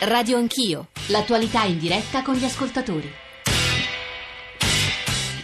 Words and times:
Radio 0.00 0.36
Anch'io, 0.36 0.90
l'attualità 1.08 1.64
in 1.64 1.76
diretta 1.76 2.22
con 2.22 2.36
gli 2.36 2.44
ascoltatori. 2.44 3.10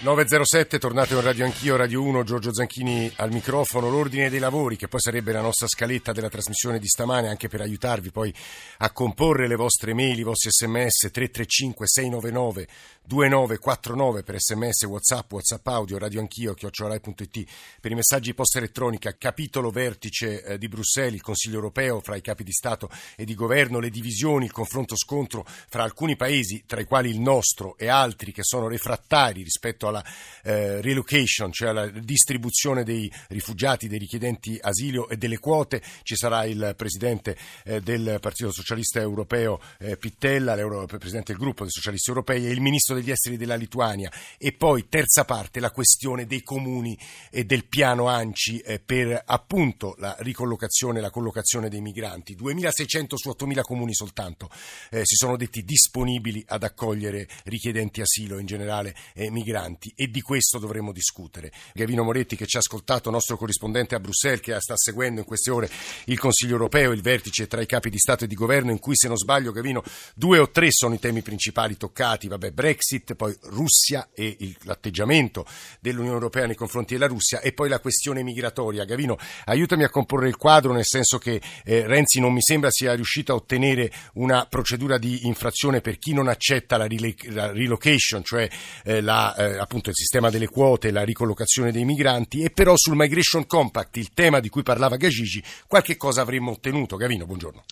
907, 0.05 0.79
tornate 0.79 1.15
in 1.15 1.23
Radio 1.23 1.45
Anch'io, 1.47 1.77
Radio 1.77 2.03
1, 2.03 2.23
Giorgio 2.23 2.55
Zanchini 2.55 3.11
al 3.17 3.33
microfono, 3.33 3.89
l'ordine 3.89 4.29
dei 4.29 4.39
lavori 4.39 4.77
che 4.77 4.87
poi 4.87 5.01
sarebbe 5.01 5.33
la 5.33 5.41
nostra 5.41 5.67
scaletta 5.67 6.13
della 6.13 6.29
trasmissione 6.29 6.79
di 6.79 6.87
stamane 6.87 7.29
anche 7.29 7.49
per 7.49 7.63
aiutarvi 7.63 8.11
poi 8.11 8.33
a 8.79 8.93
comporre 8.93 9.49
le 9.49 9.57
vostre 9.57 9.95
mail, 9.95 10.19
i 10.19 10.23
vostri 10.23 10.51
sms 10.51 11.11
335 11.11 11.87
699 11.89 12.69
2949 13.07 14.23
per 14.23 14.41
sms, 14.41 14.85
whatsapp, 14.85 15.31
whatsapp 15.31 15.67
audio, 15.67 15.99
radio 15.99 16.21
anch'io, 16.21 16.55
chiocciorai.it 16.55 17.45
per 17.79 17.91
i 17.91 17.95
messaggi 17.95 18.33
posta 18.33 18.59
elettronica, 18.59 19.15
capitolo 19.19 19.71
vertice 19.71 20.43
eh, 20.43 20.59
di 20.59 20.69
Bruxelles, 20.69 21.15
il 21.15 21.21
Consiglio 21.21 21.57
europeo 21.57 22.01
fra 22.01 22.17
i 22.17 22.23
capi 22.23 22.45
di 22.45 22.53
Stato 22.53 22.89
e 23.15 23.27
di 23.27 23.35
governo, 23.35 23.79
le 23.79 23.91
divisioni, 23.91 24.47
il 24.47 24.53
confronto 24.53 24.97
scontro 24.97 25.45
fra 25.47 25.83
alcuni 25.83 26.17
paesi, 26.17 26.65
tra 26.67 26.81
i 26.81 26.87
quali 26.87 27.11
il 27.11 27.21
nostro 27.21 27.77
e 27.77 27.89
altri 27.89 28.33
che 28.33 28.43
sono 28.43 28.69
refrattari 28.69 29.43
rispetto 29.43 29.87
alla 29.87 30.03
eh, 30.43 30.81
relocation, 30.81 31.53
cioè 31.53 31.69
alla 31.69 31.89
distribuzione 31.89 32.85
dei 32.85 33.13
rifugiati, 33.29 33.87
dei 33.87 33.99
richiedenti 33.99 34.59
asilo 34.61 35.11
e 35.11 35.19
delle 35.19 35.39
quote. 35.39 35.83
Ci 36.03 36.17
sarà 36.17 36.45
il 36.47 36.73
presidente 36.75 37.37
eh, 37.65 37.83
del 37.83 38.17
Partito 38.21 38.51
Socialista 38.51 38.99
Europeo 38.99 39.61
eh, 39.79 39.99
Pittella, 39.99 40.55
il 40.55 40.87
presidente 40.87 41.33
del 41.33 41.41
gruppo 41.41 41.65
dei 41.65 41.73
socialisti 41.73 42.09
europei 42.09 42.47
e 42.47 42.51
il 42.51 42.63
ministro 42.63 42.94
degli 42.95 43.11
esteri 43.11 43.37
della 43.37 43.57
Lituania. 43.57 44.11
E 44.39 44.53
poi, 44.53 44.89
terza 44.89 45.25
parte, 45.25 45.61
la 45.61 45.71
questione 45.71 46.27
dei 46.27 46.43
comuni 46.43 46.99
e 47.31 47.45
del 47.45 47.67
piano 47.67 48.09
ANCI 48.09 48.59
eh, 48.61 48.81
per 48.81 49.23
appunto 49.25 49.95
la 49.99 50.17
ricollocazione 50.21 50.99
e 50.99 51.03
la 51.03 51.11
collocazione 51.11 51.69
dei 51.69 51.81
migranti. 51.81 52.37
2.600 52.37 53.15
su 53.15 53.29
8.000 53.29 53.61
comuni 53.63 53.95
soltanto 53.95 54.51
eh, 54.91 55.05
si 55.05 55.17
sono 55.17 55.37
detti 55.37 55.65
disponibili 55.65 56.45
ad 56.47 56.63
accogliere 56.63 57.29
richiedenti 57.45 58.01
asilo, 58.01 58.39
in 58.39 58.47
generale 58.47 58.95
eh, 59.15 59.31
migranti 59.31 59.93
e 59.97 60.09
di 60.09 60.21
questo 60.21 60.59
dovremo 60.59 60.93
discutere. 60.93 61.53
Gavino 61.73 62.03
Moretti 62.03 62.37
che 62.37 62.47
ci 62.47 62.57
ha 62.57 62.61
ascoltato, 62.61 63.11
nostro 63.11 63.37
corrispondente 63.37 63.95
a 63.95 64.01
Bruxelles 64.01 64.41
che 64.41 64.59
sta 64.61 64.77
seguendo 64.77 65.21
in 65.21 65.27
queste 65.27 65.51
ore 65.51 65.71
il 66.07 66.19
Consiglio 66.19 66.53
europeo, 66.53 66.93
il 66.93 67.03
vertice 67.03 67.47
tra 67.47 67.61
i 67.61 67.67
capi 67.67 67.91
di 67.91 67.99
Stato 67.99 68.25
e 68.25 68.27
di 68.27 68.35
governo 68.35 68.71
in 68.71 68.79
cui 68.79 68.97
se 68.97 69.09
non 69.09 69.17
sbaglio 69.17 69.53
Gavino 69.53 69.83
due 70.15 70.39
o 70.39 70.51
tre 70.51 70.71
sono 70.71 70.95
i 70.95 70.99
temi 70.99 71.23
principali 71.23 71.77
toccati, 71.77 72.29
vabbè 72.29 72.51
Brexit, 72.53 72.75
poi 73.17 73.37
Russia 73.45 74.09
e 74.15 74.37
il, 74.41 74.57
l'atteggiamento 74.63 75.47
dell'Unione 75.81 76.17
Europea 76.17 76.47
nei 76.47 76.55
confronti 76.55 76.95
della 76.95 77.07
Russia 77.07 77.41
e 77.41 77.53
poi 77.53 77.69
la 77.69 77.81
questione 77.81 78.23
migratoria. 78.23 78.85
Gavino, 78.85 79.17
aiutami 79.47 79.85
a 79.85 79.91
comporre 79.91 80.29
il 80.29 80.37
quadro 80.37 80.73
nel 80.73 80.85
senso 80.85 81.19
che 81.19 81.41
eh, 81.65 81.87
Renzi 81.87 82.21
non 82.21 82.33
mi 82.33 82.43
sembra 82.43 82.71
sia 82.71 82.95
riuscito 82.95 83.33
a 83.33 83.37
ottenere 83.37 83.91
una 84.15 84.47
procedura 84.47 84.99
di 84.99 85.27
infrazione 85.27 85.81
per 85.81 85.99
chi 85.99 86.13
non 86.13 86.29
accetta 86.29 86.77
la, 86.77 86.87
rele- 86.87 87.15
la 87.31 87.51
relocation, 87.51 88.23
cioè 88.23 88.49
eh, 88.85 89.01
la, 89.01 89.35
eh, 89.35 89.59
appunto 89.59 89.91
il 89.91 89.97
sistema 89.97 90.31
delle 90.31 90.49
quote, 90.49 90.91
la 90.91 91.03
ricollocazione 91.03 91.73
dei 91.73 91.85
migranti 91.85 92.43
e 92.43 92.51
però 92.51 92.75
sul 92.77 92.97
Migration 92.97 93.47
Compact, 93.47 93.97
il 93.97 94.13
tema 94.13 94.41
di 94.41 94.49
cui 94.49 94.63
parlava 94.63 94.97
Gagigi, 94.97 95.43
qualche 95.67 95.97
cosa 95.97 96.21
avremmo 96.21 96.51
ottenuto. 96.53 96.97
Gavino, 96.97 97.27
buongiorno. 97.27 97.65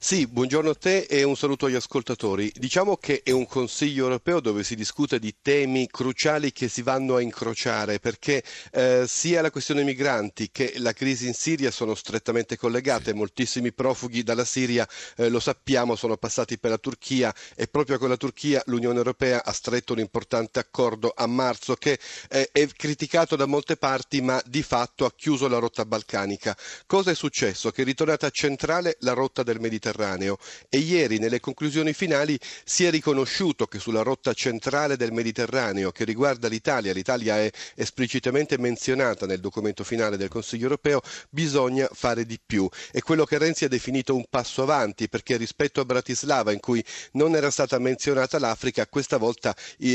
Sì, 0.00 0.28
buongiorno 0.28 0.70
a 0.70 0.74
te 0.76 1.06
e 1.10 1.24
un 1.24 1.36
saluto 1.36 1.66
agli 1.66 1.74
ascoltatori. 1.74 2.52
Diciamo 2.54 2.96
che 2.98 3.20
è 3.24 3.32
un 3.32 3.48
Consiglio 3.48 4.04
europeo 4.04 4.38
dove 4.38 4.62
si 4.62 4.76
discute 4.76 5.18
di 5.18 5.34
temi 5.42 5.88
cruciali 5.88 6.52
che 6.52 6.68
si 6.68 6.82
vanno 6.82 7.16
a 7.16 7.20
incrociare 7.20 7.98
perché 7.98 8.44
eh, 8.70 9.06
sia 9.08 9.42
la 9.42 9.50
questione 9.50 9.82
migranti 9.82 10.50
che 10.52 10.74
la 10.76 10.92
crisi 10.92 11.26
in 11.26 11.34
Siria 11.34 11.72
sono 11.72 11.96
strettamente 11.96 12.56
collegate. 12.56 13.12
Moltissimi 13.12 13.72
profughi 13.72 14.22
dalla 14.22 14.44
Siria, 14.44 14.88
eh, 15.16 15.28
lo 15.30 15.40
sappiamo, 15.40 15.96
sono 15.96 16.16
passati 16.16 16.58
per 16.58 16.70
la 16.70 16.78
Turchia 16.78 17.34
e 17.56 17.66
proprio 17.66 17.98
con 17.98 18.08
la 18.08 18.16
Turchia 18.16 18.62
l'Unione 18.66 18.98
europea 18.98 19.44
ha 19.44 19.52
stretto 19.52 19.94
un 19.94 19.98
importante 19.98 20.60
accordo 20.60 21.12
a 21.14 21.26
marzo 21.26 21.74
che 21.74 21.98
eh, 22.30 22.50
è 22.52 22.68
criticato 22.68 23.34
da 23.34 23.46
molte 23.46 23.76
parti 23.76 24.20
ma 24.22 24.40
di 24.46 24.62
fatto 24.62 25.04
ha 25.04 25.12
chiuso 25.14 25.48
la 25.48 25.58
rotta 25.58 25.84
balcanica. 25.84 26.56
Cosa 26.86 27.10
è 27.10 27.14
successo? 27.16 27.72
Che 27.72 27.82
è 27.82 27.84
ritornata 27.84 28.30
centrale 28.30 28.96
la 29.00 29.12
rotta 29.12 29.42
del 29.42 29.58
Mediterraneo 29.58 29.86
Mediterraneo 29.88 30.38
e 30.68 30.78
ieri 30.78 31.18
nelle 31.18 31.40
conclusioni 31.40 31.92
finali 31.92 32.38
si 32.64 32.84
è 32.84 32.90
riconosciuto 32.90 33.66
che 33.66 33.78
sulla 33.78 34.02
rotta 34.02 34.32
centrale 34.34 34.96
del 34.96 35.12
Mediterraneo 35.12 35.90
che 35.90 36.04
riguarda 36.04 36.48
l'Italia, 36.48 36.92
l'Italia 36.92 37.38
è 37.38 37.50
esplicitamente 37.74 38.58
menzionata 38.58 39.26
nel 39.26 39.40
documento 39.40 39.84
finale 39.84 40.16
del 40.16 40.28
Consiglio 40.28 40.64
europeo, 40.64 41.00
bisogna 41.30 41.88
fare 41.92 42.26
di 42.26 42.38
più. 42.44 42.68
È 42.90 43.00
quello 43.00 43.24
che 43.24 43.38
Renzi 43.38 43.64
ha 43.64 43.68
definito 43.68 44.14
un 44.14 44.24
passo 44.28 44.62
avanti 44.62 45.08
perché 45.08 45.36
rispetto 45.36 45.80
a 45.80 45.84
Bratislava 45.84 46.52
in 46.52 46.60
cui 46.60 46.84
non 47.12 47.34
era 47.34 47.50
stata 47.50 47.78
menzionata 47.78 48.38
l'Africa, 48.38 48.86
questa 48.86 49.16
volta, 49.16 49.54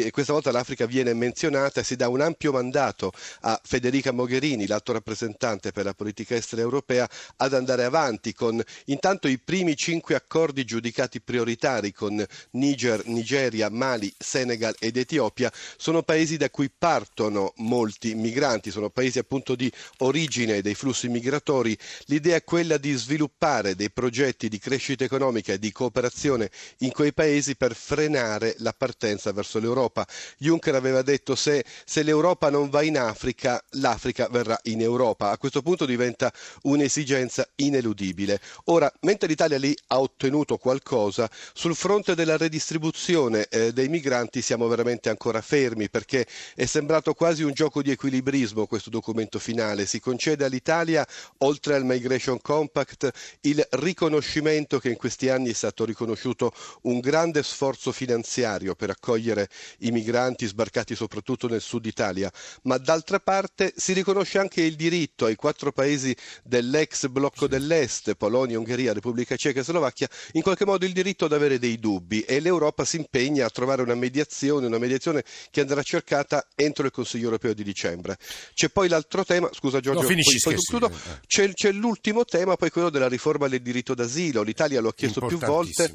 questa 0.09 0.33
volta 0.33 0.51
l'Africa 0.51 0.85
viene 0.85 1.13
menzionata 1.13 1.81
e 1.81 1.83
si 1.83 1.95
dà 1.95 2.07
un 2.07 2.21
ampio 2.21 2.51
mandato 2.51 3.11
a 3.41 3.59
Federica 3.63 4.11
Mogherini, 4.11 4.67
l'alto 4.67 4.93
rappresentante 4.93 5.71
per 5.71 5.85
la 5.85 5.93
politica 5.93 6.35
estera 6.35 6.61
europea, 6.61 7.07
ad 7.37 7.53
andare 7.53 7.83
avanti 7.83 8.33
con 8.33 8.61
intanto 8.85 9.27
i 9.27 9.37
primi 9.43 9.75
cinque 9.83 10.15
accordi 10.15 10.63
giudicati 10.63 11.19
prioritari 11.19 11.91
con 11.91 12.25
Niger, 12.51 13.05
Nigeria, 13.07 13.67
Mali, 13.69 14.13
Senegal 14.17 14.73
ed 14.79 14.95
Etiopia 14.95 15.51
sono 15.75 16.03
paesi 16.03 16.37
da 16.37 16.49
cui 16.49 16.71
partono 16.75 17.51
molti 17.57 18.15
migranti, 18.15 18.71
sono 18.71 18.89
paesi 18.89 19.19
appunto 19.19 19.55
di 19.55 19.69
origine 19.97 20.61
dei 20.61 20.73
flussi 20.73 21.09
migratori. 21.09 21.77
L'idea 22.05 22.37
è 22.37 22.45
quella 22.45 22.77
di 22.77 22.93
sviluppare 22.93 23.75
dei 23.75 23.91
progetti 23.91 24.47
di 24.47 24.57
crescita 24.57 25.03
economica 25.03 25.51
e 25.51 25.59
di 25.59 25.73
cooperazione 25.73 26.49
in 26.77 26.93
quei 26.93 27.11
paesi 27.11 27.57
per 27.57 27.75
frenare 27.75 28.55
la 28.59 28.71
partenza 28.71 29.33
verso 29.33 29.59
l'Europa. 29.59 30.07
Juncker 30.37 30.75
aveva 30.75 31.01
detto 31.01 31.35
se, 31.35 31.65
se 31.83 32.03
l'Europa 32.03 32.49
non 32.49 32.69
va 32.69 32.83
in 32.83 32.97
Africa, 32.97 33.61
l'Africa 33.71 34.29
verrà 34.29 34.57
in 34.63 34.79
Europa. 34.79 35.29
A 35.29 35.37
questo 35.37 35.61
punto 35.61 35.85
diventa 35.85 36.31
un'esigenza 36.61 37.45
ineludibile. 37.55 38.39
Ora, 38.67 38.89
mentre 39.01 39.27
l'Italia 39.27 39.57
ha 39.87 39.99
ottenuto 39.99 40.57
qualcosa. 40.57 41.29
Sul 41.53 41.75
fronte 41.75 42.15
della 42.15 42.37
redistribuzione 42.37 43.47
eh, 43.47 43.73
dei 43.73 43.87
migranti 43.89 44.41
siamo 44.41 44.67
veramente 44.67 45.09
ancora 45.09 45.41
fermi 45.41 45.89
perché 45.89 46.25
è 46.55 46.65
sembrato 46.65 47.13
quasi 47.13 47.43
un 47.43 47.51
gioco 47.53 47.81
di 47.81 47.91
equilibrismo 47.91 48.65
questo 48.67 48.89
documento 48.89 49.39
finale. 49.39 49.85
Si 49.85 49.99
concede 49.99 50.45
all'Italia, 50.45 51.05
oltre 51.39 51.75
al 51.75 51.85
Migration 51.85 52.39
Compact, 52.41 53.11
il 53.41 53.65
riconoscimento 53.71 54.79
che 54.79 54.89
in 54.89 54.95
questi 54.97 55.29
anni 55.29 55.49
è 55.49 55.53
stato 55.53 55.85
riconosciuto 55.85 56.51
un 56.83 56.99
grande 56.99 57.43
sforzo 57.43 57.91
finanziario 57.91 58.75
per 58.75 58.89
accogliere 58.89 59.49
i 59.79 59.91
migranti 59.91 60.45
sbarcati 60.45 60.95
soprattutto 60.95 61.47
nel 61.47 61.61
sud 61.61 61.85
Italia, 61.85 62.31
ma 62.63 62.77
d'altra 62.77 63.19
parte 63.19 63.73
si 63.75 63.93
riconosce 63.93 64.39
anche 64.39 64.61
il 64.61 64.75
diritto 64.75 65.25
ai 65.25 65.35
quattro 65.35 65.71
paesi 65.71 66.15
dell'ex 66.43 67.07
blocco 67.07 67.47
dell'Est, 67.47 68.13
Polonia, 68.15 68.57
Ungheria, 68.57 68.93
Repubblica 68.93 69.35
Ceca 69.35 69.62
Slovacchia 69.63 70.07
in 70.33 70.41
qualche 70.41 70.65
modo 70.65 70.85
il 70.85 70.93
diritto 70.93 71.25
ad 71.25 71.33
avere 71.33 71.59
dei 71.59 71.79
dubbi 71.79 72.21
e 72.21 72.39
l'Europa 72.39 72.85
si 72.85 72.97
impegna 72.97 73.45
a 73.45 73.49
trovare 73.49 73.81
una 73.81 73.95
mediazione, 73.95 74.67
una 74.67 74.77
mediazione 74.77 75.23
che 75.49 75.61
andrà 75.61 75.81
cercata 75.83 76.47
entro 76.55 76.85
il 76.85 76.91
Consiglio 76.91 77.25
europeo 77.25 77.53
di 77.53 77.63
dicembre. 77.63 78.17
C'è 78.53 78.69
poi 78.69 78.87
l'altro 78.87 79.23
tema, 79.23 79.49
scusa 79.53 79.79
Giorgio, 79.79 80.01
no, 80.01 80.07
poi, 80.07 80.23
poi 80.41 80.55
concludo, 80.55 80.91
c'è, 81.25 81.53
c'è 81.53 81.71
l'ultimo 81.71 82.25
tema, 82.25 82.55
poi 82.55 82.69
quello 82.69 82.89
della 82.89 83.07
riforma 83.07 83.47
del 83.47 83.61
diritto 83.61 83.93
d'asilo. 83.93 84.41
L'Italia 84.41 84.81
lo 84.81 84.89
ha 84.89 84.93
chiesto 84.93 85.25
più 85.25 85.37
volte 85.37 85.91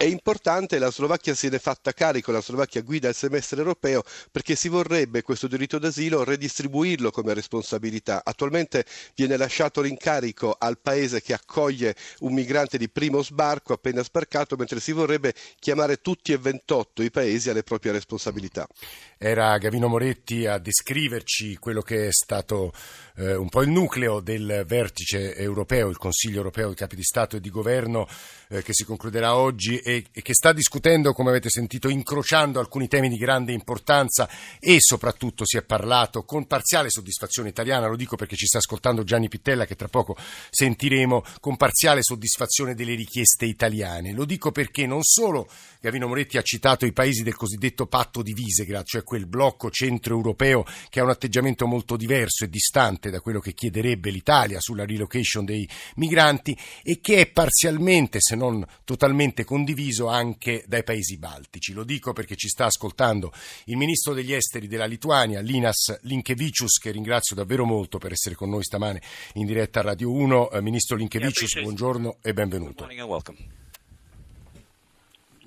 è 0.00 0.04
importante, 0.06 0.78
la 0.78 0.90
Slovacchia 0.90 1.34
ne 1.42 1.56
è 1.56 1.58
fatta 1.58 1.92
carico, 1.92 2.32
la 2.32 2.40
Slovacchia 2.40 2.80
guida 2.80 3.10
il 3.10 3.14
semestre 3.14 3.58
europeo 3.58 4.02
perché 4.30 4.54
si 4.56 4.68
vorrebbe 4.70 5.20
questo 5.20 5.46
diritto 5.46 5.78
d'asilo 5.78 6.24
redistribuirlo 6.24 7.10
come 7.10 7.34
responsabilità. 7.34 8.22
Attualmente 8.24 8.86
viene 9.14 9.36
lasciato 9.36 9.82
l'incarico 9.82 10.56
al 10.58 10.78
paese 10.78 11.20
che 11.20 11.34
accoglie 11.34 11.94
un 12.20 12.32
migrante 12.32 12.78
di 12.78 12.88
primo 12.88 13.22
sbarco 13.22 13.74
appena 13.74 14.02
sbarcato, 14.02 14.56
mentre 14.56 14.80
si 14.80 14.92
vorrebbe 14.92 15.34
chiamare 15.58 16.00
tutti 16.00 16.32
e 16.32 16.38
28 16.38 17.02
i 17.02 17.10
paesi 17.10 17.50
alle 17.50 17.62
proprie 17.62 17.92
responsabilità. 17.92 18.66
Era 19.22 19.58
Gavino 19.58 19.86
Moretti 19.86 20.46
a 20.46 20.56
descriverci 20.56 21.58
quello 21.58 21.82
che 21.82 22.06
è 22.06 22.10
stato 22.10 22.72
eh, 23.16 23.34
un 23.34 23.50
po' 23.50 23.60
il 23.60 23.68
nucleo 23.68 24.20
del 24.20 24.64
vertice 24.66 25.36
europeo, 25.36 25.90
il 25.90 25.98
Consiglio 25.98 26.38
europeo 26.38 26.68
dei 26.68 26.76
capi 26.76 26.96
di 26.96 27.02
Stato 27.02 27.36
e 27.36 27.40
di 27.40 27.50
governo 27.50 28.08
eh, 28.48 28.62
che 28.62 28.72
si 28.72 28.82
concluderà 28.84 29.36
oggi 29.36 29.76
e, 29.76 30.06
e, 30.10 30.22
che 30.22 30.32
sta 30.32 30.54
discutendo, 30.54 31.12
come 31.12 31.28
avete 31.28 31.50
sentito, 31.50 31.90
incrociando 31.90 32.60
alcuni 32.60 32.88
temi 32.88 33.10
di 33.10 33.18
grande 33.18 33.52
importanza 33.52 34.26
e 34.58 34.78
soprattutto 34.80 35.44
si 35.44 35.58
è 35.58 35.62
parlato 35.62 36.22
con 36.24 36.46
parziale 36.46 36.88
soddisfazione 36.88 37.50
italiana, 37.50 37.88
lo 37.88 37.96
dico 37.96 38.16
perché 38.16 38.36
ci 38.36 38.46
sta 38.46 38.56
ascoltando 38.56 39.04
Gianni 39.04 39.28
Pittella 39.28 39.66
che 39.66 39.76
tra 39.76 39.88
poco 39.88 40.16
sentiremo, 40.48 41.24
con 41.40 41.58
parziale 41.58 42.02
soddisfazione 42.02 42.74
delle 42.74 42.94
richieste 42.94 43.44
italiane. 43.44 44.14
Lo 44.14 44.24
dico 44.24 44.50
perché 44.50 44.86
non 44.86 45.02
solo 45.02 45.46
Gavino 45.80 46.08
Moretti 46.08 46.36
ha 46.36 46.42
citato 46.42 46.84
i 46.84 46.92
paesi 46.92 47.22
del 47.22 47.34
cosiddetto 47.34 47.86
patto 47.86 48.22
di 48.22 48.34
Visegrad, 48.34 48.84
cioè 48.84 49.02
quel 49.02 49.26
blocco 49.26 49.70
centroeuropeo 49.70 50.62
che 50.90 51.00
ha 51.00 51.04
un 51.04 51.08
atteggiamento 51.08 51.66
molto 51.66 51.96
diverso 51.96 52.44
e 52.44 52.50
distante 52.50 53.08
da 53.08 53.20
quello 53.20 53.40
che 53.40 53.54
chiederebbe 53.54 54.10
l'Italia 54.10 54.60
sulla 54.60 54.84
relocation 54.84 55.46
dei 55.46 55.66
migranti 55.96 56.54
e 56.82 57.00
che 57.00 57.20
è 57.20 57.26
parzialmente, 57.28 58.20
se 58.20 58.36
non 58.36 58.62
totalmente 58.84 59.44
condiviso 59.44 60.08
anche 60.08 60.64
dai 60.66 60.84
paesi 60.84 61.16
baltici. 61.16 61.72
Lo 61.72 61.84
dico 61.84 62.12
perché 62.12 62.36
ci 62.36 62.48
sta 62.48 62.66
ascoltando 62.66 63.32
il 63.64 63.78
ministro 63.78 64.12
degli 64.12 64.34
esteri 64.34 64.66
della 64.66 64.84
Lituania, 64.84 65.40
Linas 65.40 66.00
Linkevicius, 66.02 66.78
che 66.78 66.90
ringrazio 66.90 67.34
davvero 67.34 67.64
molto 67.64 67.96
per 67.96 68.12
essere 68.12 68.34
con 68.34 68.50
noi 68.50 68.64
stamane 68.64 69.00
in 69.34 69.46
diretta 69.46 69.80
a 69.80 69.84
Radio 69.84 70.12
1. 70.12 70.50
Eh, 70.50 70.60
ministro 70.60 70.96
Linkevicius, 70.96 71.58
buongiorno 71.62 72.18
e 72.20 72.34
benvenuto. 72.34 72.86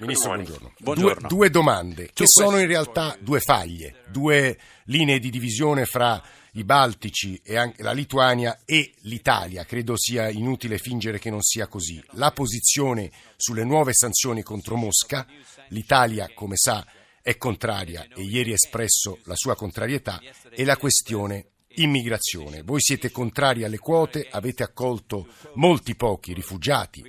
Ministro, 0.05 0.33
buongiorno. 0.33 0.73
buongiorno. 0.79 1.27
Due, 1.27 1.27
due, 1.27 1.50
domande, 1.50 2.09
che 2.13 2.25
sono 2.27 2.59
in 2.59 2.67
realtà 2.67 3.15
due 3.19 3.39
faglie, 3.39 4.03
due 4.07 4.57
linee 4.85 5.19
di 5.19 5.29
divisione 5.29 5.85
fra 5.85 6.21
i 6.53 6.63
Baltici 6.63 7.39
e 7.44 7.57
anche 7.57 7.81
la 7.81 7.94
Lituania 7.94 8.61
e 8.65 8.94
l'Italia. 9.01 9.65
Credo 9.65 9.97
sia 9.97 10.29
inutile 10.29 10.77
fingere 10.77 11.19
che 11.19 11.29
non 11.29 11.41
sia 11.41 11.67
così. 11.67 12.03
La 12.11 12.31
posizione 12.31 13.11
sulle 13.38 13.63
nuove 13.63 13.94
sanzioni 13.94 14.44
contro 14.44 14.75
Mosca, 14.75 15.25
l'Italia, 15.69 16.29
come 16.33 16.55
sa, 16.57 16.85
è 17.21 17.38
contraria 17.38 18.05
e 18.13 18.21
ieri 18.21 18.51
ha 18.51 18.55
espresso 18.55 19.19
la 19.23 19.35
sua 19.35 19.55
contrarietà, 19.55 20.21
e 20.51 20.63
la 20.65 20.77
questione 20.77 21.47
immigrazione. 21.75 22.61
Voi 22.61 22.81
siete 22.81 23.09
contrari 23.09 23.63
alle 23.63 23.79
quote, 23.79 24.27
avete 24.29 24.63
accolto 24.63 25.27
molti 25.55 25.95
pochi 25.95 26.33
rifugiati, 26.33 27.03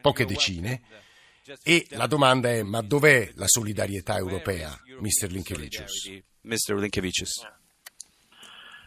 poche 0.00 0.24
decine, 0.24 0.82
e 1.62 1.86
la 1.90 2.06
domanda 2.06 2.50
è 2.50 2.62
ma 2.62 2.80
dov'è 2.80 3.32
la 3.36 3.46
solidarietà 3.46 4.16
europea, 4.16 4.70
Mr. 4.98 5.30
Linkevicius? 5.30 6.22
Mr. 6.42 6.74
Linkevicius. 6.74 7.46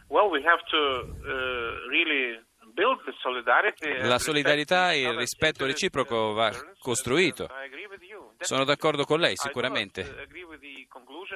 Well, 0.08 0.30
we 0.30 0.42
have 0.44 0.62
to 0.70 0.76
uh, 0.76 1.88
really 1.90 2.46
la 4.02 4.18
solidarietà 4.18 4.92
e 4.92 5.00
il 5.00 5.16
rispetto 5.16 5.66
reciproco 5.66 6.32
va 6.32 6.52
costruito. 6.78 7.48
Sono 8.38 8.64
d'accordo 8.64 9.04
con 9.04 9.18
lei, 9.18 9.34
sicuramente. 9.34 10.28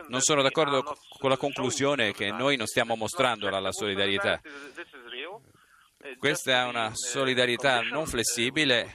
Non 0.09 0.21
sono 0.21 0.43
d'accordo 0.43 0.85
con 1.19 1.31
la 1.31 1.37
conclusione 1.37 2.13
che 2.13 2.31
noi 2.31 2.57
non 2.57 2.67
stiamo 2.67 2.95
mostrando 2.95 3.49
la 3.49 3.73
solidarietà. 3.73 4.41
Questa 6.19 6.63
è 6.63 6.65
una 6.69 6.91
solidarietà 6.95 7.81
non 7.83 8.07
flessibile. 8.07 8.93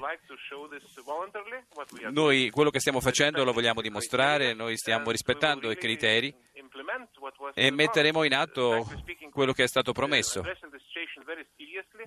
Noi 2.12 2.50
quello 2.50 2.70
che 2.70 2.80
stiamo 2.80 3.00
facendo 3.00 3.44
lo 3.44 3.54
vogliamo 3.54 3.82
dimostrare, 3.82 4.54
noi 4.54 4.76
stiamo 4.76 5.12
rispettando 5.12 5.72
i 5.72 5.78
criteri 5.78 6.34
e 7.54 7.72
metteremo 7.72 8.24
in 8.24 8.34
atto 8.34 8.86
quello 9.32 9.54
che 9.54 9.64
è 9.64 9.68
stato 9.68 9.94
promesso. 9.94 10.44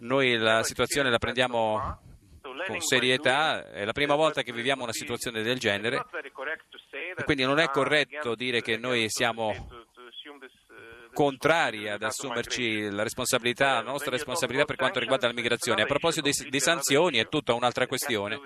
Noi 0.01 0.37
la 0.37 0.63
situazione 0.63 1.11
la 1.11 1.19
prendiamo 1.19 2.03
con 2.67 2.81
serietà, 2.81 3.71
è 3.71 3.85
la 3.85 3.93
prima 3.93 4.15
volta 4.15 4.43
che 4.43 4.53
viviamo 4.53 4.83
una 4.83 4.93
situazione 4.93 5.43
del 5.43 5.59
genere, 5.59 6.05
quindi 7.25 7.45
non 7.45 7.59
è 7.59 7.69
corretto 7.69 8.35
dire 8.35 8.61
che 8.61 8.77
noi 8.77 9.07
siamo 9.09 9.80
contrari 11.21 11.87
ad 11.87 12.03
assumerci 12.03 12.89
la 12.89 13.03
responsabilità, 13.03 13.75
la 13.75 13.91
nostra 13.91 14.11
responsabilità 14.11 14.65
per 14.65 14.77
quanto 14.77 14.99
riguarda 14.99 15.27
la 15.27 15.35
migrazione. 15.35 15.83
A 15.83 15.85
proposito 15.85 16.31
di, 16.49 16.61
sanzioni 16.61 17.19
è 17.19 17.29
tutta 17.29 17.53
un'altra 17.53 17.87
questione 17.87 18.41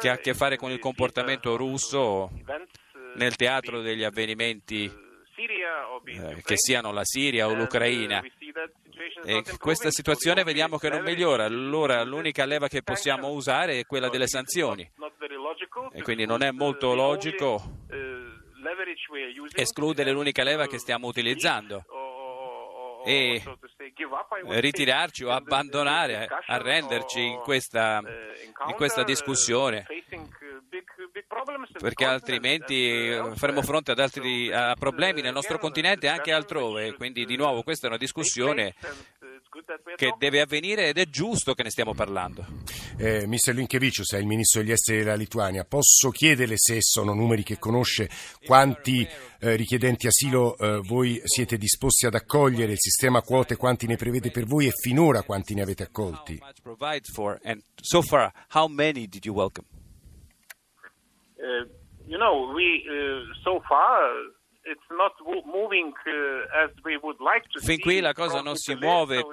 che 0.00 0.08
ha 0.08 0.14
a 0.14 0.16
che 0.16 0.34
fare 0.34 0.56
con 0.56 0.72
il 0.72 0.80
comportamento 0.80 1.56
russo 1.56 2.28
nel 3.14 3.36
teatro 3.36 3.82
degli 3.82 4.02
avvenimenti 4.02 4.92
eh, 6.06 6.42
che 6.42 6.56
siano 6.56 6.90
la 6.90 7.04
Siria 7.04 7.46
o 7.46 7.54
l'Ucraina. 7.54 8.20
E 9.24 9.44
questa 9.56 9.92
situazione 9.92 10.42
vediamo 10.42 10.76
che 10.76 10.88
non 10.88 11.02
migliora, 11.02 11.44
allora 11.44 12.02
l'unica 12.02 12.46
leva 12.46 12.66
che 12.66 12.82
possiamo 12.82 13.28
usare 13.28 13.78
è 13.78 13.86
quella 13.86 14.08
delle 14.08 14.26
sanzioni. 14.26 14.90
E 15.92 16.02
quindi 16.02 16.26
non 16.26 16.42
è 16.42 16.50
molto 16.50 16.94
logico 16.94 17.62
escludere 19.54 20.12
l'unica 20.12 20.42
leva 20.42 20.66
che 20.66 20.78
stiamo 20.78 21.06
utilizzando. 21.06 21.84
e 23.04 23.42
ritirarci 24.60 25.24
o 25.24 25.30
abbandonare, 25.30 26.28
arrenderci 26.46 27.20
in 27.20 27.38
questa, 27.38 28.02
in 28.66 28.74
questa 28.74 29.04
discussione. 29.04 29.86
perché 31.78 32.04
altrimenti 32.04 33.10
faremo 33.34 33.62
fronte 33.62 33.92
ad 33.92 33.98
altri 33.98 34.52
a 34.52 34.74
problemi 34.74 35.22
nel 35.22 35.32
nostro 35.32 35.58
continente 35.58 36.06
e 36.06 36.10
anche 36.10 36.32
altrove. 36.32 36.94
Quindi 36.94 37.24
di 37.24 37.36
nuovo 37.36 37.62
questa 37.62 37.86
è 37.86 37.88
una 37.88 37.98
discussione 37.98 38.74
che 39.96 40.14
deve 40.18 40.40
avvenire 40.40 40.88
ed 40.88 40.98
è 40.98 41.06
giusto 41.06 41.54
che 41.54 41.62
ne 41.62 41.70
stiamo 41.70 41.94
parlando. 41.94 42.44
Eh, 42.98 43.26
Mr. 43.26 43.54
Linkevicius 43.54 44.14
è 44.14 44.18
il 44.18 44.26
ministro 44.26 44.60
degli 44.60 44.72
esteri 44.72 44.98
della 44.98 45.14
Lituania. 45.14 45.64
Posso 45.64 46.10
chiederle 46.10 46.54
se 46.56 46.78
sono 46.80 47.12
numeri 47.12 47.42
che 47.42 47.58
conosce 47.58 48.08
quanti 48.44 49.06
eh, 49.40 49.56
richiedenti 49.56 50.06
asilo 50.06 50.56
eh, 50.56 50.80
voi 50.82 51.20
siete 51.24 51.56
disposti 51.56 52.06
ad 52.06 52.14
accogliere, 52.14 52.72
il 52.72 52.80
sistema 52.80 53.22
quote 53.22 53.56
quanti 53.56 53.86
ne 53.86 53.96
prevede 53.96 54.30
per 54.30 54.44
voi 54.44 54.66
e 54.66 54.72
finora 54.72 55.22
quanti 55.22 55.54
ne 55.54 55.62
avete 55.62 55.84
accolti? 55.84 56.38
So 57.82 58.02
far, 58.02 58.32
how 58.54 58.68
many 58.68 59.06
did 59.08 59.24
you 59.24 59.34
welcome? 59.34 59.66
Uh, 61.38 61.66
you 62.06 62.18
know, 62.18 62.52
we 62.52 62.84
uh, 62.86 63.24
so 63.42 63.62
far 63.66 64.12
Fin 67.60 67.78
qui 67.78 68.00
la 68.00 68.12
cosa 68.12 68.40
non 68.40 68.56
si 68.56 68.74
muove 68.74 69.24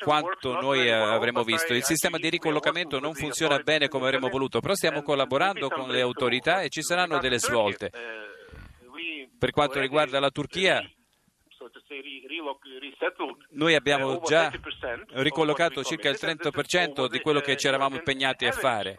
quanto 0.00 0.60
noi 0.60 0.90
avremmo 0.90 1.42
visto. 1.42 1.74
Il 1.74 1.84
sistema 1.84 2.18
di 2.18 2.28
ricollocamento 2.28 2.98
non 3.00 3.14
funziona 3.14 3.58
bene 3.58 3.88
come 3.88 4.06
avremmo 4.06 4.28
voluto, 4.28 4.60
però 4.60 4.74
stiamo 4.74 5.02
collaborando 5.02 5.68
con 5.68 5.88
le 5.88 6.00
autorità 6.00 6.60
e 6.60 6.68
ci 6.68 6.82
saranno 6.82 7.18
delle 7.18 7.38
svolte. 7.38 7.90
Per 9.38 9.50
quanto 9.50 9.80
riguarda 9.80 10.20
la 10.20 10.30
Turchia, 10.30 10.82
noi 13.50 13.74
abbiamo 13.74 14.20
già 14.20 14.50
ricollocato 15.14 15.82
circa 15.84 16.08
il 16.08 16.18
30% 16.20 17.08
di 17.08 17.20
quello 17.20 17.40
che 17.40 17.56
ci 17.56 17.66
eravamo 17.66 17.96
impegnati 17.96 18.46
a 18.46 18.52
fare 18.52 18.94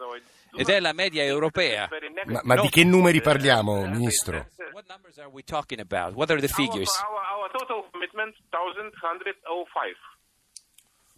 ed 0.56 0.68
è 0.68 0.80
la 0.80 0.92
media 0.92 1.22
europea. 1.22 1.88
Ma, 2.26 2.40
ma 2.42 2.60
di 2.60 2.68
che 2.68 2.84
numeri 2.84 3.20
parliamo, 3.20 3.86
Ministro? 3.86 4.48
What 4.80 4.88
numbers 4.88 5.18
are 5.18 5.28
we 5.28 5.42
talking 5.42 5.78
about? 5.78 6.14
What 6.14 6.30
are 6.30 6.40
the 6.40 6.48
figures? 6.48 6.88
Our, 7.04 7.12
our, 7.12 7.42
our 7.42 7.48
total 7.52 7.84
commitment 7.92 8.32
1105. 8.48 9.92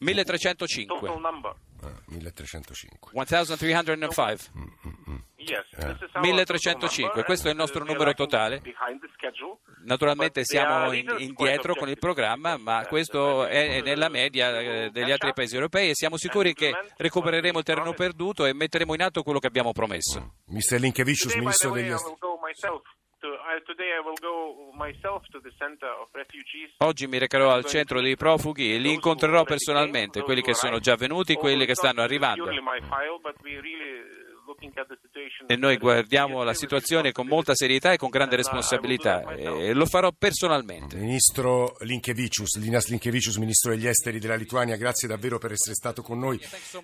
1305. 0.01 0.89
Total 0.89 1.21
number. 1.21 1.55
Ah, 1.81 1.95
1305. 2.09 3.13
1305. 3.15 4.51
Mm, 4.57 4.63
mm, 4.63 5.13
mm. 5.13 5.19
Yes, 5.37 5.63
1305, 6.21 7.23
questo 7.23 7.47
è 7.47 7.51
il 7.53 7.57
nostro 7.57 7.85
numero 7.85 8.13
totale. 8.15 8.63
Naturalmente 9.85 10.45
siamo 10.45 10.93
in, 10.93 11.15
indietro 11.19 11.77
con 11.77 11.89
il 11.89 11.99
programma, 11.99 12.57
ma 12.57 12.85
questo 12.89 13.47
è 13.47 13.81
nella 13.81 14.09
media 14.09 14.59
eh, 14.59 14.91
degli 14.91 15.13
altri 15.13 15.33
paesi 15.33 15.55
europei 15.55 15.91
e 15.91 15.95
siamo 15.95 16.17
sicuri 16.17 16.53
che 16.53 16.73
recupereremo 16.97 17.59
il 17.59 17.65
terreno 17.65 17.93
perduto 17.93 18.45
e 18.45 18.55
metteremo 18.55 18.93
in 18.95 19.03
atto 19.03 19.23
quello 19.23 19.39
che 19.39 19.47
abbiamo 19.47 19.71
promesso. 19.71 20.35
Mr. 20.47 20.81
Linkevicius, 20.81 21.35
Ministro 21.37 21.71
degli 21.71 21.91
Esteri. 21.91 22.17
Oggi 26.79 27.07
mi 27.07 27.19
recherò 27.19 27.53
al 27.53 27.65
centro 27.65 28.01
dei 28.01 28.17
profughi 28.17 28.75
e 28.75 28.79
li 28.79 28.93
incontrerò 28.93 29.45
personalmente, 29.45 30.23
quelli 30.23 30.43
che 30.43 30.55
sono 30.55 30.79
già 30.81 30.97
venuti, 30.97 31.35
quelli 31.35 31.65
che 31.65 31.75
stanno 31.75 32.03
arrivando. 32.03 32.51
E 35.47 35.57
noi 35.57 35.77
guardiamo 35.77 36.43
la 36.43 36.55
situazione 36.55 37.13
con 37.13 37.27
molta 37.27 37.55
serietà 37.55 37.93
e 37.93 37.97
con 37.97 38.11
grande 38.11 38.37
responsabilità 38.37 39.35
e 39.35 39.73
lo 39.73 39.87
farò 39.87 40.11
personalmente. 40.17 40.97
Ministro 40.97 41.77
Linkevicius, 41.81 42.59
Linas 42.59 42.89
Linkevicius, 42.89 43.37
Ministro 43.37 43.71
degli 43.71 43.87
Esteri 43.87 44.19
della 44.19 44.35
Lituania, 44.35 44.77
grazie 44.77 45.09
davvero 45.09 45.39
per 45.39 45.53
essere 45.53 45.75
stato 45.75 46.03
con 46.03 46.19
noi. 46.19 46.41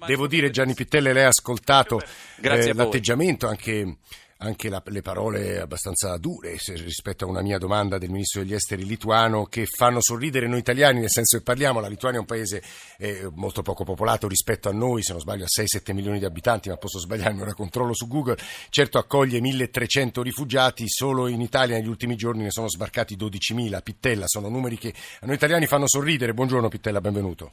Devo 0.06 0.26
dire, 0.26 0.50
Gianni 0.50 0.74
Pittelle, 0.74 1.12
lei 1.12 1.24
ha 1.24 1.28
ascoltato 1.28 2.00
eh, 2.40 2.72
l'atteggiamento 2.72 3.46
anche 3.46 3.98
anche 4.38 4.68
la, 4.68 4.82
le 4.86 5.02
parole 5.02 5.60
abbastanza 5.60 6.16
dure 6.16 6.56
rispetto 6.76 7.24
a 7.24 7.28
una 7.28 7.42
mia 7.42 7.58
domanda 7.58 7.98
del 7.98 8.10
ministro 8.10 8.42
degli 8.42 8.54
esteri 8.54 8.84
lituano 8.84 9.46
che 9.46 9.66
fanno 9.66 10.00
sorridere 10.00 10.46
noi 10.46 10.60
italiani, 10.60 11.00
nel 11.00 11.10
senso 11.10 11.38
che 11.38 11.42
parliamo, 11.42 11.80
la 11.80 11.88
Lituania 11.88 12.18
è 12.18 12.20
un 12.20 12.26
paese 12.26 12.62
eh, 12.98 13.28
molto 13.34 13.62
poco 13.62 13.84
popolato 13.84 14.28
rispetto 14.28 14.68
a 14.68 14.72
noi, 14.72 15.02
se 15.02 15.12
non 15.12 15.20
sbaglio 15.20 15.44
a 15.44 15.48
6-7 15.48 15.92
milioni 15.92 16.18
di 16.18 16.24
abitanti, 16.24 16.68
ma 16.68 16.76
posso 16.76 17.00
sbagliarmi, 17.00 17.40
ora 17.40 17.54
controllo 17.54 17.94
su 17.94 18.06
Google, 18.06 18.38
certo 18.70 18.98
accoglie 18.98 19.40
1300 19.40 20.22
rifugiati, 20.22 20.84
solo 20.88 21.26
in 21.26 21.40
Italia 21.40 21.76
negli 21.76 21.88
ultimi 21.88 22.14
giorni 22.14 22.42
ne 22.42 22.50
sono 22.50 22.68
sbarcati 22.68 23.16
12.000, 23.16 23.82
Pittella, 23.82 24.24
sono 24.28 24.48
numeri 24.48 24.78
che 24.78 24.94
a 25.20 25.26
noi 25.26 25.34
italiani 25.34 25.66
fanno 25.66 25.88
sorridere, 25.88 26.34
buongiorno 26.34 26.68
Pittella, 26.68 27.00
benvenuto. 27.00 27.52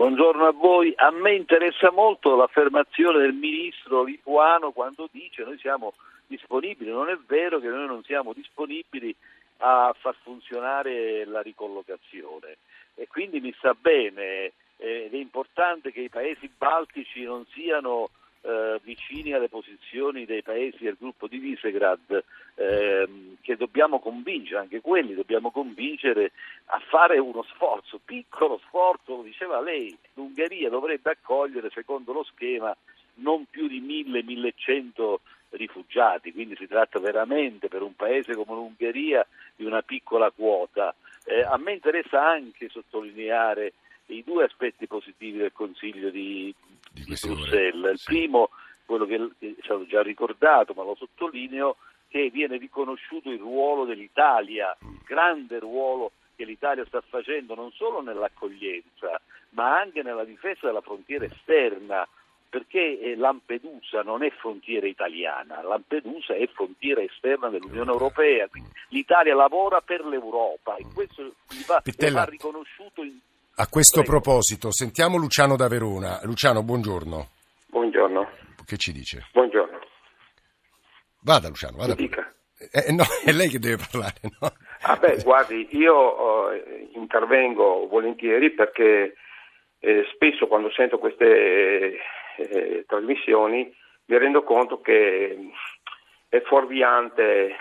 Buongiorno 0.00 0.46
a 0.46 0.52
voi. 0.52 0.94
A 0.96 1.10
me 1.10 1.34
interessa 1.34 1.90
molto 1.90 2.34
l'affermazione 2.34 3.18
del 3.18 3.34
ministro 3.34 4.02
lituano 4.02 4.70
quando 4.70 5.10
dice 5.12 5.44
noi 5.44 5.58
siamo 5.58 5.92
disponibili. 6.26 6.90
Non 6.90 7.10
è 7.10 7.18
vero 7.26 7.58
che 7.58 7.68
noi 7.68 7.86
non 7.86 8.02
siamo 8.04 8.32
disponibili 8.32 9.14
a 9.58 9.94
far 10.00 10.16
funzionare 10.22 11.26
la 11.26 11.42
ricollocazione 11.42 12.56
e 12.94 13.08
quindi 13.08 13.40
mi 13.40 13.52
sta 13.58 13.74
bene 13.78 14.52
eh, 14.78 15.04
ed 15.04 15.12
è 15.12 15.18
importante 15.18 15.92
che 15.92 16.00
i 16.00 16.08
paesi 16.08 16.50
baltici 16.56 17.22
non 17.22 17.44
siano 17.50 18.08
eh, 18.42 18.80
vicini 18.82 19.32
alle 19.32 19.48
posizioni 19.48 20.24
dei 20.24 20.42
paesi 20.42 20.84
del 20.84 20.96
gruppo 20.98 21.26
di 21.26 21.38
Visegrad 21.38 22.24
ehm, 22.54 23.36
che 23.40 23.56
dobbiamo 23.56 24.00
convincere, 24.00 24.60
anche 24.60 24.80
quelli 24.80 25.14
dobbiamo 25.14 25.50
convincere 25.50 26.32
a 26.66 26.78
fare 26.88 27.18
uno 27.18 27.42
sforzo, 27.42 28.00
piccolo 28.04 28.60
sforzo, 28.66 29.16
lo 29.16 29.22
diceva 29.22 29.60
lei, 29.60 29.96
l'Ungheria 30.14 30.68
dovrebbe 30.70 31.10
accogliere 31.10 31.70
secondo 31.70 32.12
lo 32.12 32.24
schema 32.24 32.74
non 33.14 33.44
più 33.50 33.68
di 33.68 33.80
1000-1100 33.80 35.16
rifugiati, 35.50 36.32
quindi 36.32 36.56
si 36.56 36.66
tratta 36.66 36.98
veramente 37.00 37.68
per 37.68 37.82
un 37.82 37.94
paese 37.94 38.34
come 38.34 38.54
l'Ungheria 38.54 39.26
di 39.56 39.64
una 39.64 39.82
piccola 39.82 40.30
quota. 40.30 40.94
Eh, 41.24 41.42
a 41.42 41.56
me 41.58 41.72
interessa 41.72 42.24
anche 42.26 42.68
sottolineare 42.68 43.72
i 44.06 44.22
due 44.24 44.44
aspetti 44.44 44.86
positivi 44.86 45.38
del 45.38 45.52
Consiglio 45.52 46.10
di, 46.10 46.54
di, 46.90 47.04
di 47.04 47.16
Bruxelles. 47.20 47.92
Il 47.92 47.98
sì. 47.98 48.04
primo, 48.04 48.50
quello 48.84 49.06
che 49.06 49.16
è 49.16 49.54
stato 49.62 49.86
già 49.86 50.02
ricordato, 50.02 50.72
ma 50.74 50.82
lo 50.82 50.94
sottolineo, 50.94 51.76
che 52.08 52.28
viene 52.30 52.56
riconosciuto 52.56 53.30
il 53.30 53.38
ruolo 53.38 53.84
dell'Italia, 53.84 54.76
il 54.80 55.00
grande 55.04 55.58
ruolo 55.60 56.12
che 56.34 56.44
l'Italia 56.44 56.84
sta 56.86 57.00
facendo 57.00 57.54
non 57.54 57.70
solo 57.72 58.02
nell'accoglienza, 58.02 59.20
ma 59.50 59.78
anche 59.78 60.02
nella 60.02 60.24
difesa 60.24 60.66
della 60.66 60.80
frontiera 60.80 61.24
esterna 61.24 62.06
perché 62.50 62.98
eh, 63.00 63.16
Lampedusa 63.16 64.02
non 64.02 64.24
è 64.24 64.30
frontiera 64.30 64.86
italiana, 64.86 65.62
Lampedusa 65.62 66.34
è 66.34 66.46
frontiera 66.48 67.00
esterna 67.00 67.48
dell'Unione 67.48 67.92
Europea, 67.92 68.48
quindi 68.48 68.70
l'Italia 68.88 69.36
lavora 69.36 69.80
per 69.80 70.04
l'Europa 70.04 70.74
e 70.74 70.84
questo 70.92 71.22
gli 71.48 71.64
va, 71.64 71.80
gli 71.84 72.10
va 72.10 72.24
riconosciuto 72.24 73.04
in... 73.04 73.16
A 73.56 73.66
questo 73.68 74.00
Prego. 74.02 74.20
proposito, 74.20 74.72
sentiamo 74.72 75.18
Luciano 75.18 75.56
da 75.56 75.68
Verona. 75.68 76.20
Luciano, 76.22 76.62
buongiorno. 76.62 77.28
Buongiorno. 77.68 78.30
Che 78.64 78.76
ci 78.76 78.92
dice? 78.92 79.26
Buongiorno. 79.32 79.78
Vada 81.22 81.48
Luciano, 81.48 81.76
vada. 81.76 81.94
Dica. 81.94 82.32
Eh, 82.72 82.86
eh, 82.88 82.92
no, 82.92 83.04
è 83.24 83.32
lei 83.32 83.48
che 83.48 83.58
deve 83.58 83.82
parlare, 83.90 84.20
no? 84.40 84.50
Ah 84.82 84.96
beh, 84.96 85.22
guardi, 85.22 85.68
io 85.72 86.50
eh, 86.52 86.88
intervengo 86.94 87.86
volentieri 87.88 88.50
perché 88.52 89.14
eh, 89.78 90.06
spesso 90.14 90.46
quando 90.46 90.70
sento 90.72 90.98
queste 90.98 91.98
eh, 92.36 92.84
trasmissioni 92.86 93.74
mi 94.06 94.18
rendo 94.18 94.42
conto 94.42 94.80
che 94.80 95.36
è 96.28 96.40
fuorviante 96.42 97.56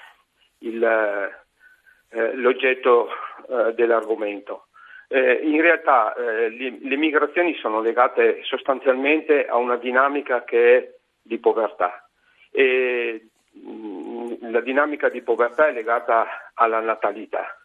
il, 0.59 0.83
eh, 0.83 2.35
l'oggetto 2.35 3.09
eh, 3.49 3.73
dell'argomento. 3.73 4.68
Eh, 5.11 5.39
in 5.43 5.59
realtà 5.59 6.13
eh, 6.13 6.49
le, 6.49 6.77
le, 6.81 6.95
migrazioni 6.95 7.55
sono 7.55 7.81
legate 7.81 8.43
sostanzialmente 8.43 9.47
a 9.47 9.57
una 9.57 9.75
dinamica 9.75 10.43
che 10.43 10.77
è 10.77 10.93
di 11.19 11.39
povertà 11.39 12.07
e 12.51 13.29
mh, 13.51 13.71
mm, 13.71 14.51
la 14.51 14.61
dinamica 14.61 15.09
di 15.09 15.23
povertà 15.23 15.67
è 15.67 15.71
legata 15.71 16.51
alla 16.53 16.79
natalità. 16.79 17.57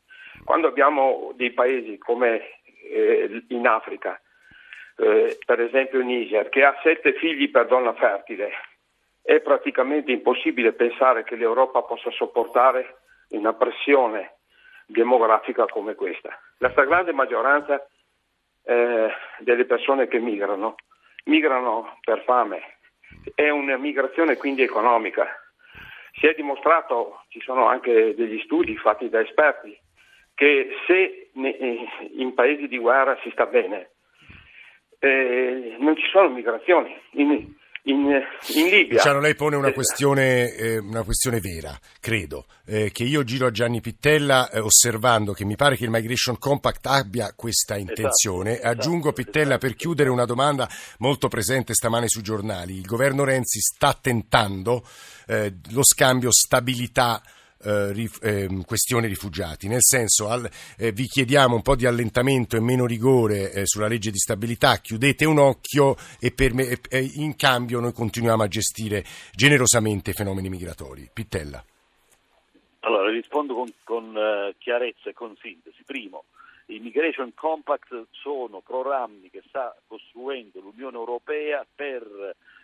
Quando 0.42 0.68
abbiamo 0.68 1.32
dei 1.34 1.52
paesi 1.52 1.98
come 1.98 2.60
eh, 2.90 3.44
in 3.48 3.66
Africa 3.66 4.18
eh, 4.96 5.38
per 5.44 5.60
esempio 5.60 6.00
Niger, 6.00 6.48
che 6.48 6.64
ha 6.64 6.78
sette 6.82 7.14
figli 7.14 7.50
per 7.50 7.66
donna 7.66 7.92
fertile, 7.94 8.50
è 9.22 9.40
praticamente 9.40 10.12
impossibile 10.12 10.72
pensare 10.72 11.24
che 11.24 11.36
l'Europa 11.36 11.82
possa 11.82 12.10
sopportare 12.10 12.98
una 13.30 13.54
pressione 13.54 14.33
demografica 14.86 15.66
come 15.66 15.94
questa. 15.94 16.38
La 16.58 16.70
stragrande 16.70 17.12
maggioranza 17.12 17.86
eh, 18.64 19.10
delle 19.38 19.64
persone 19.64 20.08
che 20.08 20.18
migrano 20.18 20.76
migrano 21.24 21.98
per 22.00 22.22
fame, 22.24 22.76
è 23.34 23.48
una 23.48 23.76
migrazione 23.76 24.36
quindi 24.36 24.62
economica. 24.62 25.26
Si 26.12 26.26
è 26.26 26.34
dimostrato, 26.34 27.22
ci 27.28 27.40
sono 27.40 27.66
anche 27.66 28.14
degli 28.14 28.40
studi 28.40 28.76
fatti 28.76 29.08
da 29.08 29.20
esperti, 29.20 29.76
che 30.34 30.70
se 30.86 31.30
in 31.32 32.34
paesi 32.34 32.68
di 32.68 32.78
guerra 32.78 33.18
si 33.22 33.30
sta 33.30 33.46
bene, 33.46 33.90
eh, 34.98 35.76
non 35.78 35.96
ci 35.96 36.06
sono 36.08 36.28
migrazioni. 36.28 36.96
In, 37.12 37.54
in, 37.86 38.22
in, 38.54 38.68
Libia. 38.68 38.96
Luciano, 38.96 39.20
lei 39.20 39.34
pone 39.34 39.56
una 39.56 39.72
questione, 39.72 40.54
eh, 40.54 40.78
una 40.78 41.02
questione 41.02 41.40
vera, 41.40 41.78
credo, 42.00 42.46
eh, 42.66 42.90
che 42.90 43.04
io 43.04 43.24
giro 43.24 43.46
a 43.46 43.50
Gianni 43.50 43.80
Pittella 43.80 44.50
eh, 44.50 44.60
osservando 44.60 45.32
che 45.32 45.44
mi 45.44 45.56
pare 45.56 45.76
che 45.76 45.84
il 45.84 45.90
Migration 45.90 46.38
Compact 46.38 46.86
abbia 46.86 47.32
questa 47.34 47.76
esatto, 47.76 47.90
intenzione. 47.90 48.52
Esatto, 48.52 48.68
Aggiungo, 48.68 49.08
esatto, 49.08 49.22
Pittella, 49.22 49.58
per 49.58 49.74
chiudere 49.74 50.08
una 50.08 50.24
domanda 50.24 50.68
molto 50.98 51.28
presente 51.28 51.74
stamane 51.74 52.08
sui 52.08 52.22
giornali. 52.22 52.76
Il 52.76 52.86
governo 52.86 53.24
Renzi 53.24 53.60
sta 53.60 53.96
tentando 54.00 54.86
eh, 55.26 55.54
lo 55.70 55.84
scambio 55.84 56.30
stabilità 56.32 57.22
eh, 57.64 57.92
rif, 57.92 58.18
eh, 58.22 58.48
questione 58.66 59.06
rifugiati, 59.06 59.68
nel 59.68 59.82
senso 59.82 60.28
al, 60.28 60.48
eh, 60.76 60.92
vi 60.92 61.06
chiediamo 61.06 61.54
un 61.54 61.62
po' 61.62 61.76
di 61.76 61.86
allentamento 61.86 62.56
e 62.56 62.60
meno 62.60 62.86
rigore 62.86 63.52
eh, 63.52 63.66
sulla 63.66 63.88
legge 63.88 64.10
di 64.10 64.18
stabilità, 64.18 64.76
chiudete 64.76 65.24
un 65.24 65.38
occhio 65.38 65.96
e 66.20 66.32
me, 66.52 66.78
in 67.14 67.36
cambio 67.36 67.80
noi 67.80 67.92
continuiamo 67.92 68.42
a 68.42 68.48
gestire 68.48 69.04
generosamente 69.34 70.10
i 70.10 70.14
fenomeni 70.14 70.48
migratori. 70.48 71.08
Pittella. 71.12 71.64
Allora 72.80 73.10
rispondo 73.10 73.54
con, 73.54 73.72
con 73.82 74.14
uh, 74.14 74.54
chiarezza 74.58 75.08
e 75.08 75.12
con 75.14 75.34
sintesi. 75.40 75.82
Primo, 75.84 76.24
i 76.66 76.78
Migration 76.78 77.34
Compact 77.34 78.06
sono 78.12 78.60
programmi 78.60 79.28
che 79.30 79.42
sta 79.48 79.76
costruendo 79.86 80.60
l'Unione 80.60 80.96
Europea 80.96 81.66
per 81.74 82.02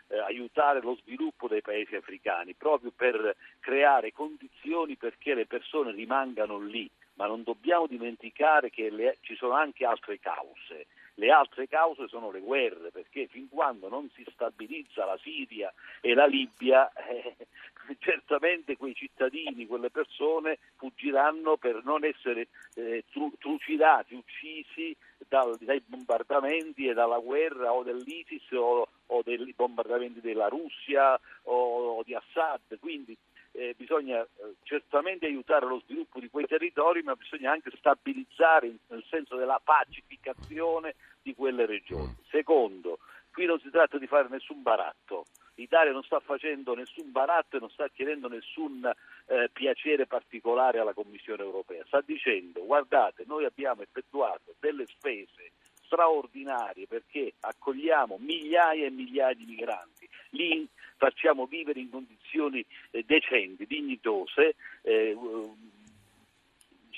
eh, 0.08 0.18
aiutare 0.18 0.80
lo 0.80 0.96
sviluppo 1.02 1.48
dei 1.48 1.60
paesi 1.60 1.94
africani, 1.94 2.54
proprio 2.54 2.92
per 2.94 3.36
creare 3.60 4.12
condizioni 4.12 4.96
perché 4.96 5.34
le 5.34 5.46
persone 5.46 5.92
rimangano 5.92 6.58
lì, 6.58 6.90
ma 7.14 7.26
non 7.26 7.42
dobbiamo 7.42 7.86
dimenticare 7.86 8.70
che 8.70 8.90
le, 8.90 9.18
ci 9.20 9.36
sono 9.36 9.52
anche 9.52 9.84
altre 9.84 10.18
cause. 10.18 10.86
Le 11.20 11.30
altre 11.30 11.68
cause 11.68 12.08
sono 12.08 12.30
le 12.30 12.40
guerre, 12.40 12.90
perché 12.90 13.26
fin 13.26 13.46
quando 13.50 13.90
non 13.90 14.08
si 14.14 14.24
stabilizza 14.32 15.04
la 15.04 15.18
Siria 15.18 15.70
e 16.00 16.14
la 16.14 16.24
Libia, 16.24 16.90
eh, 16.94 17.36
certamente 18.00 18.78
quei 18.78 18.94
cittadini, 18.94 19.66
quelle 19.66 19.90
persone 19.90 20.60
fuggiranno 20.76 21.58
per 21.58 21.82
non 21.84 22.06
essere 22.06 22.48
eh, 22.74 23.04
tru- 23.12 23.36
trucidati, 23.36 24.14
uccisi 24.14 24.96
dal, 25.28 25.58
dai 25.60 25.82
bombardamenti 25.84 26.88
e 26.88 26.94
dalla 26.94 27.18
guerra 27.18 27.70
o 27.70 27.82
dell'ISIS 27.82 28.50
o, 28.52 28.88
o 29.04 29.22
dei 29.22 29.52
bombardamenti 29.54 30.22
della 30.22 30.48
Russia 30.48 31.20
o, 31.42 31.98
o 31.98 32.02
di 32.02 32.14
Assad. 32.14 32.78
Quindi 32.78 33.14
eh, 33.52 33.74
bisogna 33.76 34.22
eh, 34.22 34.54
certamente 34.62 35.26
aiutare 35.26 35.66
lo 35.66 35.80
sviluppo 35.84 36.20
di 36.20 36.28
quei 36.28 36.46
territori, 36.46 37.02
ma 37.02 37.14
bisogna 37.14 37.52
anche 37.52 37.70
stabilizzare 37.76 38.72
nel 38.88 39.04
senso 39.08 39.36
della 39.36 39.60
pacificazione 39.62 40.94
di 41.22 41.34
quelle 41.34 41.66
regioni. 41.66 42.14
Secondo, 42.28 42.98
qui 43.32 43.46
non 43.46 43.60
si 43.60 43.70
tratta 43.70 43.98
di 43.98 44.06
fare 44.06 44.28
nessun 44.28 44.62
baratto. 44.62 45.26
L'Italia 45.54 45.92
non 45.92 46.02
sta 46.02 46.20
facendo 46.20 46.74
nessun 46.74 47.10
baratto 47.10 47.56
e 47.56 47.60
non 47.60 47.68
sta 47.70 47.88
chiedendo 47.88 48.28
nessun 48.28 48.90
eh, 49.26 49.50
piacere 49.52 50.06
particolare 50.06 50.78
alla 50.78 50.94
Commissione 50.94 51.42
europea. 51.42 51.84
Sta 51.86 52.00
dicendo 52.00 52.64
guardate, 52.64 53.24
noi 53.26 53.44
abbiamo 53.44 53.82
effettuato 53.82 54.54
delle 54.58 54.86
spese 54.86 55.52
straordinarie 55.90 56.86
perché 56.86 57.34
accogliamo 57.40 58.16
migliaia 58.20 58.86
e 58.86 58.90
migliaia 58.90 59.34
di 59.34 59.44
migranti, 59.44 59.99
li 60.30 60.68
facciamo 60.96 61.46
vivere 61.46 61.80
in 61.80 61.90
condizioni 61.90 62.64
eh, 62.90 63.04
decenti, 63.06 63.66
dignitose, 63.66 64.54
eh, 64.82 65.16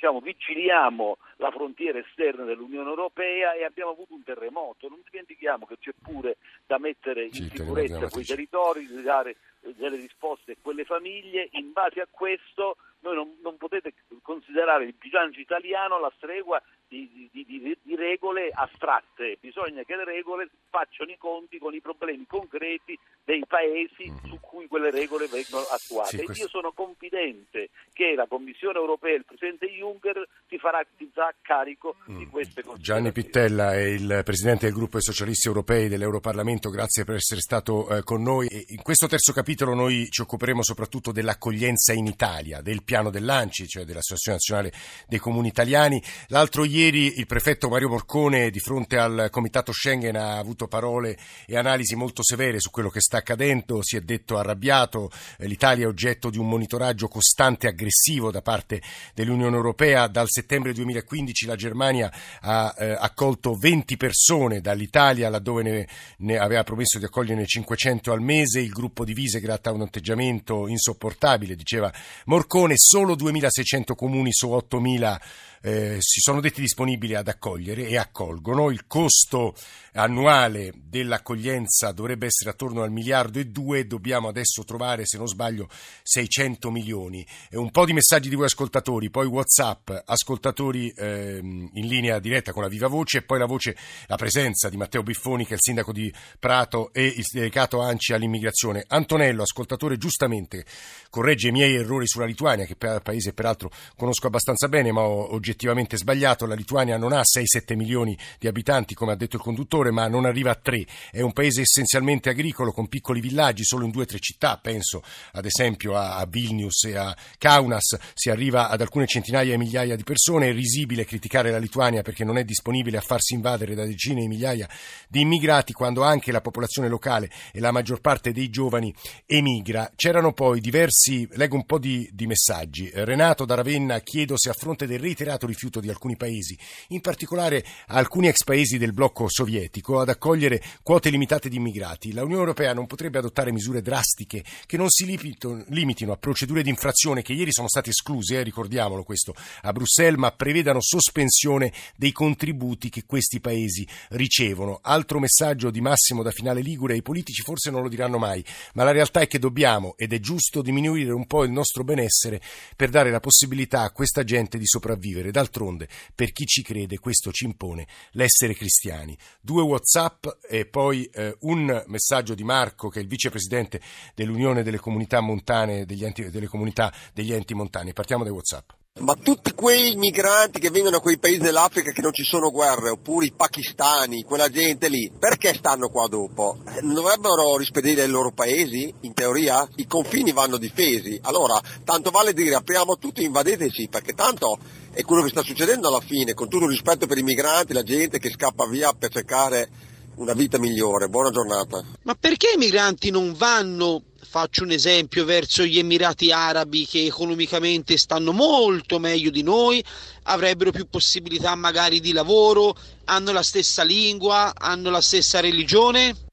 diciamo, 0.03 0.21
vigiliamo 0.21 1.19
la 1.37 1.53
frontiera 1.53 2.01
esterna 2.01 2.45
dell'Unione 2.45 2.89
Europea 2.89 3.55
e 3.55 3.65
abbiamo 3.65 3.93
avuto 3.93 4.15
un 4.15 4.25
terremoto. 4.25 4.89
Non 4.89 5.01
dimentichiamo 5.09 5.67
che 5.67 5.79
c'è 5.79 5.93
pure 6.03 6.39
da 6.67 6.79
mettere 6.79 7.27
in 7.27 7.33
sicurezza 7.33 8.09
quei 8.09 8.25
territori, 8.25 8.87
di 8.87 9.03
dare 9.03 9.37
delle 9.61 9.97
risposte 9.97 10.53
a 10.53 10.57
quelle 10.61 10.85
famiglie. 10.85 11.49
In 11.53 11.73
base 11.73 12.01
a 12.01 12.09
questo 12.11 12.77
Noi 13.02 13.14
non, 13.14 13.37
non 13.42 13.56
potete 13.56 13.94
considerare 14.23 14.85
il 14.85 14.94
bilancio 14.94 15.40
italiano 15.40 15.99
la 15.99 16.12
stregua 16.16 16.62
di, 16.92 17.28
di, 17.32 17.44
di, 17.47 17.78
di, 17.82 17.97
regole 17.97 18.50
astratte, 18.52 19.38
bisogna 19.40 19.82
che 19.82 19.97
le 19.97 20.04
regole 20.04 20.50
facciano 20.68 21.11
i 21.11 21.16
conti 21.16 21.59
con 21.59 21.75
i 21.75 21.80
problemi 21.80 22.26
concreti 22.26 22.99
dei 23.25 23.44
paesi 23.47 24.11
mm-hmm. 24.11 24.26
su 24.26 24.38
cui 24.40 24.66
quelle 24.66 24.90
regole 24.90 25.26
vengono 25.26 25.64
attuate. 25.71 26.18
Sì, 26.18 26.25
questo... 26.25 26.42
Io 26.42 26.49
sono 26.49 26.73
confidente 26.73 27.71
che 27.92 28.14
la 28.14 28.26
Commissione 28.26 28.78
europea 28.78 29.12
e 29.12 29.16
il 29.16 29.25
Presidente 29.25 29.66
Juncker 29.66 30.28
si 30.49 30.59
farà 30.59 30.85
già 31.14 31.32
carico 31.40 31.97
mm. 32.11 32.18
di 32.18 32.26
queste 32.26 32.62
cose. 32.62 32.80
Gianni 32.82 33.11
Pittella 33.11 33.73
è 33.75 33.85
il 33.85 34.21
Presidente 34.25 34.66
del 34.66 34.75
gruppo 34.75 34.99
dei 34.99 35.02
socialisti 35.02 35.49
europei 35.49 35.88
dell'Europarlamento, 35.88 36.68
grazie 36.68 37.04
per 37.04 37.14
essere 37.14 37.40
stato 37.40 37.88
eh, 37.88 38.02
con 38.02 38.23
noi. 38.23 38.49
E 38.49 38.64
in 38.68 38.82
questo 38.82 39.06
terzo 39.06 39.32
capitolo 39.32 39.75
noi 39.75 40.09
ci 40.11 40.21
occuperemo 40.21 40.62
soprattutto 40.62 41.11
dell'accoglienza 41.11 41.94
in 41.94 42.06
Italia, 42.06 42.61
del 42.61 42.82
piano 42.85 42.91
dell'ANCI, 43.11 43.66
cioè 43.66 43.84
dell'Associazione 43.84 44.37
Nazionale 44.37 44.72
dei 45.08 45.18
Comuni 45.18 45.49
Italiani. 45.49 46.02
L'altro 46.28 46.64
ieri 46.64 46.80
Ieri 46.82 47.20
il 47.20 47.26
prefetto 47.26 47.68
Mario 47.68 47.88
Morcone 47.88 48.50
di 48.50 48.58
fronte 48.58 48.99
al 48.99 49.28
comitato 49.30 49.72
Schengen 49.72 50.16
ha 50.16 50.37
avuto 50.37 50.66
parole 50.66 51.16
e 51.46 51.56
analisi 51.56 51.94
molto 51.94 52.25
severe 52.25 52.58
su 52.58 52.70
quello 52.70 52.88
che 52.88 53.00
sta 53.00 53.18
accadendo, 53.18 53.82
si 53.82 53.96
è 53.96 54.00
detto 54.00 54.37
arrabbiato, 54.37 55.11
eh, 55.38 55.46
l'Italia 55.46 55.84
è 55.84 55.88
oggetto 55.88 56.28
di 56.28 56.38
un 56.38 56.49
monitoraggio 56.49 57.06
costante 57.06 57.68
e 57.68 57.70
aggressivo 57.70 58.32
da 58.32 58.42
parte 58.42 58.82
dell'Unione 59.14 59.54
Europea, 59.54 60.08
dal 60.08 60.26
settembre 60.28 60.72
2015 60.72 61.46
la 61.46 61.54
Germania 61.54 62.12
ha 62.40 62.75
eh, 62.76 62.96
accolto 62.99 63.54
20 63.54 63.96
persone 63.96 64.61
dall'Italia 64.61 65.30
laddove 65.30 65.62
ne, 65.62 65.88
ne, 66.18 66.38
aveva 66.38 66.64
promesso 66.64 66.99
di 66.99 67.04
accoglierne 67.04 67.46
500 67.46 68.12
al 68.12 68.20
mese, 68.20 68.61
il 68.61 68.70
gruppo 68.70 69.04
di 69.04 69.14
Visegrad 69.14 69.64
ha 69.66 69.70
un 69.70 69.82
atteggiamento 69.82 70.66
insopportabile, 70.66 71.54
diceva 71.54 71.92
Morcone, 72.25 72.75
solo 72.83 73.15
2600 73.15 73.95
comuni 73.95 74.33
su 74.33 74.51
8000 74.51 75.21
eh, 75.62 75.99
si 76.01 76.21
sono 76.21 76.41
detti 76.41 76.61
disponibili 76.61 77.15
ad 77.15 77.29
accogliere 77.29 77.87
e 77.87 77.97
accolgono. 77.97 78.71
Il 78.71 78.87
costo 78.87 79.55
annuale 79.93 80.73
dell'accoglienza 80.75 81.93
dovrebbe 81.93 82.27
essere 82.27 82.51
attorno 82.51 82.83
al 82.83 82.91
miliardo 82.91 83.39
e 83.39 83.47
due, 83.47 83.87
dobbiamo 83.87 84.29
adesso 84.29 84.65
trovare, 84.65 85.07
se 85.07 85.19
non 85.19 85.29
sbaglio, 85.29 85.69
600 86.03 86.71
milioni. 86.71 87.25
E 87.49 87.57
un 87.57 87.71
po' 87.71 87.85
di 87.85 87.93
messaggi 87.93 88.29
di 88.29 88.35
voi 88.35 88.47
ascoltatori, 88.47 89.11
poi 89.11 89.27
Whatsapp, 89.27 89.91
ascoltatori 90.05 90.91
eh, 90.91 91.39
in 91.41 91.87
linea 91.87 92.19
diretta 92.19 92.53
con 92.53 92.62
la 92.62 92.69
viva 92.69 92.89
voce 92.89 93.19
e 93.19 93.23
poi 93.23 93.39
la 93.39 93.47
voce, 93.47 93.77
la 94.07 94.17
presenza 94.17 94.69
di 94.69 94.77
Matteo 94.77 95.03
Biffoni 95.03 95.45
che 95.45 95.53
è 95.53 95.55
il 95.55 95.61
sindaco 95.62 95.93
di 95.93 96.12
Prato 96.39 96.93
e 96.93 97.05
il 97.05 97.25
delegato 97.31 97.81
Anci 97.81 98.12
all'immigrazione. 98.12 98.85
Antonello, 98.89 99.43
ascoltatore, 99.43 99.97
giustamente 99.97 100.65
corregge 101.09 101.49
i 101.49 101.53
miei 101.53 101.75
errori 101.77 102.09
sulla 102.09 102.25
Lituania, 102.25 102.67
che 102.75 103.00
paese 103.00 103.33
peraltro 103.33 103.71
conosco 103.97 104.26
abbastanza 104.26 104.69
bene, 104.69 104.93
ma 104.93 105.02
ho 105.02 105.33
oggettivamente 105.35 105.97
sbagliato. 105.97 106.47
La 106.47 106.55
Lituania 106.55 106.97
non 106.97 107.12
ha 107.12 107.21
6-7 107.21 107.75
milioni 107.76 108.17
di 108.38 108.47
abitanti, 108.47 108.95
come 108.95 109.12
ha 109.12 109.17
detto 109.17 109.37
il 109.37 109.43
conduttore 109.43 109.91
ma 109.91 110.09
non 110.09 110.25
arriva 110.25 110.50
a 110.50 110.55
tre. 110.55 110.85
È 111.11 111.21
un 111.21 111.33
paese 111.33 111.62
essenzialmente 111.62 112.31
agricolo 112.31 112.73
con 112.73 112.88
piccoli 112.88 113.21
villaggi, 113.21 113.64
solo 113.64 113.85
in 113.85 113.91
due 113.91 114.02
o 114.02 114.07
tre 114.07 114.19
città, 114.19 114.59
penso 114.59 115.02
ad 115.33 115.45
esempio 115.45 115.97
a 115.97 116.25
Vilnius 116.29 116.85
e 116.85 116.97
a 116.97 117.17
Kaunas, 117.38 117.99
si 118.14 118.31
arriva 118.31 118.69
ad 118.69 118.81
alcune 118.81 119.07
centinaia 119.07 119.55
e 119.55 119.59
migliaia 119.59 119.97
di 119.97 120.05
persone. 120.05 120.49
È 120.49 120.52
risibile 120.52 121.05
criticare 121.05 121.50
la 121.50 121.59
Lituania 121.59 122.02
perché 122.02 122.25
non 122.25 122.38
è 122.38 122.45
disponibile 122.45 122.97
a 122.99 123.00
farsi 123.00 123.35
invadere 123.35 123.75
da 123.75 123.85
decine 123.85 124.21
di 124.21 124.29
migliaia 124.29 124.69
di 125.09 125.21
immigrati 125.21 125.73
quando 125.73 126.02
anche 126.02 126.33
la 126.33 126.41
popolazione 126.41 126.88
locale 126.88 127.31
e 127.52 127.61
la 127.61 127.71
maggior 127.71 128.00
parte 128.00 128.33
dei 128.33 128.50
giovani 128.50 128.95
emigra. 129.26 129.91
C'erano 129.95 130.33
poi 130.33 130.61
diversi, 130.61 131.29
leggo 131.33 131.57
un 131.57 131.64
po' 131.64 131.79
di, 131.79 132.09
di 132.12 132.26
messaggi. 132.26 132.62
Renato 132.71 133.45
da 133.45 133.54
Ravenna 133.54 134.00
chiedo 134.00 134.38
se 134.38 134.50
a 134.50 134.54
fronte 134.54 134.87
del 134.87 134.99
reiterato 134.99 135.47
rifiuto 135.47 135.81
di 135.81 135.88
alcuni 135.88 136.16
paesi, 136.16 136.57
in 136.88 137.00
particolare 137.00 137.64
alcuni 137.88 138.28
ex 138.28 138.45
paesi 138.45 138.78
del 138.78 138.92
blocco 138.92 139.28
sovietico 139.28 140.00
ad 140.00 140.09
accogliere 140.09 140.62
quote 140.83 141.11
limitate 141.11 141.49
di 141.49 141.57
immigrati. 141.57 142.12
La 142.12 142.23
Unione 142.23 142.40
Europea 142.40 142.73
non 142.75 142.87
potrebbe 142.87 143.19
adottare 143.19 143.52
misure 143.52 143.83
drastiche 143.83 144.45
che 144.66 144.76
non 144.76 144.88
si 144.88 145.07
limitino 145.07 146.12
a 146.12 146.16
procedure 146.16 146.62
di 146.62 146.71
infrazione 146.71 147.23
che 147.23 147.33
ieri 147.33 147.52
sono 147.52 147.69
state 147.69 147.90
escluse, 147.90 148.38
eh, 148.38 148.42
ricordiamolo 148.42 149.02
questo, 149.02 149.35
a 149.62 149.73
Bruxelles, 149.73 150.19
ma 150.19 150.33
prevedano 150.33 150.81
sospensione 150.81 151.73
dei 151.97 152.12
contributi 152.12 152.88
che 152.88 153.04
questi 153.04 153.40
paesi 153.40 153.87
ricevono. 154.11 154.78
Altro 154.83 155.19
messaggio 155.19 155.71
di 155.71 155.81
Massimo 155.81 156.23
da 156.23 156.31
Finale 156.31 156.61
Ligure, 156.61 156.97
i 156.97 157.02
politici 157.02 157.42
forse 157.42 157.71
non 157.71 157.83
lo 157.83 157.88
diranno 157.88 158.19
mai, 158.19 158.45
ma 158.75 158.85
la 158.85 158.92
realtà 158.92 159.21
è 159.21 159.26
che 159.26 159.38
dobbiamo 159.38 159.95
ed 159.97 160.12
è 160.12 160.21
giusto 160.21 160.62
diminuire 160.62 161.12
un 161.12 161.26
po' 161.26 161.45
il 161.45 161.50
nostro 161.50 161.85
benessere 161.85 162.40
per 162.76 162.90
dare 162.90 163.11
la 163.11 163.21
possibilità 163.21 163.82
a 163.82 163.90
questa 163.90 164.25
gente 164.25 164.59
di 164.59 164.66
sopravvivere. 164.66 165.30
D'altronde, 165.30 165.88
per 166.14 166.32
chi 166.32 166.47
ci 166.47 166.62
crede, 166.62 166.99
questo 166.99 167.32
ci 167.32 167.44
impone 167.44 167.87
l'essere 168.12 168.54
cristiani. 168.54 169.16
Due 169.40 169.62
WhatsApp 169.62 170.26
e 170.49 170.66
poi 170.66 171.04
eh, 171.12 171.37
un 171.40 171.85
messaggio 171.87 172.35
di 172.35 172.44
Marco, 172.44 172.88
che 172.88 172.99
è 172.99 173.02
il 173.02 173.09
vicepresidente 173.09 173.80
dell'Unione 174.14 174.62
delle 174.62 174.79
Comunità 174.79 175.20
Montane, 175.20 175.85
degli 175.85 176.05
enti, 176.05 176.31
delle 176.31 176.46
comunità 176.46 176.92
degli 177.12 177.33
enti 177.33 177.55
montani. 177.55 177.92
Partiamo 177.92 178.24
dai 178.24 178.33
WhatsApp. 178.33 178.82
Ma 179.00 179.14
tutti 179.14 179.52
quei 179.55 179.96
migranti 179.96 180.61
che 180.61 180.68
vengono 180.68 180.96
da 180.96 181.02
quei 181.02 181.18
paesi 181.18 181.38
dell'Africa 181.38 181.92
che 181.92 182.02
non 182.02 182.12
ci 182.12 182.24
sono 182.24 182.50
guerre, 182.50 182.90
oppure 182.90 183.24
i 183.24 183.33
pakistani, 183.33 184.22
quella 184.22 184.50
gente 184.50 184.88
lì, 184.88 185.11
perché 185.18 185.55
stanno 185.55 185.88
qua 185.88 186.07
dopo? 186.09 186.59
Non 186.83 186.92
dovrebbero 186.92 187.57
rispedire 187.57 188.05
i 188.05 188.09
loro 188.09 188.33
paesi? 188.33 188.92
In 189.00 189.14
teoria? 189.14 189.66
I 189.76 189.87
confini 189.87 190.33
vanno 190.33 190.59
difesi. 190.59 191.18
Allora, 191.22 191.59
tanto 191.85 192.11
vale 192.11 192.35
dire 192.35 192.55
apriamo 192.55 192.98
tutti, 192.98 193.24
invadeteci, 193.24 193.88
perché 193.88 194.12
tanto 194.12 194.59
è 194.92 195.02
quello 195.02 195.22
che 195.22 195.31
sta 195.31 195.42
succedendo 195.42 195.88
alla 195.88 196.00
fine, 196.00 196.35
con 196.35 196.50
tutto 196.50 196.64
il 196.64 196.70
rispetto 196.70 197.07
per 197.07 197.16
i 197.16 197.22
migranti, 197.22 197.72
la 197.72 197.83
gente 197.83 198.18
che 198.18 198.31
scappa 198.31 198.66
via 198.66 198.92
per 198.92 199.11
cercare 199.11 199.70
una 200.16 200.35
vita 200.35 200.59
migliore. 200.59 201.09
Buona 201.09 201.31
giornata. 201.31 201.83
Ma 202.02 202.14
perché 202.14 202.52
i 202.55 202.59
migranti 202.59 203.11
non 203.11 203.33
vanno, 203.33 204.02
faccio 204.24 204.62
un 204.62 204.70
esempio, 204.70 205.24
verso 205.24 205.64
gli 205.64 205.78
Emirati 205.78 206.30
Arabi 206.30 206.87
che 206.87 207.04
economicamente 207.04 207.96
stanno 207.96 208.32
molto 208.32 208.98
meglio 208.98 209.30
di 209.30 209.42
noi, 209.42 209.85
avrebbero 210.24 210.70
più 210.70 210.88
possibilità 210.88 211.54
magari 211.54 212.00
di 212.00 212.12
lavoro, 212.12 212.74
hanno 213.04 213.32
la 213.32 213.42
stessa 213.42 213.82
lingua, 213.82 214.52
hanno 214.54 214.90
la 214.90 215.00
stessa 215.00 215.40
religione? 215.40 216.30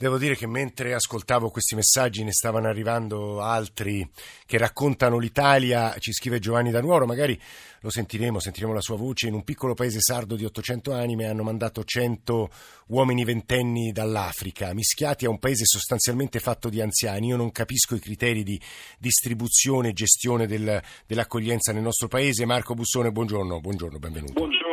Devo 0.00 0.16
dire 0.16 0.36
che 0.36 0.46
mentre 0.46 0.94
ascoltavo 0.94 1.50
questi 1.50 1.74
messaggi 1.74 2.22
ne 2.22 2.30
stavano 2.30 2.68
arrivando 2.68 3.40
altri 3.40 4.08
che 4.46 4.56
raccontano 4.56 5.18
l'Italia, 5.18 5.92
ci 5.98 6.12
scrive 6.12 6.38
Giovanni 6.38 6.70
da 6.70 6.80
Nuoro, 6.80 7.04
magari 7.04 7.36
lo 7.80 7.90
sentiremo, 7.90 8.38
sentiremo 8.38 8.72
la 8.72 8.80
sua 8.80 8.96
voce, 8.96 9.26
in 9.26 9.34
un 9.34 9.42
piccolo 9.42 9.74
paese 9.74 9.98
sardo 10.00 10.36
di 10.36 10.44
800 10.44 10.92
anime 10.92 11.26
hanno 11.26 11.42
mandato 11.42 11.82
100 11.82 12.48
uomini 12.86 13.24
ventenni 13.24 13.90
dall'Africa, 13.90 14.72
mischiati 14.72 15.24
a 15.26 15.30
un 15.30 15.40
paese 15.40 15.64
sostanzialmente 15.64 16.38
fatto 16.38 16.68
di 16.68 16.80
anziani. 16.80 17.26
Io 17.26 17.36
non 17.36 17.50
capisco 17.50 17.96
i 17.96 18.00
criteri 18.00 18.44
di 18.44 18.60
distribuzione 19.00 19.88
e 19.88 19.92
gestione 19.94 20.46
del, 20.46 20.80
dell'accoglienza 21.06 21.72
nel 21.72 21.82
nostro 21.82 22.06
paese. 22.06 22.46
Marco 22.46 22.74
Bussone, 22.74 23.10
buongiorno, 23.10 23.58
buongiorno, 23.58 23.98
benvenuto. 23.98 24.32
Buongiorno, 24.34 24.67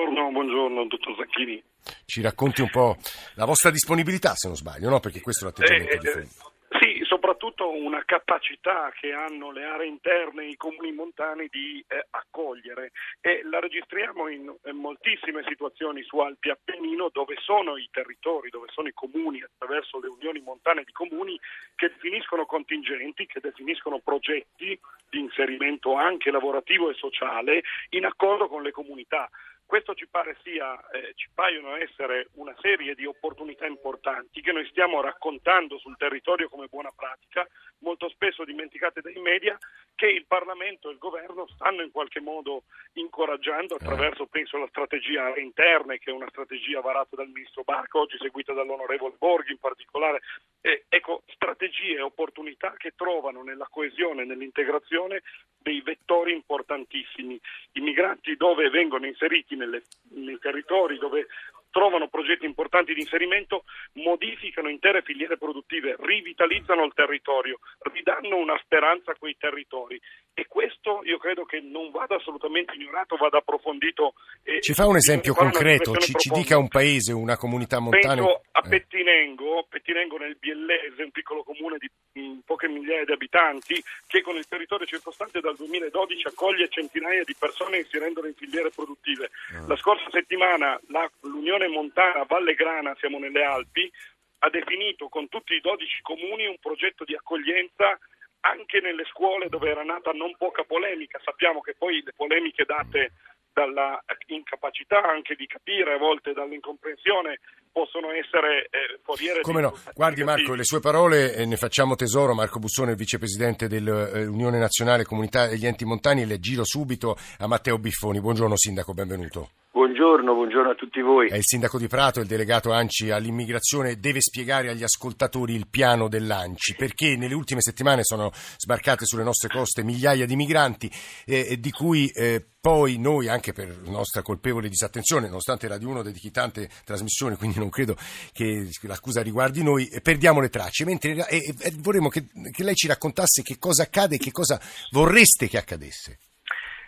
buongiorno, 0.85 0.87
dottor 0.87 1.15
Zacchini 1.17 1.63
ci 2.05 2.21
racconti 2.21 2.61
un 2.61 2.69
po' 2.69 2.97
la 3.35 3.45
vostra 3.45 3.69
disponibilità, 3.69 4.33
se 4.33 4.47
non 4.47 4.57
sbaglio, 4.57 4.89
no? 4.89 4.99
perché 4.99 5.21
questo 5.21 5.45
è 5.45 5.47
l'atteggiamento 5.47 5.93
eh, 5.93 5.97
di 5.97 6.07
fondo. 6.07 6.27
Eh, 6.27 6.53
sì, 6.79 7.01
soprattutto 7.03 7.71
una 7.71 8.03
capacità 8.03 8.91
che 8.99 9.13
hanno 9.13 9.51
le 9.51 9.63
aree 9.63 9.87
interne, 9.87 10.47
i 10.47 10.57
comuni 10.57 10.91
montani 10.91 11.47
di 11.49 11.83
eh, 11.87 12.07
accogliere 12.09 12.91
e 13.21 13.41
la 13.49 13.59
registriamo 13.59 14.27
in, 14.27 14.53
in, 14.65 14.75
moltissime 14.75 15.43
situazioni 15.47 16.03
su 16.03 16.17
Alpi 16.19 16.49
Appennino 16.49 17.09
dove 17.13 17.35
sono 17.39 17.77
i 17.77 17.87
territori, 17.91 18.49
dove 18.49 18.67
sono 18.71 18.87
i 18.87 18.93
comuni 18.93 19.41
attraverso 19.41 19.99
le 19.99 20.09
unioni 20.09 20.41
montane 20.41 20.83
di 20.83 20.91
comuni 20.91 21.39
che 21.75 21.87
definiscono 21.87 22.45
contingenti, 22.45 23.25
che 23.25 23.39
definiscono 23.39 23.99
progetti 23.99 24.77
di 25.09 25.19
inserimento 25.19 25.95
anche 25.95 26.31
lavorativo 26.31 26.89
e 26.89 26.95
sociale 26.95 27.63
in 27.89 28.05
accordo 28.05 28.47
con 28.47 28.63
le 28.63 28.71
comunità. 28.71 29.29
Questo 29.65 29.95
ci 29.95 30.07
pare 30.07 30.37
sia, 30.43 30.79
eh, 30.91 31.13
ci 31.15 31.29
paiono 31.33 31.75
essere 31.75 32.29
una 32.33 32.55
serie 32.61 32.93
di 32.93 33.05
opportunità 33.05 33.65
importanti 33.65 34.41
che 34.41 34.51
noi 34.51 34.65
stiamo 34.67 35.01
raccontando 35.01 35.79
sul 35.79 35.97
territorio 35.97 36.49
come 36.49 36.67
buona 36.67 36.91
pratica, 36.95 37.47
molto 37.79 38.07
spesso 38.09 38.45
dimenticate 38.45 39.01
dai 39.01 39.19
media, 39.19 39.57
che 39.95 40.07
il 40.07 40.25
Parlamento 40.27 40.89
e 40.89 40.93
il 40.93 40.99
Governo 40.99 41.47
stanno 41.47 41.81
in 41.81 41.91
qualche 41.91 42.19
modo 42.19 42.63
incoraggiando 42.93 43.75
attraverso, 43.75 44.27
penso, 44.27 44.57
la 44.57 44.67
strategia 44.67 45.35
interne, 45.37 45.97
che 45.97 46.11
è 46.11 46.13
una 46.13 46.29
strategia 46.29 46.81
varata 46.81 47.15
dal 47.15 47.29
Ministro 47.29 47.63
Barca, 47.63 47.97
oggi 47.97 48.17
seguita 48.19 48.53
dall'Onorevole 48.53 49.15
Borghi 49.17 49.51
in 49.51 49.59
particolare. 49.59 50.21
Eh, 50.61 50.85
ecco, 50.89 51.23
strategie 51.27 51.95
e 51.95 52.01
opportunità 52.01 52.73
che 52.77 52.93
trovano 52.95 53.41
nella 53.41 53.67
coesione 53.69 54.23
e 54.23 54.25
nell'integrazione 54.25 55.21
dei 55.57 55.81
vettori 55.81 56.31
importantissimi. 56.31 57.39
I 57.73 57.79
migranti 57.81 58.35
dove 58.35 58.69
vengono 58.69 59.07
inseriti 59.07 59.54
nei 59.55 60.37
territori 60.39 60.97
dove 60.97 61.27
trovano 61.75 62.07
progetti 62.07 62.45
importanti 62.45 62.93
di 62.93 63.01
inserimento, 63.01 63.65
modificano 63.95 64.69
intere 64.69 65.01
filiere 65.01 65.37
produttive, 65.37 65.97
rivitalizzano 65.99 66.85
il 66.85 66.93
territorio, 66.95 67.59
ridanno 67.91 68.37
una 68.37 68.57
speranza 68.63 69.11
a 69.11 69.15
quei 69.19 69.35
territori 69.37 69.99
e 70.37 70.47
questo 70.47 71.01
io 71.03 71.17
credo 71.17 71.45
che 71.45 71.61
non 71.61 71.91
vada 71.91 72.15
assolutamente 72.15 72.73
ignorato, 72.75 73.15
vada 73.15 73.37
approfondito. 73.37 74.15
E 74.43 74.59
ci 74.59 74.73
fa 74.73 74.85
un 74.85 74.97
esempio 74.97 75.33
concreto, 75.33 75.95
ci, 75.95 76.13
ci, 76.17 76.29
dica 76.29 76.57
un 76.57 76.67
paese, 76.67 77.13
una 77.13 77.37
comunità 77.37 77.79
montana. 77.79 78.15
Penso 78.15 78.41
a 78.51 78.61
eh. 78.65 78.69
Pettinengo, 78.69 79.65
Pettinengo 79.69 80.17
nel 80.17 80.35
Biellese, 80.37 81.03
un 81.03 81.11
piccolo 81.11 81.43
comune 81.43 81.77
di 81.77 81.89
mh, 82.19 82.39
poche 82.45 82.67
migliaia 82.67 83.05
di 83.05 83.13
abitanti, 83.13 83.81
che 84.07 84.21
con 84.21 84.35
il 84.35 84.45
territorio 84.45 84.85
circostante 84.85 85.39
dal 85.39 85.55
2012 85.55 86.27
accoglie 86.27 86.67
centinaia 86.67 87.23
di 87.23 87.35
persone 87.39 87.77
inserendole 87.77 88.27
in 88.27 88.35
filiere 88.35 88.71
produttive. 88.71 89.29
Uh. 89.51 89.67
La 89.67 89.77
scorsa 89.77 90.09
settimana 90.11 90.77
la, 90.87 91.09
l'Unione 91.21 91.64
Montana 91.67 92.25
Valle 92.27 92.53
Grana, 92.53 92.95
siamo 92.99 93.19
nelle 93.19 93.43
Alpi, 93.43 93.91
ha 94.39 94.49
definito 94.49 95.07
con 95.07 95.27
tutti 95.29 95.53
i 95.53 95.61
12 95.61 96.01
comuni 96.01 96.45
un 96.45 96.57
progetto 96.59 97.03
di 97.03 97.15
accoglienza 97.15 97.97
anche 98.41 98.79
nelle 98.79 99.05
scuole 99.05 99.49
dove 99.49 99.69
era 99.69 99.83
nata 99.83 100.11
non 100.11 100.35
poca 100.37 100.63
polemica. 100.63 101.19
Sappiamo 101.23 101.61
che 101.61 101.73
poi 101.77 102.01
le 102.03 102.13
polemiche 102.15 102.63
date 102.63 103.13
dalla 103.55 104.03
incapacità 104.27 105.01
anche 105.01 105.35
di 105.35 105.47
capire, 105.47 105.93
a 105.93 105.97
volte 105.97 106.33
dall'incomprensione, 106.33 107.39
possono 107.71 108.11
essere 108.11 108.67
eh, 108.69 108.99
foriere 109.01 109.41
Come 109.41 109.61
no? 109.61 109.73
Guardi 109.93 110.23
Marco, 110.23 110.53
le 110.53 110.63
sue 110.63 110.79
parole 110.79 111.33
eh, 111.33 111.45
ne 111.45 111.55
facciamo 111.55 111.95
tesoro. 111.95 112.35
Marco 112.35 112.59
Bussone, 112.59 112.91
il 112.91 112.97
vicepresidente 112.97 113.67
dell'Unione 113.67 114.59
Nazionale 114.59 115.05
Comunità 115.05 115.47
degli 115.47 115.65
Enti 115.65 115.85
Montani, 115.85 116.25
le 116.25 116.39
giro 116.39 116.63
subito 116.65 117.17
a 117.39 117.47
Matteo 117.47 117.77
Biffoni. 117.77 118.19
Buongiorno 118.19 118.57
Sindaco, 118.57 118.93
benvenuto. 118.93 119.64
Buongiorno, 119.75 120.33
buongiorno, 120.33 120.69
a 120.69 120.73
tutti 120.73 121.01
voi. 121.01 121.27
È 121.27 121.35
il 121.35 121.43
sindaco 121.43 121.77
di 121.77 121.87
Prato, 121.87 122.21
il 122.21 122.27
delegato 122.27 122.71
ANCI 122.71 123.11
all'immigrazione, 123.11 123.99
deve 123.99 124.21
spiegare 124.21 124.69
agli 124.69 124.83
ascoltatori 124.83 125.53
il 125.53 125.67
piano 125.67 126.07
dell'ANCI, 126.07 126.75
perché 126.75 127.17
nelle 127.17 127.33
ultime 127.33 127.59
settimane 127.59 128.05
sono 128.05 128.31
sbarcate 128.33 129.05
sulle 129.05 129.25
nostre 129.25 129.49
coste 129.49 129.83
migliaia 129.83 130.25
di 130.25 130.37
migranti, 130.37 130.89
eh, 131.25 131.59
di 131.59 131.71
cui 131.71 132.07
eh, 132.07 132.41
poi 132.57 132.97
noi, 132.97 133.27
anche 133.27 133.51
per 133.51 133.81
nostra 133.83 134.21
colpevole 134.21 134.69
disattenzione, 134.69 135.27
nonostante 135.27 135.67
Radio 135.67 135.89
1 135.89 136.03
dedichi 136.03 136.31
tante 136.31 136.69
trasmissioni, 136.85 137.35
quindi 137.35 137.59
non 137.59 137.67
credo 137.67 137.97
che 138.31 138.69
l'accusa 138.83 139.21
riguardi 139.21 139.61
noi, 139.61 139.89
perdiamo 140.01 140.39
le 140.39 140.47
tracce. 140.47 140.85
Mentre 140.85 141.27
eh, 141.27 141.53
vorremmo 141.79 142.07
che, 142.07 142.27
che 142.49 142.63
lei 142.63 142.75
ci 142.75 142.87
raccontasse 142.87 143.41
che 143.41 143.57
cosa 143.59 143.83
accade 143.83 144.15
e 144.15 144.19
che 144.19 144.31
cosa 144.31 144.57
vorreste 144.91 145.49
che 145.49 145.57
accadesse. 145.57 146.19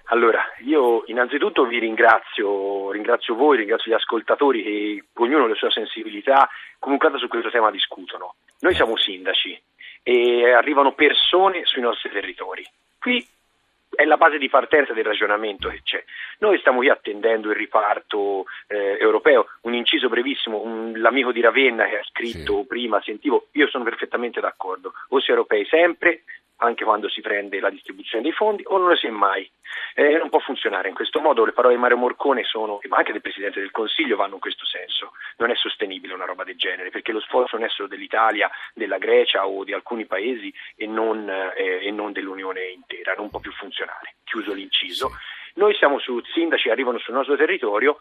Allora, 0.10 0.42
io 0.60 1.04
innanzitutto 1.08 1.66
vi 1.66 1.80
ringrazio, 1.80 2.92
ringrazio 2.92 3.36
voi, 3.36 3.58
ringrazio 3.58 3.92
gli 3.92 3.96
ascoltatori 3.96 4.64
che 4.64 5.04
ognuno 5.16 5.48
le 5.48 5.56
sue 5.56 5.70
sensibilità 5.70 6.50
comunque 6.80 7.12
su 7.18 7.28
questo 7.28 7.50
tema 7.50 7.72
discutono. 7.72 8.36
Noi 8.60 8.74
siamo 8.74 8.96
sindaci 8.96 9.60
e 10.04 10.52
arrivano 10.54 10.94
persone 10.94 11.66
sui 11.66 11.82
nostri 11.82 12.10
territori. 12.10 12.66
Qui 13.00 13.26
è 13.90 14.06
la 14.06 14.16
base 14.16 14.38
di 14.38 14.48
partenza 14.48 14.94
del 14.94 15.04
ragionamento 15.04 15.68
che 15.70 15.82
c'è. 15.84 16.04
Noi 16.40 16.58
stiamo 16.60 16.78
qui 16.78 16.90
attendendo 16.90 17.50
il 17.50 17.56
riparto 17.56 18.46
eh, 18.68 18.98
europeo, 19.00 19.48
un 19.62 19.74
inciso 19.74 20.08
brevissimo, 20.08 20.62
un, 20.62 20.94
l'amico 20.96 21.32
di 21.32 21.42
Ravenna 21.42 21.86
che 21.86 21.98
ha 21.98 22.04
scritto 22.04 22.60
sì. 22.62 22.68
prima, 22.68 23.02
sentivo, 23.02 23.48
io 23.54 23.68
sono 23.68 23.84
perfettamente 23.84 24.40
d'accordo, 24.40 24.94
o 25.10 25.20
si 25.20 25.32
europei 25.32 25.66
sempre, 25.66 26.24
anche 26.58 26.84
quando 26.84 27.10
si 27.10 27.22
prende 27.22 27.60
la 27.60 27.70
distribuzione 27.70 28.24
dei 28.24 28.32
fondi, 28.32 28.64
o 28.66 28.78
non 28.78 28.90
lo 28.90 28.96
si 28.96 29.08
è 29.08 29.10
mai. 29.10 29.50
Eh, 29.96 30.18
non 30.18 30.30
può 30.30 30.40
funzionare 30.40 30.90
in 30.90 30.96
questo 30.96 31.20
modo, 31.20 31.46
le 31.46 31.52
parole 31.52 31.76
di 31.76 31.80
Mario 31.82 31.98
Morcone 31.98 32.44
sono, 32.44 32.80
ma 32.88 32.98
anche 32.98 33.12
del 33.12 33.22
Presidente 33.22 33.60
del 33.60 33.72
Consiglio 33.72 34.16
vanno 34.16 34.36
in 34.36 34.40
questo 34.40 34.66
senso, 34.66 35.12
non 35.38 35.50
è 35.50 35.56
sostenibile 35.56 36.14
una 36.14 36.26
roba 36.26 36.44
del 36.44 36.58
genere, 36.58 36.90
perché 36.90 37.12
lo 37.12 37.20
sforzo 37.20 37.58
non 37.58 37.66
è 37.66 37.70
solo 37.70 37.88
dell'Italia, 37.88 38.50
della 38.74 38.98
Grecia 38.98 39.48
o 39.48 39.64
di 39.64 39.74
alcuni 39.74 40.06
paesi 40.06 40.54
e 40.76 40.88
non, 40.88 41.30
eh, 41.30 41.86
e 41.86 41.92
non 41.92 42.12
dell'Unione 42.12 42.68
intera, 42.70 43.14
non 43.16 43.30
può 43.30 43.40
più 43.40 43.52
funzionare, 43.52 44.16
chiuso 44.24 44.54
l'inciso. 44.54 45.12
Noi 45.56 45.74
siamo 45.76 46.00
su 46.00 46.20
sindaci, 46.34 46.70
arrivano 46.70 47.00
sul 47.00 47.16
nostro 47.16 47.36
territorio, 47.36 47.98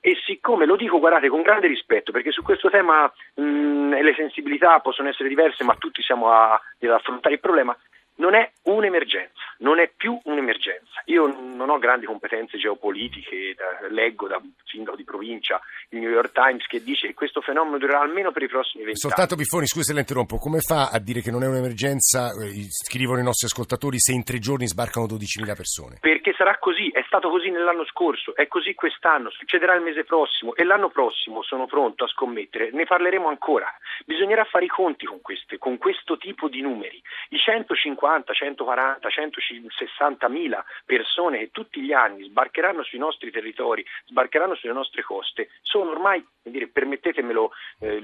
e 0.00 0.16
siccome 0.24 0.66
lo 0.66 0.76
dico, 0.76 1.00
guardate, 1.00 1.28
con 1.28 1.42
grande 1.42 1.66
rispetto, 1.66 2.12
perché 2.12 2.30
su 2.30 2.42
questo 2.42 2.70
tema 2.70 3.12
mh, 3.34 4.00
le 4.00 4.14
sensibilità 4.14 4.78
possono 4.78 5.08
essere 5.08 5.28
diverse, 5.28 5.64
ma 5.64 5.74
tutti 5.74 6.00
siamo 6.02 6.30
a, 6.30 6.52
ad 6.52 6.90
affrontare 6.90 7.34
il 7.34 7.40
problema, 7.40 7.76
non 8.16 8.34
è 8.34 8.50
un'emergenza, 8.62 9.40
non 9.58 9.78
è 9.78 9.90
più 9.94 10.18
un'emergenza. 10.24 11.02
Io 11.06 11.26
non 11.26 11.70
ho 11.70 11.78
grandi 11.78 12.06
competenze 12.06 12.58
geopolitiche, 12.58 13.54
da, 13.56 13.88
leggo 13.88 14.26
da 14.26 14.40
sindaco 14.64 14.96
di 14.96 15.04
provincia 15.04 15.60
il 15.90 16.00
New 16.00 16.10
York 16.10 16.32
Times 16.32 16.66
che 16.66 16.82
dice 16.82 17.08
che 17.08 17.14
questo 17.14 17.40
fenomeno 17.40 17.78
durerà 17.78 18.00
almeno 18.00 18.32
per 18.32 18.42
i 18.42 18.48
prossimi 18.48 18.84
venti 18.84 19.00
anni. 19.00 19.12
Soltanto 19.12 19.36
Biffoni, 19.36 19.66
scusi 19.66 19.84
se 19.84 19.92
la 19.92 20.00
interrompo, 20.00 20.38
come 20.38 20.60
fa 20.60 20.90
a 20.90 20.98
dire 20.98 21.20
che 21.20 21.30
non 21.30 21.42
è 21.42 21.46
un'emergenza, 21.46 22.30
eh, 22.32 22.66
scrivono 22.70 23.20
i 23.20 23.24
nostri 23.24 23.46
ascoltatori, 23.46 23.98
se 23.98 24.12
in 24.12 24.24
tre 24.24 24.38
giorni 24.38 24.66
sbarcano 24.66 25.06
12.000 25.06 25.54
persone? 25.54 25.98
Perché 26.00 26.34
sarà 26.36 26.58
così, 26.58 26.90
è 26.90 27.02
stato 27.06 27.30
così 27.30 27.50
nell'anno 27.50 27.84
scorso, 27.86 28.34
è 28.34 28.46
così 28.48 28.74
quest'anno, 28.74 29.30
succederà 29.30 29.74
il 29.74 29.82
mese 29.82 30.04
prossimo 30.04 30.54
e 30.54 30.64
l'anno 30.64 30.88
prossimo 30.90 31.42
sono 31.42 31.66
pronto 31.66 32.04
a 32.04 32.08
scommettere, 32.08 32.70
ne 32.72 32.84
parleremo 32.84 33.28
ancora. 33.28 33.72
Bisognerà 34.04 34.44
fare 34.44 34.64
i 34.64 34.68
conti 34.68 35.06
con, 35.06 35.20
queste, 35.20 35.58
con 35.58 35.78
questo 35.78 36.16
tipo 36.16 36.48
di 36.48 36.60
numeri. 36.60 37.00
I 37.30 37.38
150, 37.38 38.05
140, 38.32 39.08
160 39.08 40.28
mila 40.28 40.64
persone 40.84 41.38
che 41.38 41.50
tutti 41.50 41.80
gli 41.80 41.92
anni 41.92 42.24
sbarcheranno 42.24 42.82
sui 42.82 42.98
nostri 42.98 43.30
territori, 43.30 43.84
sbarcheranno 44.06 44.54
sulle 44.54 44.72
nostre 44.72 45.02
coste, 45.02 45.50
sono 45.62 45.90
ormai, 45.90 46.24
dire, 46.42 46.68
permettetemelo, 46.68 47.50
eh, 47.80 48.02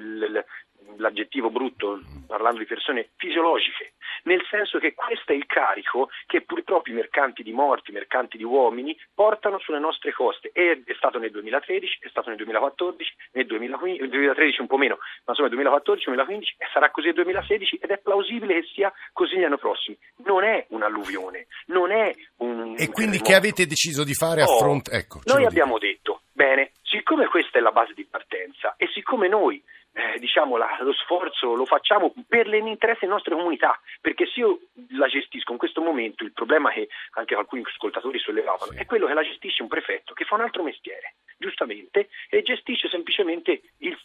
l'aggettivo 0.97 1.51
brutto, 1.51 2.01
parlando 2.27 2.59
di 2.59 2.67
persone 2.67 3.11
fisiologiche, 3.17 3.93
nel 4.25 4.45
senso 4.49 4.79
che 4.79 4.95
questo 4.95 5.33
è 5.33 5.35
il 5.35 5.47
carico 5.47 6.09
che 6.27 6.43
purtroppo 6.43 6.91
i 6.91 6.95
mercanti 6.95 7.43
di 7.43 7.53
morti, 7.53 7.91
i 7.91 7.95
mercanti 7.95 8.37
di 8.37 8.45
uomini 8.45 8.97
portano 9.15 9.59
sulle 9.59 9.79
nostre 9.79 10.13
coste. 10.13 10.51
E 10.53 10.83
è 10.85 10.95
stato 10.97 11.19
nel 11.19 11.31
2013, 11.31 11.99
è 12.03 12.09
stato 12.09 12.29
nel 12.29 12.39
2014, 12.39 13.15
nel 13.33 13.47
2015, 13.47 14.01
nel 14.01 14.11
2013 14.11 14.61
un 14.61 14.67
po' 14.67 14.77
meno, 14.77 14.97
ma 15.25 15.33
insomma 15.33 15.49
nel 15.49 15.57
2014, 15.57 16.05
2015 16.07 16.55
e 16.59 16.67
sarà 16.73 16.91
così 16.91 17.07
nel 17.07 17.17
2016 17.17 17.79
ed 17.83 17.91
è 17.91 17.99
plausibile 17.99 18.61
che 18.61 18.67
sia 18.73 18.93
così 19.13 19.35
negli 19.37 19.45
anni 19.45 19.59
prossimi. 19.59 19.99
Non 20.25 20.45
è 20.45 20.67
un'alluvione, 20.71 21.47
non 21.67 21.91
è 21.91 22.15
un... 22.39 22.75
E 22.79 22.91
quindi 22.91 23.21
che 23.21 23.35
avete 23.35 23.67
deciso 23.67 24.05
di 24.05 24.15
fare 24.15 24.43
a 24.43 24.47
no, 24.47 24.57
fronte... 24.59 24.91
Ecco, 24.93 25.21
noi 25.25 25.45
abbiamo 25.45 25.79
detto, 25.79 26.23
bene, 26.33 26.73
siccome 26.83 27.27
questa 27.27 27.59
è 27.59 27.61
la 27.61 27.73
base 27.73 27.95
di 27.95 28.05
partenza 28.05 28.75
e 28.77 28.89
siccome 28.93 29.29
noi 29.29 29.63
eh, 29.95 30.19
diciamo, 30.19 30.57
la, 30.57 30.79
lo 30.81 30.93
sforzo 30.93 31.55
lo 31.55 31.67
facciamo 31.67 32.13
per 32.27 32.47
l'interesse 32.47 33.01
delle 33.01 33.13
nostre 33.13 33.35
comunità, 33.35 33.79
perché 34.01 34.27
se 34.27 34.41
io 34.41 34.61
la 34.91 35.07
gestisco 35.07 35.53
in 35.53 35.59
questo 35.59 35.83
momento, 35.83 36.25
il 36.25 36.33
problema 36.33 36.71
che 36.71 36.89
anche 37.13 37.35
alcuni 37.35 37.63
ascoltatori 37.65 38.19
sollevavano 38.19 38.73
sì. 38.73 38.79
è 38.79 38.87
quello 38.87 39.07
che 39.07 39.15
la 39.15 39.23
gestisce 39.23 39.63
un 39.63 39.69
prefetto 39.69 40.15
che 40.15 40.25
fa 40.25 40.37
un 40.37 40.43
altro 40.43 40.63
mestiere, 40.63 41.17
giustamente, 41.37 42.09
e 42.31 42.43
gestisce 42.43 42.89
semplicemente 42.89 43.61
il, 43.79 43.99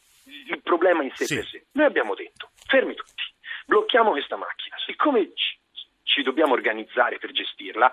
il 0.48 0.62
problema 0.62 1.04
in 1.04 1.12
sé 1.14 1.26
sì. 1.26 1.36
per 1.36 1.46
sé. 1.46 1.66
Noi 1.74 1.86
abbiamo 1.86 2.16
detto, 2.16 2.50
fermi 2.66 2.94
tutti, 2.94 3.24
blocchiamo 3.66 4.12
questa 4.12 4.36
macchina, 4.36 4.76
siccome 4.86 5.32
ci, 5.36 5.58
ci 6.04 6.22
dobbiamo 6.22 6.54
organizzare 6.54 7.18
per 7.18 7.32
gestirla, 7.32 7.92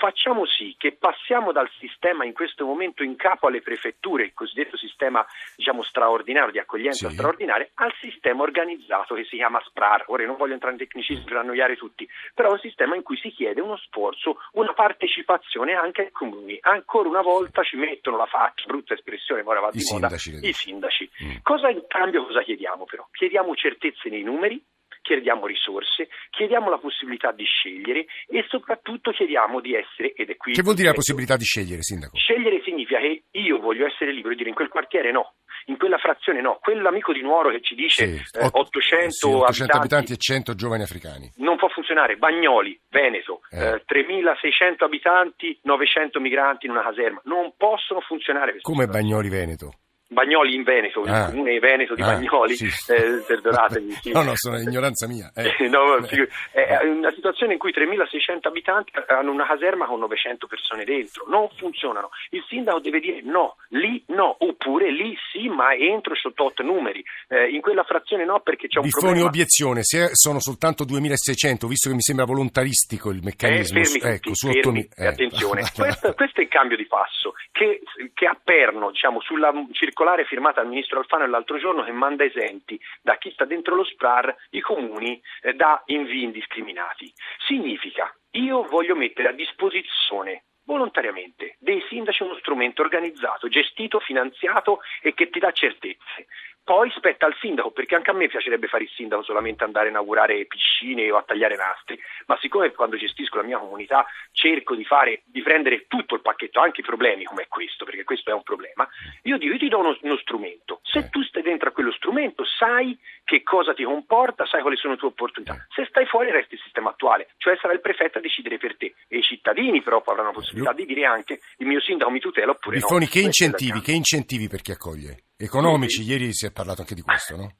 facciamo 0.00 0.46
sì 0.46 0.74
che 0.78 0.96
passiamo 0.98 1.52
dal 1.52 1.68
sistema 1.78 2.24
in 2.24 2.32
questo 2.32 2.64
momento 2.64 3.02
in 3.02 3.16
capo 3.16 3.48
alle 3.48 3.60
prefetture, 3.60 4.24
il 4.24 4.32
cosiddetto 4.32 4.78
sistema 4.78 5.24
diciamo, 5.54 5.82
straordinario 5.82 6.50
di 6.50 6.58
accoglienza 6.58 7.08
sì. 7.08 7.14
straordinaria, 7.14 7.68
al 7.74 7.92
sistema 8.00 8.42
organizzato 8.42 9.14
che 9.14 9.24
si 9.24 9.36
chiama 9.36 9.60
SPRAR. 9.62 10.04
Ora 10.06 10.24
non 10.24 10.38
voglio 10.38 10.54
entrare 10.54 10.72
in 10.72 10.80
tecnicismi 10.80 11.24
per 11.24 11.36
annoiare 11.36 11.76
tutti, 11.76 12.08
però 12.34 12.48
è 12.48 12.52
un 12.52 12.60
sistema 12.60 12.96
in 12.96 13.02
cui 13.02 13.18
si 13.18 13.30
chiede 13.30 13.60
uno 13.60 13.76
sforzo, 13.76 14.38
una 14.52 14.72
partecipazione 14.72 15.74
anche 15.74 16.02
ai 16.02 16.10
comuni. 16.10 16.56
Ancora 16.62 17.08
una 17.08 17.22
volta 17.22 17.62
ci 17.62 17.76
mettono 17.76 18.16
la 18.16 18.26
faccia, 18.26 18.64
brutta 18.66 18.94
espressione, 18.94 19.42
ora 19.44 19.60
va 19.60 19.70
di 19.70 19.80
I 19.80 19.92
moda, 19.92 20.08
sindaci. 20.16 20.48
i 20.48 20.52
sindaci. 20.54 21.10
Mm. 21.24 21.36
Cosa 21.42 21.68
in 21.68 21.84
cambio 21.86 22.24
cosa 22.24 22.42
chiediamo 22.42 22.86
però? 22.86 23.06
Chiediamo 23.12 23.54
certezze 23.54 24.08
nei 24.08 24.22
numeri, 24.22 24.64
chiediamo 25.02 25.46
risorse, 25.46 26.08
chiediamo 26.30 26.70
la 26.70 26.78
possibilità 26.78 27.32
di 27.32 27.44
scegliere 27.44 28.06
e 28.28 28.44
soprattutto 28.48 29.10
chiediamo 29.10 29.60
di 29.60 29.74
essere, 29.74 30.12
ed 30.12 30.30
è 30.30 30.36
qui... 30.36 30.52
Che 30.52 30.62
vuol 30.62 30.74
dire 30.74 30.88
la 30.88 30.94
possibilità 30.94 31.36
di 31.36 31.44
scegliere, 31.44 31.82
Sindaco? 31.82 32.16
Scegliere 32.16 32.60
significa 32.62 32.98
che 32.98 33.24
io 33.32 33.58
voglio 33.58 33.86
essere 33.86 34.12
libero 34.12 34.30
di 34.30 34.36
dire 34.36 34.48
in 34.48 34.54
quel 34.54 34.68
quartiere 34.68 35.10
no, 35.10 35.34
in 35.66 35.76
quella 35.76 35.98
frazione 35.98 36.40
no, 36.40 36.58
quell'amico 36.60 37.12
di 37.12 37.22
Nuoro 37.22 37.50
che 37.50 37.60
ci 37.60 37.74
dice 37.74 38.18
sì, 38.18 38.38
eh, 38.38 38.48
800, 38.50 39.10
sì, 39.10 39.26
800 39.26 39.32
abitanti, 39.32 39.76
abitanti, 39.76 40.12
e 40.12 40.16
100 40.16 40.54
giovani 40.54 40.82
africani. 40.82 41.32
Non 41.36 41.56
può 41.56 41.68
funzionare, 41.68 42.16
Bagnoli, 42.16 42.78
Veneto, 42.88 43.40
eh. 43.50 43.74
Eh, 43.74 43.82
3600 43.84 44.84
abitanti, 44.84 45.58
900 45.62 46.20
migranti 46.20 46.66
in 46.66 46.72
una 46.72 46.82
caserma, 46.82 47.20
non 47.24 47.52
possono 47.56 48.00
funzionare. 48.00 48.58
Come 48.60 48.86
Bagnoli, 48.86 49.28
Veneto? 49.28 49.72
Bagnoli 50.12 50.54
in 50.56 50.64
Veneto, 50.64 51.02
Ah. 51.02 51.26
il 51.26 51.30
comune 51.30 51.58
Veneto 51.60 51.94
di 51.94 52.02
Ah, 52.02 52.06
Bagnoli, 52.14 52.56
sì. 52.56 52.66
eh, 52.92 53.22
perdonatemi. 53.26 53.92
sì. 54.02 54.10
No, 54.12 54.22
no, 54.22 54.32
sono 54.34 54.58
ignoranza 54.58 55.06
mia. 55.06 55.30
eh. 55.34 55.54
No, 55.70 56.02
figu- 56.02 56.28
è 56.50 56.82
una 56.84 57.12
situazione 57.14 57.52
in 57.52 57.58
cui 57.60 57.72
3.600 57.72 58.48
abitanti 58.48 58.90
hanno 59.06 59.30
una 59.30 59.46
caserma 59.46 59.86
con 59.86 60.00
900 60.00 60.46
persone 60.48 60.82
dentro, 60.84 61.26
non 61.28 61.48
funzionano. 61.56 62.10
Il 62.30 62.44
sindaco 62.48 62.80
deve 62.80 62.98
dire 62.98 63.20
no, 63.22 63.54
lì 63.68 64.02
no, 64.08 64.34
oppure 64.40 64.90
lì 64.90 65.16
sì, 65.32 65.48
ma 65.48 65.74
entro 65.74 66.14
sotto 66.16 66.44
otto 66.46 66.62
numeri. 66.64 67.04
Eh, 67.28 67.48
in 67.50 67.60
quella 67.60 67.84
frazione 67.84 68.24
no 68.24 68.40
perché 68.40 68.66
c'è 68.66 68.78
un 68.78 68.84
Biffoni, 68.86 69.04
problema. 69.12 69.28
obiezione, 69.28 69.82
se 69.84 70.08
sono 70.14 70.40
soltanto 70.40 70.84
2600, 70.84 71.68
visto 71.68 71.88
che 71.88 71.94
mi 71.94 72.02
sembra 72.02 72.24
volontaristico 72.24 73.10
il 73.10 73.20
meccanismo, 73.22 73.78
Eh, 73.78 73.84
fermi 73.84 74.14
ecco, 74.16 74.34
su 74.34 74.46
fermi, 74.50 74.80
8000 74.80 74.88
eh. 74.96 75.06
attenzione, 75.06 75.60
questo, 75.76 76.14
questo 76.14 76.40
è 76.40 76.42
il 76.42 76.48
cambio 76.48 76.76
di 76.76 76.86
passo 76.86 77.34
che, 77.52 77.80
che 78.14 78.26
a 78.26 78.36
Perno, 78.42 78.90
diciamo, 78.90 79.20
sulla 79.20 79.52
circolare 80.00 80.24
firmata 80.24 80.62
dal 80.62 80.70
ministro 80.70 80.98
Alfano 80.98 81.26
l'altro 81.26 81.58
giorno 81.58 81.84
che 81.84 81.92
manda 81.92 82.24
esenti 82.24 82.80
da 83.02 83.18
chi 83.18 83.30
sta 83.32 83.44
dentro 83.44 83.74
lo 83.74 83.84
SPRAR 83.84 84.34
i 84.50 84.60
comuni 84.60 85.20
eh, 85.42 85.52
da 85.52 85.82
invii 85.84 86.22
indiscriminati. 86.22 87.12
Significa, 87.46 88.10
io 88.32 88.62
voglio 88.62 88.96
mettere 88.96 89.28
a 89.28 89.32
disposizione 89.32 90.44
volontariamente 90.64 91.56
dei 91.58 91.84
sindaci 91.90 92.22
uno 92.22 92.38
strumento 92.38 92.80
organizzato, 92.80 93.48
gestito, 93.48 93.98
finanziato 93.98 94.80
e 95.02 95.12
che 95.12 95.28
ti 95.28 95.38
dà 95.38 95.50
certezze. 95.52 96.26
Poi 96.62 96.90
spetta 96.90 97.26
al 97.26 97.34
sindaco, 97.40 97.70
perché 97.72 97.96
anche 97.96 98.10
a 98.10 98.14
me 98.14 98.28
piacerebbe 98.28 98.68
fare 98.68 98.84
il 98.84 98.90
sindaco 98.90 99.22
solamente 99.22 99.64
andare 99.64 99.86
a 99.86 99.90
inaugurare 99.90 100.46
piscine 100.46 101.10
o 101.10 101.16
a 101.16 101.22
tagliare 101.22 101.56
nastri, 101.56 101.98
ma 102.26 102.38
siccome 102.40 102.70
quando 102.72 102.96
gestisco 102.96 103.36
la 103.36 103.42
mia 103.42 103.58
comunità 103.58 104.06
cerco 104.32 104.74
di, 104.74 104.84
fare, 104.84 105.22
di 105.24 105.42
prendere 105.42 105.86
tutto 105.88 106.14
il 106.14 106.20
pacchetto, 106.20 106.60
anche 106.60 106.80
i 106.80 106.84
problemi 106.84 107.24
come 107.24 107.46
questo, 107.48 107.84
perché 107.84 108.04
questo 108.04 108.30
è 108.30 108.34
un 108.34 108.42
problema, 108.42 108.88
io 109.22 109.36
dico 109.36 109.52
io 109.52 109.58
ti 109.58 109.68
do 109.68 109.78
uno, 109.78 109.98
uno 110.00 110.16
strumento. 110.18 110.80
Se 110.90 111.08
tu 111.08 111.22
stai 111.22 111.42
dentro 111.42 111.68
a 111.68 111.72
quello 111.72 111.92
strumento 111.92 112.44
sai 112.44 112.98
che 113.24 113.42
cosa 113.42 113.72
ti 113.74 113.84
comporta, 113.84 114.44
sai 114.46 114.60
quali 114.60 114.76
sono 114.76 114.94
le 114.94 114.98
tue 114.98 115.08
opportunità. 115.08 115.66
Se 115.74 115.86
stai 115.88 116.06
fuori 116.06 116.30
resti 116.30 116.54
il 116.54 116.60
sistema 116.60 116.90
attuale, 116.90 117.28
cioè 117.36 117.56
sarà 117.60 117.72
il 117.72 117.80
prefetto 117.80 118.18
a 118.18 118.20
decidere 118.20 118.58
per 118.58 118.76
te. 118.76 118.94
E 119.08 119.18
i 119.18 119.22
cittadini 119.22 119.82
però 119.82 120.02
avranno 120.04 120.28
la 120.28 120.34
possibilità 120.34 120.72
di 120.72 120.84
dire 120.84 121.04
anche 121.04 121.40
il 121.58 121.66
mio 121.66 121.80
sindaco 121.80 122.10
mi 122.10 122.20
tutela 122.20 122.50
oppure 122.50 122.76
Biffoni, 122.76 123.04
no. 123.04 123.10
che 123.10 123.20
incentivi, 123.20 123.80
che 123.80 123.92
incentivi 123.92 124.48
per 124.48 124.62
chi 124.62 124.72
accoglie? 124.72 125.24
Economici, 125.36 126.02
ieri 126.02 126.32
si 126.32 126.46
è 126.46 126.52
parlato 126.52 126.82
anche 126.82 126.94
di 126.94 127.00
questo, 127.00 127.36
no? 127.36 127.54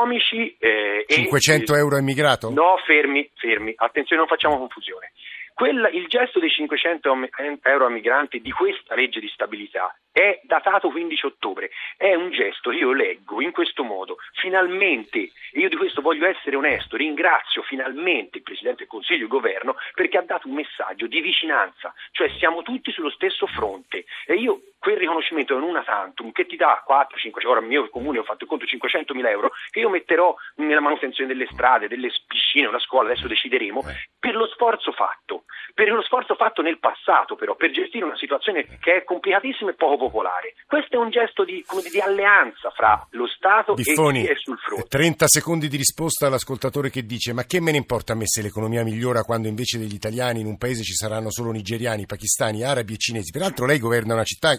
economici 0.00 0.56
eh, 0.58 1.04
e- 1.06 1.14
500 1.14 1.74
euro 1.76 1.98
immigrato? 1.98 2.50
No, 2.50 2.76
fermi, 2.84 3.28
fermi, 3.34 3.72
attenzione, 3.76 4.22
non 4.22 4.30
facciamo 4.30 4.58
confusione. 4.58 5.12
Quella- 5.54 5.90
il 5.90 6.06
gesto 6.06 6.38
dei 6.38 6.48
500 6.48 7.10
am- 7.10 7.28
euro 7.62 7.86
a 7.86 7.90
migranti 7.90 8.40
di 8.40 8.50
questa 8.50 8.94
legge 8.94 9.20
di 9.20 9.28
stabilità 9.28 9.94
è 10.12 10.40
datato 10.44 10.90
15 10.90 11.26
ottobre, 11.26 11.70
è 11.96 12.14
un 12.14 12.30
gesto 12.30 12.72
io 12.72 12.92
leggo 12.92 13.40
in 13.40 13.52
questo 13.52 13.84
modo, 13.84 14.18
finalmente, 14.34 15.18
e 15.18 15.60
io 15.60 15.68
di 15.68 15.76
questo 15.76 16.00
voglio 16.00 16.26
essere 16.26 16.56
onesto, 16.56 16.96
ringrazio 16.96 17.62
finalmente 17.62 18.38
il 18.38 18.42
Presidente 18.42 18.80
del 18.80 18.88
Consiglio 18.88 19.20
e 19.20 19.22
il 19.22 19.28
Governo 19.28 19.76
perché 19.94 20.18
ha 20.18 20.22
dato 20.22 20.48
un 20.48 20.54
messaggio 20.54 21.06
di 21.06 21.20
vicinanza, 21.20 21.94
cioè 22.12 22.28
siamo 22.38 22.62
tutti 22.62 22.92
sullo 22.92 23.10
stesso 23.10 23.46
fronte. 23.46 24.04
E 24.26 24.34
io 24.34 24.60
quel 24.78 24.96
riconoscimento 24.96 25.52
è 25.52 25.56
un 25.56 25.62
una 25.62 25.82
tantum 25.82 26.32
che 26.32 26.46
ti 26.46 26.56
dà 26.56 26.82
4, 26.84 27.18
5, 27.18 27.46
ora 27.46 27.60
al 27.60 27.66
mio 27.66 27.88
comune 27.90 28.18
ho 28.18 28.24
fatto 28.24 28.44
il 28.44 28.48
conto 28.48 28.66
500 28.66 29.14
mila 29.14 29.30
euro 29.30 29.52
che 29.70 29.80
io 29.80 29.88
metterò 29.88 30.34
nella 30.56 30.80
manutenzione 30.80 31.32
delle 31.32 31.46
strade, 31.52 31.86
delle 31.86 32.10
piscine, 32.26 32.66
una 32.66 32.78
scuola, 32.78 33.10
adesso 33.10 33.28
decideremo, 33.28 33.82
per 34.18 34.34
lo 34.34 34.46
sforzo 34.48 34.92
fatto, 34.92 35.44
per 35.74 35.90
lo 35.90 36.02
sforzo 36.02 36.34
fatto 36.34 36.62
nel 36.62 36.78
passato 36.78 37.36
però, 37.36 37.54
per 37.54 37.70
gestire 37.70 38.04
una 38.04 38.16
situazione 38.16 38.78
che 38.80 38.96
è 38.96 39.04
complicatissima 39.04 39.70
e 39.70 39.74
poco 39.74 39.99
popolare. 40.00 40.54
Questo 40.66 40.96
è 40.96 40.98
un 40.98 41.10
gesto 41.10 41.44
di, 41.44 41.64
dire, 41.70 41.90
di 41.90 42.00
alleanza 42.00 42.70
fra 42.70 43.06
lo 43.10 43.26
Stato 43.28 43.74
Biffoni, 43.74 44.22
e 44.22 44.26
chi 44.26 44.32
è 44.32 44.36
sul 44.36 44.58
fronte. 44.58 44.86
30 44.88 45.26
secondi 45.28 45.68
di 45.68 45.76
risposta 45.76 46.26
all'ascoltatore 46.26 46.90
che 46.90 47.04
dice 47.04 47.32
ma 47.32 47.44
che 47.44 47.60
me 47.60 47.70
ne 47.70 47.76
importa 47.76 48.12
a 48.12 48.16
me 48.16 48.26
se 48.26 48.42
l'economia 48.42 48.82
migliora 48.82 49.22
quando 49.22 49.48
invece 49.48 49.78
degli 49.78 49.94
italiani 49.94 50.40
in 50.40 50.46
un 50.46 50.56
paese 50.58 50.82
ci 50.82 50.94
saranno 50.94 51.30
solo 51.30 51.50
nigeriani, 51.50 52.06
pakistani, 52.06 52.62
arabi 52.64 52.94
e 52.94 52.96
cinesi. 52.96 53.30
Peraltro 53.30 53.66
lei 53.66 53.78
governa 53.78 54.14
una 54.14 54.24
città 54.24 54.58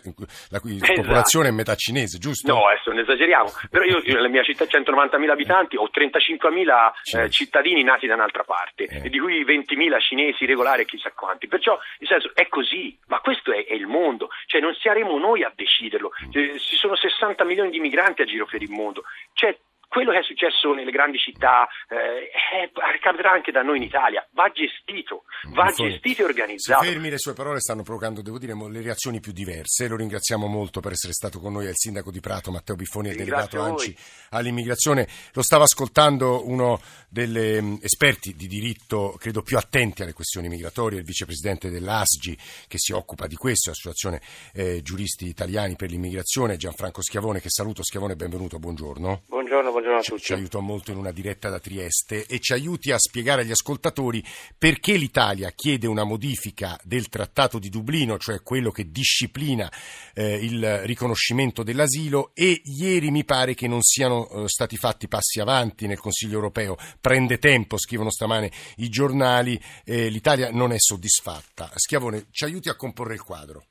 la 0.49 0.59
cui 0.59 0.75
Esatto. 0.75 1.01
popolazione 1.01 1.49
è 1.49 1.51
metà 1.51 1.75
cinese, 1.75 2.17
giusto? 2.17 2.51
No, 2.53 2.67
adesso 2.67 2.91
ne 2.91 3.01
esageriamo, 3.01 3.49
però 3.69 3.83
io, 3.83 4.01
nella 4.05 4.27
mia 4.29 4.43
città 4.43 4.65
190.000 4.65 5.29
abitanti 5.29 5.75
ho 5.77 5.89
35.000 5.91 7.23
eh, 7.23 7.29
cittadini 7.29 7.83
nati 7.83 8.07
da 8.07 8.15
un'altra 8.15 8.43
parte, 8.43 8.85
Eh. 8.85 9.05
e 9.05 9.09
di 9.09 9.19
cui 9.19 9.43
20.000 9.45 9.99
cinesi 9.99 10.45
regolari 10.45 10.81
e 10.83 10.85
chissà 10.85 11.11
quanti. 11.11 11.47
Perciò, 11.47 11.77
nel 11.99 12.09
senso, 12.09 12.31
è 12.33 12.47
così, 12.47 12.97
ma 13.07 13.19
questo 13.19 13.51
è, 13.51 13.65
è 13.65 13.73
il 13.73 13.87
mondo, 13.87 14.29
cioè 14.47 14.61
non 14.61 14.73
saremo 14.81 15.17
noi 15.17 15.30
a 15.39 15.51
deciderlo. 15.55 16.11
Eh, 16.31 16.59
ci 16.59 16.75
sono 16.75 16.95
60 16.95 17.43
milioni 17.43 17.69
di 17.69 17.79
migranti 17.79 18.21
a 18.21 18.25
giro 18.25 18.45
per 18.45 18.61
il 18.61 18.69
mondo. 18.69 19.03
Cioè, 19.33 19.57
quello 19.91 20.11
che 20.11 20.19
è 20.19 20.23
successo 20.23 20.73
nelle 20.73 20.89
grandi 20.89 21.17
città 21.17 21.67
eh, 21.89 22.71
accadrà 22.95 23.31
anche 23.31 23.51
da 23.51 23.61
noi 23.61 23.75
in 23.75 23.83
Italia. 23.83 24.25
Va 24.31 24.49
gestito, 24.49 25.25
va 25.53 25.65
Biffoni, 25.65 25.89
gestito 25.89 26.21
e 26.21 26.25
organizzato. 26.25 26.85
fermi 26.85 27.09
le 27.09 27.17
sue 27.17 27.33
parole 27.33 27.59
stanno 27.59 27.83
provocando, 27.83 28.21
devo 28.21 28.39
dire, 28.39 28.53
le 28.69 28.81
reazioni 28.81 29.19
più 29.19 29.33
diverse. 29.33 29.89
Lo 29.89 29.97
ringraziamo 29.97 30.47
molto 30.47 30.79
per 30.79 30.93
essere 30.93 31.11
stato 31.11 31.39
con 31.39 31.51
noi, 31.51 31.65
è 31.65 31.69
il 31.69 31.75
sindaco 31.75 32.09
di 32.09 32.21
Prato, 32.21 32.51
Matteo 32.51 32.75
Biffoni, 32.75 33.09
è 33.09 33.15
delegato 33.15 33.61
ANCI 33.61 33.93
all'immigrazione. 34.29 35.05
Lo 35.33 35.41
stava 35.41 35.65
ascoltando 35.65 36.47
uno 36.47 36.79
degli 37.09 37.59
mm, 37.59 37.75
esperti 37.81 38.33
di 38.33 38.47
diritto, 38.47 39.17
credo 39.19 39.41
più 39.41 39.57
attenti 39.57 40.03
alle 40.03 40.13
questioni 40.13 40.47
migratorie, 40.47 40.99
il 40.99 41.05
vicepresidente 41.05 41.69
dell'ASGI 41.69 42.37
che 42.69 42.77
si 42.77 42.93
occupa 42.93 43.27
di 43.27 43.35
questo, 43.35 43.71
Associazione 43.71 44.21
eh, 44.53 44.81
Giuristi 44.81 45.27
Italiani 45.27 45.75
per 45.75 45.89
l'Immigrazione, 45.89 46.55
Gianfranco 46.55 47.01
Schiavone, 47.01 47.41
che 47.41 47.49
saluto. 47.49 47.83
Schiavone, 47.83 48.15
benvenuto, 48.15 48.57
buongiorno. 48.57 49.23
Buongiorno, 49.27 49.40
buongiorno 49.51 49.97
a 49.97 50.01
Ci, 50.01 50.09
tutti. 50.11 50.23
ci 50.23 50.33
aiutò 50.33 50.61
molto 50.61 50.91
in 50.91 50.97
una 50.97 51.11
diretta 51.11 51.49
da 51.49 51.59
Trieste 51.59 52.25
e 52.25 52.39
ci 52.39 52.53
aiuti 52.53 52.91
a 52.91 52.97
spiegare 52.97 53.41
agli 53.41 53.51
ascoltatori 53.51 54.23
perché 54.57 54.95
l'Italia 54.95 55.51
chiede 55.51 55.87
una 55.87 56.05
modifica 56.05 56.79
del 56.83 57.09
Trattato 57.09 57.59
di 57.59 57.67
Dublino, 57.67 58.17
cioè 58.17 58.41
quello 58.43 58.71
che 58.71 58.89
disciplina 58.89 59.69
eh, 60.13 60.35
il 60.35 60.79
riconoscimento 60.85 61.63
dell'asilo 61.63 62.31
e 62.33 62.61
ieri 62.63 63.11
mi 63.11 63.25
pare 63.25 63.53
che 63.53 63.67
non 63.67 63.81
siano 63.81 64.29
eh, 64.29 64.47
stati 64.47 64.77
fatti 64.77 65.09
passi 65.09 65.41
avanti 65.41 65.85
nel 65.85 65.99
Consiglio 65.99 66.35
europeo. 66.35 66.77
Prende 67.01 67.37
tempo, 67.37 67.77
scrivono 67.77 68.09
stamane 68.09 68.51
i 68.77 68.87
giornali, 68.87 69.61
eh, 69.83 70.07
l'Italia 70.07 70.49
non 70.51 70.71
è 70.71 70.77
soddisfatta. 70.77 71.69
Schiavone, 71.75 72.27
ci 72.31 72.45
aiuti 72.45 72.69
a 72.69 72.75
comporre 72.75 73.15
il 73.15 73.21
quadro. 73.21 73.65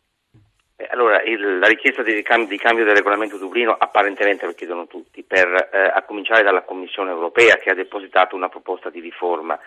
Allora, 1.11 1.23
il- 1.25 1.59
la 1.59 1.67
richiesta 1.67 2.03
di 2.03 2.23
cambio, 2.23 2.47
di 2.47 2.57
cambio 2.57 2.85
del 2.85 2.95
regolamento 2.95 3.37
Dublino 3.37 3.75
apparentemente 3.77 4.47
lo 4.47 4.53
chiedono 4.53 4.87
tutti, 4.87 5.25
per, 5.25 5.71
eh, 5.73 5.91
a 5.93 6.03
cominciare 6.03 6.45
dalla 6.45 6.63
Commissione 6.63 7.11
europea 7.11 7.57
che 7.57 7.71
ha 7.71 7.75
depositato 7.75 8.37
una 8.37 8.49
proposta 8.49 8.91
di 8.91 9.01
riforma 9.01 9.59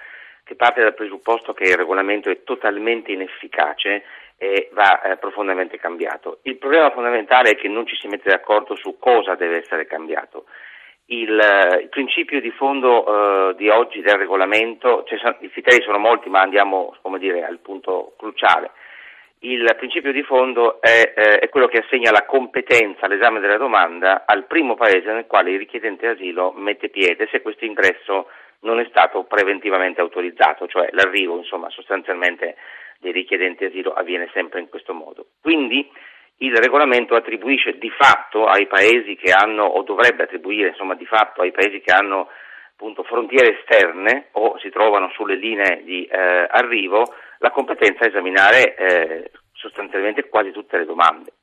che 0.45 0.55
parte 0.55 0.81
dal 0.81 0.93
presupposto 0.93 1.53
che 1.53 1.65
il 1.65 1.75
regolamento 1.75 2.29
è 2.29 2.43
totalmente 2.43 3.11
inefficace 3.11 4.03
e 4.37 4.69
va 4.71 5.01
eh, 5.01 5.17
profondamente 5.17 5.77
cambiato. 5.77 6.39
Il 6.43 6.57
problema 6.57 6.91
fondamentale 6.91 7.51
è 7.51 7.55
che 7.55 7.67
non 7.67 7.85
ci 7.85 7.97
si 7.97 8.07
mette 8.07 8.29
d'accordo 8.29 8.75
su 8.75 8.97
cosa 8.97 9.35
deve 9.35 9.57
essere 9.57 9.85
cambiato. 9.85 10.45
Il, 11.07 11.37
eh, 11.37 11.81
il 11.81 11.89
principio 11.89 12.39
di 12.39 12.51
fondo 12.51 13.49
eh, 13.49 13.55
di 13.55 13.67
oggi 13.67 13.99
del 13.99 14.15
regolamento, 14.15 15.03
cioè, 15.03 15.35
i 15.41 15.49
criteri 15.49 15.83
sono 15.83 15.97
molti 15.97 16.29
ma 16.29 16.39
andiamo 16.39 16.95
dire, 17.17 17.43
al 17.43 17.59
punto 17.59 18.13
cruciale. 18.17 18.71
Il 19.45 19.75
principio 19.77 20.13
di 20.13 20.23
fondo 20.23 20.79
è, 20.81 21.13
eh, 21.15 21.39
è 21.39 21.49
quello 21.49 21.67
che 21.67 21.79
assegna 21.79 22.11
la 22.11 22.23
competenza 22.23 23.05
all'esame 23.05 23.41
della 23.41 23.57
domanda 23.57 24.23
al 24.25 24.45
primo 24.45 24.75
paese 24.75 25.11
nel 25.11 25.27
quale 25.27 25.51
il 25.51 25.57
richiedente 25.57 26.07
asilo 26.07 26.53
mette 26.53 26.87
piede 26.87 27.27
se 27.29 27.41
questo 27.41 27.65
ingresso 27.65 28.29
non 28.61 28.79
è 28.79 28.85
stato 28.89 29.23
preventivamente 29.25 29.99
autorizzato, 29.99 30.65
cioè 30.67 30.87
l'arrivo 30.91 31.35
insomma, 31.35 31.69
sostanzialmente 31.69 32.55
dei 32.99 33.11
richiedenti 33.11 33.65
asilo 33.65 33.91
avviene 33.93 34.29
sempre 34.31 34.61
in 34.61 34.69
questo 34.69 34.93
modo. 34.93 35.27
Quindi 35.41 35.91
il 36.37 36.55
regolamento 36.55 37.13
attribuisce 37.15 37.77
di 37.77 37.89
fatto 37.89 38.45
ai 38.45 38.65
paesi 38.67 39.17
che 39.17 39.33
hanno, 39.33 39.65
o 39.65 39.83
dovrebbe 39.83 40.23
attribuire 40.23 40.69
insomma, 40.69 40.95
di 40.95 41.05
fatto 41.05 41.41
ai 41.41 41.51
paesi 41.51 41.81
che 41.81 41.91
hanno 41.91 42.29
appunto, 42.73 43.03
frontiere 43.03 43.59
esterne 43.59 44.27
o 44.33 44.57
si 44.59 44.69
trovano 44.69 45.09
sulle 45.13 45.35
linee 45.35 45.83
di 45.83 46.05
eh, 46.05 46.47
arrivo 46.49 47.13
la 47.37 47.51
competenza 47.51 48.03
a 48.03 48.07
esaminare 48.07 48.75
eh, 48.75 49.31
sostanzialmente 49.53 50.27
quasi 50.27 50.51
tutte 50.51 50.77
le 50.77 50.85
domande, 50.85 51.33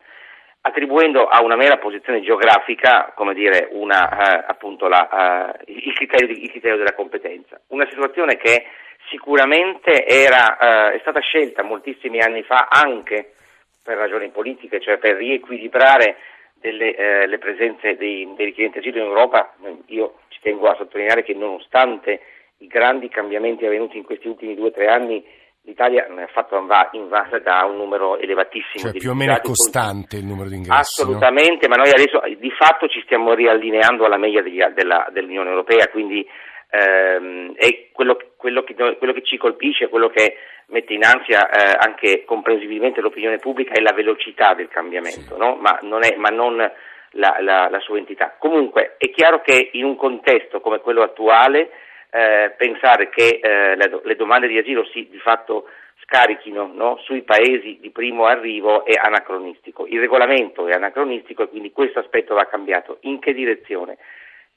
attribuendo 0.63 1.27
a 1.27 1.43
una 1.43 1.57
mera 1.57 1.79
posizione 1.79 2.21
geografica, 2.21 3.13
come 3.15 3.33
dire, 3.33 3.69
una, 3.71 4.11
eh, 4.11 4.45
appunto 4.47 4.89
la, 4.89 5.55
eh, 5.55 5.73
il, 5.73 5.93
criterio 5.95 6.37
il 6.37 6.51
criterio 6.51 6.77
della 6.77 6.95
competenza. 6.95 7.61
Una 7.69 7.87
situazione 7.89 8.37
che 8.37 8.67
sicuramente 9.09 10.05
era, 10.07 10.91
eh, 10.91 10.97
è 10.97 10.99
stata 11.01 11.21
scelta 11.21 11.63
moltissimi 11.63 12.21
anni 12.21 12.43
fa 12.43 12.69
anche 12.71 13.35
per 13.83 13.97
ragioni 13.97 14.29
politiche, 14.29 14.81
cioè 14.81 14.99
per 14.99 15.17
riequilibrare 15.17 16.17
delle, 16.55 16.95
eh, 16.95 17.27
le 17.27 17.39
presenze 17.39 17.97
dei, 17.97 18.29
dei 18.37 18.45
richiedenti 18.47 18.79
asilo 18.79 18.99
in 18.99 19.07
Europa. 19.07 19.55
Io 19.87 20.19
ci 20.41 20.49
tengo 20.49 20.69
a 20.69 20.77
sottolineare 20.77 21.23
che 21.23 21.35
nonostante 21.35 22.21
i 22.59 22.67
grandi 22.67 23.09
cambiamenti 23.09 23.67
avvenuti 23.67 23.99
in 23.99 24.05
questi 24.05 24.29
ultimi 24.29 24.55
due 24.55 24.69
o 24.69 24.73
tre 24.73 24.87
anni 24.87 25.23
l'Italia 25.65 26.07
non 26.09 26.21
è 26.21 26.23
affatto 26.23 26.57
invasa 26.93 27.39
da 27.39 27.65
un 27.67 27.77
numero 27.77 28.19
elevatissimo 28.19 28.85
cioè, 28.85 28.93
di 28.93 28.99
più 28.99 29.11
o 29.11 29.15
meno 29.15 29.35
è 29.35 29.41
costante 29.41 30.17
il 30.17 30.25
numero 30.25 30.49
di 30.49 30.57
ingressi. 30.57 30.81
Assolutamente, 30.81 31.69
no? 31.69 31.77
ma 31.77 31.83
noi 31.83 31.93
adesso 31.93 32.23
di 32.39 32.51
fatto 32.51 32.89
ci 32.89 33.03
stiamo 33.03 33.35
riallineando 33.35 34.07
alla 34.07 34.17
media 34.17 34.43
degli, 34.43 34.63
della, 34.75 35.09
dell'Unione 35.13 35.51
Europea, 35.51 35.89
quindi 35.89 36.27
ehm, 36.71 37.55
è 37.55 37.89
quello, 37.93 38.17
quello, 38.37 38.63
che, 38.63 38.75
quello, 38.75 39.13
che, 39.13 39.23
ci 39.23 39.37
colpisce, 39.37 39.89
quello 39.89 40.09
che 40.09 40.37
mette 40.69 40.95
in 40.95 41.05
ansia 41.05 41.49
eh, 41.51 41.77
anche 41.79 42.25
comprensibilmente 42.25 43.03
l'opinione 43.03 43.37
pubblica 43.37 43.75
è 43.75 43.81
la 43.81 43.93
velocità 43.93 44.55
del 44.55 44.69
cambiamento, 44.69 45.35
sì. 45.35 45.39
no? 45.39 45.57
ma, 45.57 45.79
non 45.83 46.05
è, 46.05 46.17
ma 46.17 46.31
non 46.31 46.59
la, 47.13 47.37
la, 47.41 47.69
la 47.69 47.81
sua 47.81 47.99
entità. 47.99 48.37
Comunque 48.39 48.97
è 48.99 49.11
chiaro 49.11 49.41
che 49.41 49.71
in 49.73 49.85
un 49.85 49.97
contesto 49.97 50.61
come 50.61 50.81
quello 50.81 51.03
attuale 51.03 51.71
eh, 52.11 52.55
pensare 52.57 53.09
che 53.09 53.41
eh, 53.43 53.77
le, 53.77 54.01
le, 54.03 54.17
domande 54.17 54.49
di 54.49 54.59
asilo 54.59 54.85
si 54.87 55.09
di 55.09 55.19
fatto 55.19 55.69
scarichino 56.03 56.71
no, 56.75 56.99
sui 57.05 57.23
paesi 57.23 57.79
di 57.81 57.91
primo 57.91 58.27
arrivo 58.27 58.85
è 58.85 58.95
anacronistico. 58.95 59.87
Il 59.87 60.01
regolamento 60.01 60.67
è 60.67 60.73
anacronistico 60.73 61.45
e 61.45 61.49
quindi 61.49 61.73
questo 61.73 62.01
aspetto 62.01 62.35
va 62.35 62.47
cambiato. 62.47 62.99
In 63.03 63.21
che 63.21 63.33
direzione? 63.33 63.99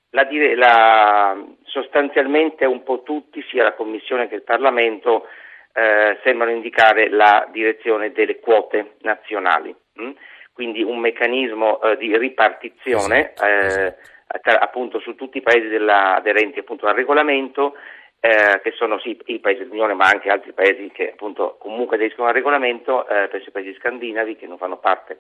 La, 0.09 0.27
la, 0.55 1.43
sostanzialmente 1.63 2.65
un 2.65 2.83
po' 2.83 3.01
tutti, 3.01 3.43
sia 3.49 3.63
la 3.63 3.73
Commissione 3.73 4.27
che 4.27 4.35
il 4.35 4.43
Parlamento, 4.43 5.27
eh, 5.73 6.19
sembrano 6.23 6.51
indicare 6.51 7.09
la 7.09 7.47
direzione 7.51 8.11
delle 8.11 8.39
quote 8.39 8.93
nazionali. 9.01 9.75
Hm? 9.95 10.11
Quindi 10.53 10.83
un 10.83 10.99
meccanismo 10.99 11.81
eh, 11.81 11.97
di 11.97 12.15
ripartizione 12.15 13.33
esatto, 13.33 13.49
eh, 13.49 13.67
esatto 13.67 14.11
appunto 14.59 14.99
su 14.99 15.15
tutti 15.15 15.37
i 15.37 15.41
paesi 15.41 15.67
della, 15.67 16.15
aderenti 16.15 16.59
appunto, 16.59 16.87
al 16.87 16.95
regolamento, 16.95 17.75
eh, 18.19 18.61
che 18.61 18.71
sono 18.71 18.99
sì 18.99 19.17
i 19.25 19.39
paesi 19.39 19.59
dell'Unione 19.59 19.93
ma 19.93 20.05
anche 20.05 20.29
altri 20.29 20.53
paesi 20.53 20.89
che 20.91 21.11
appunto 21.11 21.57
comunque 21.59 21.97
aderiscono 21.97 22.27
al 22.27 22.33
regolamento, 22.33 23.07
eh, 23.07 23.27
penso 23.27 23.47
ai 23.47 23.51
paesi 23.51 23.73
scandinavi 23.77 24.35
che 24.35 24.47
non 24.47 24.57
fanno 24.57 24.77
parte 24.77 25.19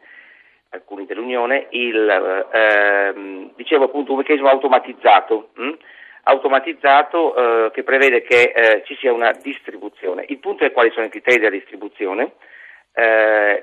alcuni 0.69 1.05
dell'Unione, 1.05 1.67
il, 1.71 2.47
eh, 2.51 3.51
dicevo 3.55 3.85
appunto 3.85 4.11
un 4.11 4.19
meccanismo 4.19 4.49
automatizzato, 4.49 5.49
hm? 5.53 5.73
automatizzato 6.23 7.35
eh, 7.35 7.71
che 7.71 7.83
prevede 7.83 8.21
che 8.21 8.53
eh, 8.55 8.83
ci 8.85 8.95
sia 8.95 9.13
una 9.13 9.31
distribuzione. 9.33 10.25
Il 10.29 10.39
punto 10.39 10.63
è 10.63 10.71
quali 10.71 10.89
sono 10.91 11.05
i 11.05 11.09
criteri 11.09 11.37
della 11.37 11.51
distribuzione, 11.51 12.33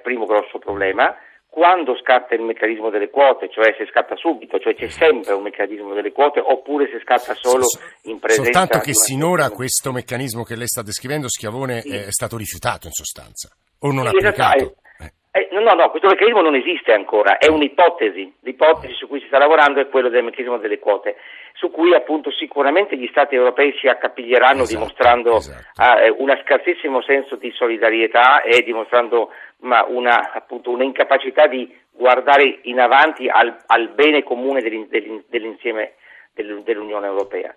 primo 0.02 0.26
grosso 0.26 0.58
problema 0.58 1.16
quando 1.50 1.96
scatta 1.96 2.34
il 2.36 2.42
meccanismo 2.42 2.90
delle 2.90 3.10
quote, 3.10 3.50
cioè 3.50 3.74
se 3.76 3.84
scatta 3.90 4.14
subito, 4.14 4.60
cioè 4.60 4.74
c'è 4.74 4.88
sempre 4.88 5.34
un 5.34 5.42
meccanismo 5.42 5.92
delle 5.92 6.12
quote, 6.12 6.40
oppure 6.40 6.88
se 6.90 7.00
scatta 7.00 7.34
solo 7.34 7.64
in 8.04 8.20
presenza. 8.20 8.52
Soltanto 8.52 8.78
che 8.78 8.94
sinora 8.94 9.50
questo 9.50 9.90
meccanismo 9.90 10.44
che 10.44 10.54
lei 10.54 10.68
sta 10.68 10.82
descrivendo, 10.82 11.28
Schiavone, 11.28 11.80
sì. 11.80 11.90
è 11.90 12.12
stato 12.12 12.36
rifiutato 12.36 12.86
in 12.86 12.92
sostanza, 12.92 13.50
o 13.80 13.92
non 13.92 14.06
sì, 14.06 14.16
applicato. 14.16 14.56
Esatto. 14.56 14.78
Eh, 15.32 15.48
no, 15.52 15.60
no, 15.60 15.74
no, 15.74 15.90
questo 15.90 16.08
meccanismo 16.08 16.40
non 16.40 16.56
esiste 16.56 16.92
ancora, 16.92 17.38
è 17.38 17.48
un'ipotesi, 17.48 18.34
l'ipotesi 18.40 18.94
su 18.94 19.06
cui 19.06 19.20
si 19.20 19.26
sta 19.26 19.38
lavorando 19.38 19.80
è 19.80 19.88
quello 19.88 20.08
del 20.08 20.24
meccanismo 20.24 20.58
delle 20.58 20.80
quote, 20.80 21.16
su 21.54 21.70
cui 21.70 21.94
appunto 21.94 22.32
sicuramente 22.32 22.96
gli 22.96 23.06
Stati 23.08 23.34
europei 23.34 23.72
si 23.78 23.86
accapiglieranno 23.86 24.62
esatto, 24.62 24.78
dimostrando 24.78 25.36
esatto. 25.36 26.14
Uh, 26.14 26.22
un 26.22 26.36
scarsissimo 26.42 27.02
senso 27.02 27.36
di 27.36 27.52
solidarietà 27.52 28.42
e 28.42 28.62
dimostrando 28.62 29.30
ma 29.60 29.84
una, 29.86 30.32
appunto, 30.32 30.70
un'incapacità 30.70 31.46
di 31.46 31.72
guardare 31.90 32.60
in 32.62 32.80
avanti 32.80 33.28
al, 33.28 33.56
al 33.66 33.88
bene 33.90 34.22
comune 34.22 34.62
dell'insieme 34.62 35.94
dell'Unione 36.32 37.06
Europea. 37.06 37.54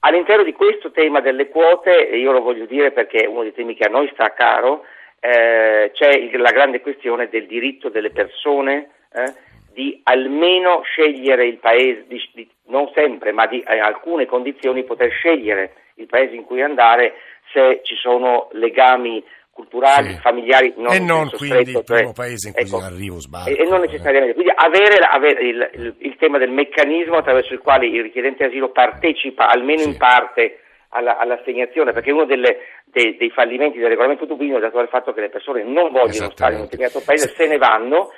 All'interno 0.00 0.44
di 0.44 0.52
questo 0.52 0.92
tema 0.92 1.20
delle 1.20 1.48
quote, 1.48 1.90
io 1.92 2.32
lo 2.32 2.40
voglio 2.40 2.64
dire 2.64 2.90
perché 2.92 3.18
è 3.18 3.26
uno 3.26 3.42
dei 3.42 3.52
temi 3.52 3.74
che 3.74 3.84
a 3.84 3.90
noi 3.90 4.08
sta 4.12 4.32
caro, 4.32 4.84
eh, 5.20 5.90
c'è 5.92 6.30
la 6.36 6.50
grande 6.52 6.80
questione 6.80 7.28
del 7.28 7.46
diritto 7.46 7.90
delle 7.90 8.10
persone 8.10 8.90
eh, 9.12 9.34
di 9.72 10.00
almeno 10.04 10.80
scegliere 10.82 11.46
il 11.46 11.58
paese, 11.58 12.04
di, 12.06 12.20
di, 12.32 12.48
non 12.68 12.90
sempre, 12.94 13.32
ma 13.32 13.46
di 13.46 13.58
in 13.58 13.80
alcune 13.82 14.24
condizioni 14.24 14.84
poter 14.84 15.10
scegliere 15.10 15.74
il 15.96 16.06
paese 16.06 16.34
in 16.34 16.44
cui 16.44 16.62
andare 16.62 17.14
se 17.52 17.80
ci 17.82 17.94
sono 17.96 18.48
legami 18.52 19.22
culturali, 19.60 20.12
sì. 20.12 20.20
familiari 20.20 20.72
non 20.76 20.92
e 20.92 20.98
non 20.98 21.28
quindi 21.28 21.70
stretto, 21.72 21.78
il 21.78 21.84
primo 21.84 22.02
cioè, 22.02 22.12
paese 22.14 22.48
in 22.48 22.54
cui 22.54 22.64
ecco, 22.64 22.76
arrivo 22.78 23.20
sbaglio. 23.20 23.56
E, 23.56 23.62
e, 23.62 23.68
non 23.68 23.80
necessariamente, 23.80 24.34
quindi 24.34 24.52
avere, 24.54 24.96
avere 24.96 25.42
il, 25.42 25.70
il, 25.74 25.94
il, 25.98 26.16
tema 26.16 26.38
del 26.38 26.50
meccanismo 26.50 27.16
attraverso 27.16 27.52
il 27.52 27.60
quale 27.60 27.86
il 27.86 28.02
richiedente 28.02 28.46
asilo 28.46 28.70
partecipa 28.70 29.48
almeno 29.48 29.80
sì. 29.80 29.88
in 29.88 29.96
parte 29.96 30.60
alla, 30.90 31.18
all'assegnazione, 31.18 31.92
perché 31.92 32.10
uno 32.10 32.24
delle, 32.24 32.56
dei, 32.84 33.16
dei, 33.16 33.30
fallimenti 33.30 33.78
del 33.78 33.88
regolamento 33.88 34.24
Dublino 34.24 34.56
è 34.56 34.60
dato 34.60 34.78
dal 34.78 34.88
fatto 34.88 35.12
che 35.12 35.20
le 35.20 35.28
persone 35.28 35.62
non 35.62 35.92
vogliono 35.92 36.30
stare 36.30 36.54
in 36.54 36.60
un 36.60 36.64
determinato 36.64 37.02
paese, 37.04 37.28
se 37.28 37.46
ne 37.46 37.58
vanno 37.58 38.10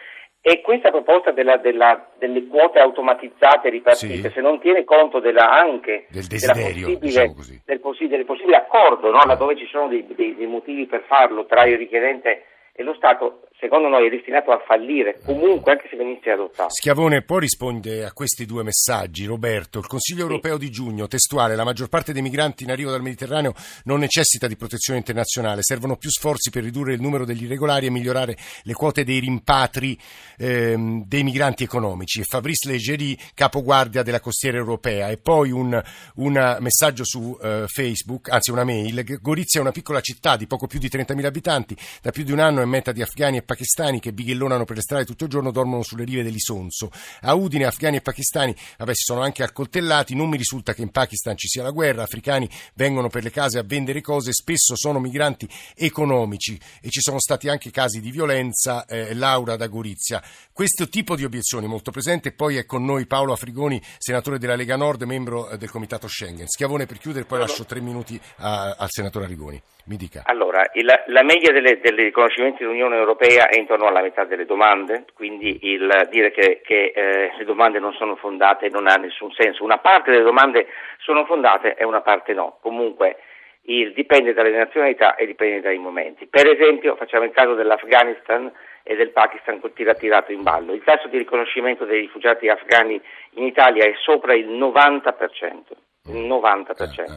e 0.45 0.61
questa 0.61 0.91
proposta 0.91 1.31
della, 1.31 1.57
della, 1.57 2.09
delle 2.19 2.49
quote 2.49 2.81
automatizzate 2.81 3.71
ripartite, 3.71 4.29
sì. 4.29 4.35
se 4.35 4.41
non 4.41 4.59
tiene 4.59 4.83
conto 4.83 5.21
della, 5.21 5.49
anche 5.57 6.07
del 6.11 6.27
desiderio, 6.27 6.99
diciamo 6.99 7.35
del, 7.65 7.79
possibile, 7.79 8.17
del, 8.17 8.27
possibile, 8.27 8.57
accordo, 8.57 9.13
no? 9.13 9.21
laddove 9.25 9.57
ci 9.57 9.67
sono 9.67 9.87
dei, 9.87 10.05
dei, 10.17 10.35
dei 10.35 10.47
motivi 10.47 10.87
per 10.87 11.05
farlo 11.07 11.47
tra 11.47 11.65
il 11.65 11.79
richiedente 11.79 12.47
e 12.75 12.83
lo 12.83 12.95
Stato, 12.95 13.49
secondo 13.59 13.89
noi, 13.89 14.07
è 14.07 14.11
destinato 14.11 14.51
a 14.51 14.63
fallire, 14.67 15.21
comunque 15.27 15.73
anche 15.73 15.89
se 15.91 15.97
venisse 15.97 16.31
adottato. 16.31 16.71
Schiavone 16.71 17.21
poi 17.21 17.41
risponde 17.41 18.03
a 18.03 18.13
questi 18.13 18.47
due 18.47 18.63
messaggi. 18.63 19.27
Roberto, 19.27 19.79
il 19.79 19.87
Consiglio 19.87 20.23
europeo 20.23 20.57
di 20.57 20.71
giugno, 20.71 21.07
testuale, 21.07 21.55
la 21.55 21.65
maggior 21.65 21.91
parte 21.91 22.15
dei 22.15 22.23
migranti 22.23 22.65
in 22.65 22.71
arrivo 22.71 22.91
dal 22.91 23.03
Mediterraneo 23.03 23.53
non 23.85 23.99
necessita 23.99 24.47
di 24.47 24.57
protezione 24.57 24.99
internazionale, 24.99 25.61
servono 25.63 25.97
più 25.97 26.09
sforzi 26.09 26.49
per 26.49 26.63
ridurre 26.63 26.95
il 26.95 27.03
numero 27.03 27.27
degli 27.27 27.45
irregolari 27.45 27.87
e 27.87 27.91
migliorare 27.91 28.37
le 28.63 28.73
quote 28.73 29.05
dei 29.05 29.19
rimpatri 29.19 29.99
ehm, 30.39 31.05
dei 31.07 31.23
migranti 31.23 31.63
economici. 31.63 32.21
E 32.21 32.25
Fabrice 32.25 32.71
Leggeri, 32.71 33.19
capoguardia 33.35 34.03
della 34.03 34.21
costiera 34.21 34.57
europea. 34.57 35.11
E 35.11 35.19
poi 35.19 35.51
un, 35.51 35.79
un 36.17 36.57
messaggio 36.61 37.05
su 37.05 37.39
eh, 37.43 37.65
Facebook, 37.67 38.31
anzi 38.31 38.51
una 38.51 38.65
mail. 38.65 39.21
Gorizia 39.21 39.61
è 39.61 39.63
una 39.63 39.73
piccola 39.73 40.01
città 40.01 40.37
di 40.37 40.47
poco 40.47 40.67
più 40.67 40.79
di 40.79 40.89
30.000 40.89 41.25
abitanti, 41.27 41.77
da 42.01 42.11
più 42.11 42.25
di 42.25 42.33
un 42.33 42.39
anno 42.39 42.61
è 42.63 42.67
meta 42.67 42.93
di 42.93 43.03
afghani 43.03 43.39
e 43.39 43.43
pakistani 43.43 44.01
che 44.01 44.13
bighellonano 44.13 44.65
per 44.65 44.77
le 44.77 44.83
strade 44.83 45.05
tutto 45.05 45.25
il 45.25 45.31
giorno, 45.31 45.51
dormono 45.51 45.83
sulle 45.83 46.05
rive 46.05 46.23
dell'Isonzo. 46.23 46.91
A 47.23 47.35
Udine 47.35 47.67
afghani 47.67 47.97
e 47.97 48.01
pakistani 48.01 48.55
vabbè, 48.79 48.95
si 48.95 49.03
sono 49.05 49.21
anche 49.21 49.43
accoltellati, 49.43 50.15
non 50.15 50.29
mi 50.29 50.37
risulta 50.37 50.75
che 50.75 50.83
in 50.83 50.91
Pakistan 50.91 51.37
ci 51.37 51.49
sia 51.49 51.63
la 51.63 51.71
guerra, 51.71 52.03
africani 52.03 52.49
vengono 52.75 53.09
per 53.09 53.23
le 53.23 53.31
case 53.31 53.59
a 53.59 53.63
vendere 53.63 54.01
cose, 54.01 54.33
spesso 54.33 54.77
sono 54.77 54.99
migranti 54.99 55.49
economici 55.75 56.59
e 56.81 56.89
ci 56.91 57.01
sono 57.01 57.19
stati 57.19 57.49
anche 57.49 57.71
casi 57.71 58.01
di 58.01 58.11
violenza, 58.11 58.85
eh, 58.87 59.15
Laura 59.15 59.57
da 59.57 59.67
Gorizia. 59.67 60.23
Questo 60.53 60.89
tipo 60.89 61.17
di 61.17 61.25
obiezioni 61.25 61.67
molto 61.67 61.91
presente, 61.91 62.33
poi 62.33 62.57
è 62.57 62.67
con 62.67 62.85
noi 62.85 63.07
Paolo 63.07 63.33
Afrigoni, 63.33 63.81
senatore 63.99 64.39
della 64.39 64.55
Lega 64.55 64.77
Nord, 64.77 65.03
membro 65.03 65.49
eh, 65.49 65.57
del 65.57 65.71
Comitato 65.71 66.09
Schengen. 66.09 66.47
Schiavone 66.47 66.87
per 66.87 66.99
chiudere, 66.99 67.25
poi 67.25 67.39
lascio 67.39 67.65
tre 67.65 67.81
minuti 67.81 68.21
a, 68.37 68.77
al 68.79 68.91
senatore 68.91 69.25
Arrigoni. 69.25 69.61
Mi 69.85 69.97
dica. 69.97 70.23
Allora, 70.27 70.71
il, 70.75 70.87
la 70.87 71.25
media 71.25 71.51
delle, 71.51 71.81
delle 71.83 72.05
riconoscimenti 72.05 72.52
dell'Unione 72.61 72.97
Europea 72.97 73.49
è 73.49 73.59
intorno 73.59 73.87
alla 73.87 74.03
metà 74.03 74.25
delle 74.25 74.45
domande, 74.45 75.05
quindi 75.15 75.59
il 75.63 76.09
dire 76.11 76.31
che, 76.31 76.61
che 76.65 76.93
eh, 76.95 77.33
le 77.37 77.45
domande 77.45 77.79
non 77.79 77.93
sono 77.95 78.17
fondate 78.17 78.69
non 78.69 78.87
ha 78.87 78.95
nessun 78.97 79.31
senso. 79.33 79.65
Una 79.65 79.79
parte 79.79 80.11
delle 80.11 80.23
domande 80.23 80.67
sono 80.99 81.25
fondate 81.25 81.75
e 81.75 81.85
una 81.85 82.01
parte 82.01 82.33
no. 82.33 82.59
Comunque 82.61 83.17
il, 83.63 83.93
dipende 83.93 84.33
dalle 84.33 84.51
nazionalità 84.51 85.15
e 85.15 85.27
dipende 85.27 85.61
dai 85.61 85.79
momenti. 85.79 86.27
Per 86.27 86.49
esempio, 86.49 86.97
facciamo 86.97 87.25
il 87.25 87.33
caso 87.33 87.55
dell'Afghanistan 87.55 88.51
e 88.83 88.97
del 88.97 89.11
Pakistan 89.11 89.61
col 89.61 89.73
tira 89.73 89.95
tirato 89.95 90.33
in 90.33 90.43
ballo. 90.43 90.73
Il 90.73 90.83
tasso 90.85 91.09
di 91.09 91.19
riconoscimento 91.19 91.85
dei 91.85 92.01
rifugiati 92.01 92.49
afghani 92.49 93.01
in 93.35 93.45
Italia 93.45 93.85
è 93.85 93.95
sopra 94.03 94.35
il 94.35 94.49
90% 94.49 95.92
il 96.09 96.27
90%. 96.27 96.73
Eh, 96.79 97.03
eh, 97.03 97.05
eh, 97.05 97.17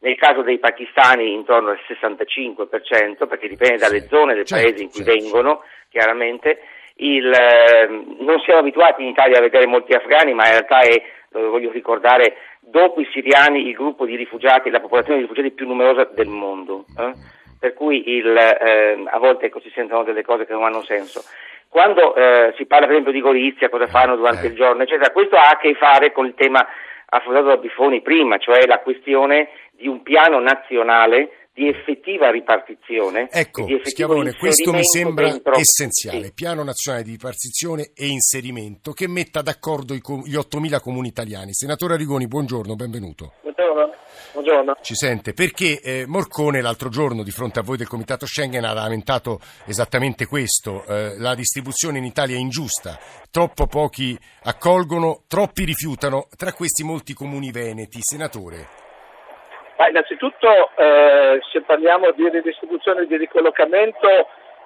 Nel 0.00 0.16
caso 0.16 0.42
dei 0.42 0.58
pakistani 0.58 1.32
intorno 1.32 1.70
al 1.70 1.78
65%, 1.86 3.26
perché 3.26 3.48
dipende 3.48 3.78
dalle 3.78 4.06
zone 4.08 4.34
del 4.34 4.44
certo, 4.44 4.64
paese 4.64 4.82
in 4.82 4.90
cui 4.90 5.04
certo. 5.04 5.20
vengono, 5.20 5.62
chiaramente. 5.88 6.60
Il, 6.96 7.32
eh, 7.32 7.88
non 8.18 8.40
siamo 8.40 8.60
abituati 8.60 9.02
in 9.02 9.08
Italia 9.08 9.38
a 9.38 9.42
vedere 9.42 9.66
molti 9.66 9.94
afghani, 9.94 10.34
ma 10.34 10.46
in 10.46 10.50
realtà 10.50 10.80
è, 10.80 11.00
lo 11.30 11.50
voglio 11.50 11.70
ricordare, 11.70 12.36
dopo 12.60 13.00
i 13.00 13.08
siriani 13.12 13.66
il 13.66 13.74
gruppo 13.74 14.04
di 14.04 14.16
rifugiati, 14.16 14.68
la 14.68 14.80
popolazione 14.80 15.18
di 15.18 15.22
rifugiati 15.22 15.52
più 15.52 15.66
numerosa 15.66 16.04
del 16.12 16.28
mondo. 16.28 16.84
Eh? 16.98 17.36
Per 17.60 17.74
cui 17.74 18.16
il, 18.16 18.36
eh, 18.36 19.04
a 19.06 19.18
volte 19.18 19.46
ecco, 19.46 19.60
si 19.60 19.70
sentono 19.74 20.04
delle 20.04 20.22
cose 20.22 20.44
che 20.44 20.52
non 20.52 20.64
hanno 20.64 20.82
senso. 20.82 21.22
Quando 21.68 22.14
si 22.56 22.64
parla 22.64 22.86
per 22.86 22.94
esempio 22.94 23.12
di 23.12 23.20
Gorizia, 23.20 23.68
cosa 23.68 23.86
fanno 23.88 24.16
durante 24.16 24.46
il 24.46 24.54
giorno, 24.54 24.84
eccetera, 24.84 25.10
questo 25.10 25.36
ha 25.36 25.50
a 25.50 25.58
che 25.58 25.74
fare 25.74 26.12
con 26.12 26.24
il 26.24 26.32
tema 26.34 26.66
affrontato 27.08 27.46
da 27.46 27.56
Bifoni 27.56 28.02
prima, 28.02 28.38
cioè 28.38 28.66
la 28.66 28.80
questione 28.80 29.48
di 29.72 29.88
un 29.88 30.02
piano 30.02 30.40
nazionale 30.40 31.48
di 31.58 31.68
effettiva 31.68 32.30
ripartizione. 32.30 33.28
Ecco, 33.32 33.66
Schiavone, 33.82 34.36
questo 34.36 34.72
mi 34.72 34.84
sembra 34.84 35.28
dentro... 35.28 35.54
essenziale, 35.54 36.26
sì. 36.26 36.32
piano 36.32 36.62
nazionale 36.62 37.02
di 37.02 37.10
ripartizione 37.10 37.90
e 37.94 38.06
inserimento 38.06 38.92
che 38.92 39.08
metta 39.08 39.42
d'accordo 39.42 39.92
gli 39.94 39.98
8.000 39.98 40.80
comuni 40.80 41.08
italiani. 41.08 41.52
Senatore 41.52 41.94
Arrigoni, 41.94 42.28
buongiorno, 42.28 42.76
benvenuto. 42.76 43.32
Buongiorno. 43.42 43.97
Buongiorno. 44.38 44.76
Ci 44.82 44.94
sente? 44.94 45.32
Perché 45.34 45.80
eh, 45.82 46.04
Morcone 46.06 46.62
l'altro 46.62 46.90
giorno 46.90 47.24
di 47.24 47.32
fronte 47.32 47.58
a 47.58 47.62
voi 47.66 47.76
del 47.76 47.88
Comitato 47.88 48.24
Schengen 48.24 48.62
ha 48.62 48.72
lamentato 48.72 49.40
esattamente 49.66 50.26
questo, 50.26 50.84
eh, 50.86 51.18
la 51.18 51.34
distribuzione 51.34 51.98
in 51.98 52.04
Italia 52.04 52.36
è 52.36 52.38
ingiusta, 52.38 52.94
troppo 53.32 53.66
pochi 53.66 54.16
accolgono, 54.44 55.26
troppi 55.26 55.64
rifiutano, 55.64 56.28
tra 56.38 56.52
questi 56.52 56.84
molti 56.84 57.14
comuni 57.14 57.50
veneti. 57.50 57.98
Senatore. 57.98 58.62
Ma 59.76 59.88
innanzitutto 59.88 60.70
eh, 60.78 61.40
se 61.50 61.60
parliamo 61.62 62.12
di 62.12 62.28
ridistribuzione 62.30 63.02
e 63.02 63.06
di 63.06 63.16
ricollocamento, 63.16 64.06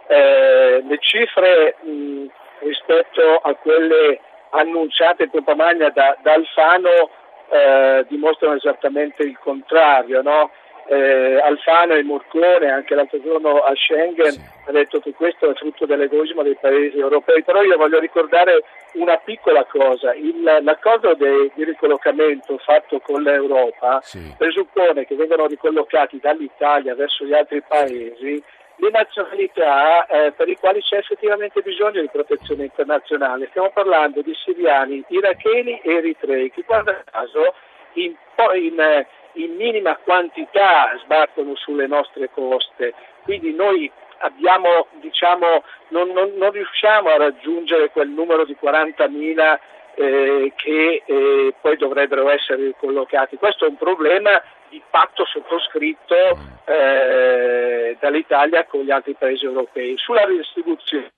eh, 0.06 0.84
le 0.84 0.98
cifre 1.00 1.76
mh, 1.80 2.26
rispetto 2.60 3.40
a 3.40 3.54
quelle 3.54 4.20
annunciate 4.50 5.22
in 5.22 5.30
pompa 5.30 5.54
magna 5.54 5.88
da, 5.88 6.14
da 6.20 6.34
Alfano 6.34 7.08
eh, 7.52 8.06
dimostrano 8.08 8.56
esattamente 8.56 9.22
il 9.22 9.38
contrario. 9.38 10.22
No? 10.22 10.50
Eh, 10.88 11.38
Alfano 11.40 11.94
e 11.94 12.02
Morcone, 12.02 12.70
anche 12.70 12.94
l'altro 12.94 13.20
giorno 13.22 13.60
a 13.60 13.72
Schengen, 13.74 14.32
sì. 14.32 14.40
ha 14.66 14.72
detto 14.72 15.00
che 15.00 15.12
questo 15.12 15.50
è 15.50 15.54
frutto 15.54 15.86
dell'egoismo 15.86 16.42
dei 16.42 16.56
paesi 16.60 16.98
europei, 16.98 17.44
però 17.44 17.62
io 17.62 17.76
voglio 17.76 18.00
ricordare 18.00 18.64
una 18.94 19.16
piccola 19.18 19.64
cosa, 19.64 20.12
Il, 20.14 20.42
l'accordo 20.42 21.14
de, 21.14 21.52
di 21.54 21.64
ricollocamento 21.64 22.58
fatto 22.58 22.98
con 23.00 23.22
l'Europa 23.22 24.00
sì. 24.02 24.34
presuppone 24.36 25.06
che 25.06 25.14
vengano 25.14 25.46
ricollocati 25.46 26.18
dall'Italia 26.20 26.94
verso 26.94 27.24
gli 27.24 27.32
altri 27.32 27.62
paesi 27.62 28.42
le 28.82 28.90
nazionalità 28.90 30.06
eh, 30.06 30.32
per 30.32 30.48
i 30.48 30.56
quali 30.56 30.82
c'è 30.82 30.96
effettivamente 30.96 31.60
bisogno 31.60 32.00
di 32.00 32.08
protezione 32.10 32.64
internazionale. 32.64 33.46
Stiamo 33.50 33.70
parlando 33.70 34.22
di 34.22 34.34
siriani, 34.34 35.04
iracheni 35.06 35.78
e 35.78 35.94
eritrei 35.94 36.50
che 36.50 36.62
guarda 36.66 37.00
caso 37.08 37.54
in, 37.92 38.12
in, 38.54 39.06
in 39.34 39.54
minima 39.54 39.96
quantità 40.02 40.98
sbarcano 41.04 41.54
sulle 41.54 41.86
nostre 41.86 42.28
coste. 42.30 42.92
Quindi 43.22 43.54
noi 43.54 43.88
abbiamo, 44.18 44.88
diciamo, 44.98 45.62
non, 45.90 46.08
non, 46.10 46.32
non, 46.34 46.50
riusciamo 46.50 47.08
a 47.08 47.18
raggiungere 47.18 47.90
quel 47.90 48.08
numero 48.08 48.44
di 48.44 48.56
40.000 48.60 49.58
eh, 49.94 50.52
che 50.56 51.02
eh, 51.06 51.54
poi 51.60 51.76
dovrebbero 51.76 52.28
essere 52.30 52.64
ricollocati. 52.64 53.36
Questo 53.36 53.64
è 53.64 53.68
un 53.68 53.76
problema 53.76 54.42
di 54.72 54.82
patto 54.88 55.26
sottoscritto 55.26 56.16
eh, 56.64 57.94
dall'Italia 58.00 58.64
con 58.64 58.80
gli 58.80 58.90
altri 58.90 59.14
paesi 59.18 59.44
europei. 59.44 59.98
Sulla 59.98 60.24
ridistribuzione, 60.24 61.12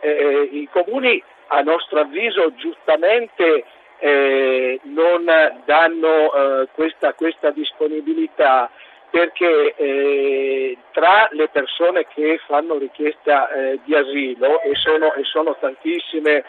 eh, 0.00 0.48
i 0.50 0.66
comuni 0.72 1.22
a 1.48 1.60
nostro 1.60 2.00
avviso 2.00 2.54
giustamente 2.54 3.64
eh, 3.98 4.80
non 4.84 5.24
danno 5.66 6.32
eh, 6.32 6.68
questa, 6.72 7.12
questa, 7.12 7.50
disponibilità 7.50 8.70
perché 9.10 9.74
eh, 9.76 10.76
tra 10.92 11.28
le 11.32 11.48
persone 11.48 12.06
che 12.06 12.40
fanno 12.46 12.78
richiesta 12.78 13.48
eh, 13.50 13.78
di 13.84 13.94
asilo, 13.94 14.60
e 14.62 14.74
sono, 14.74 15.14
e 15.14 15.22
sono 15.24 15.56
tantissime, 15.58 16.44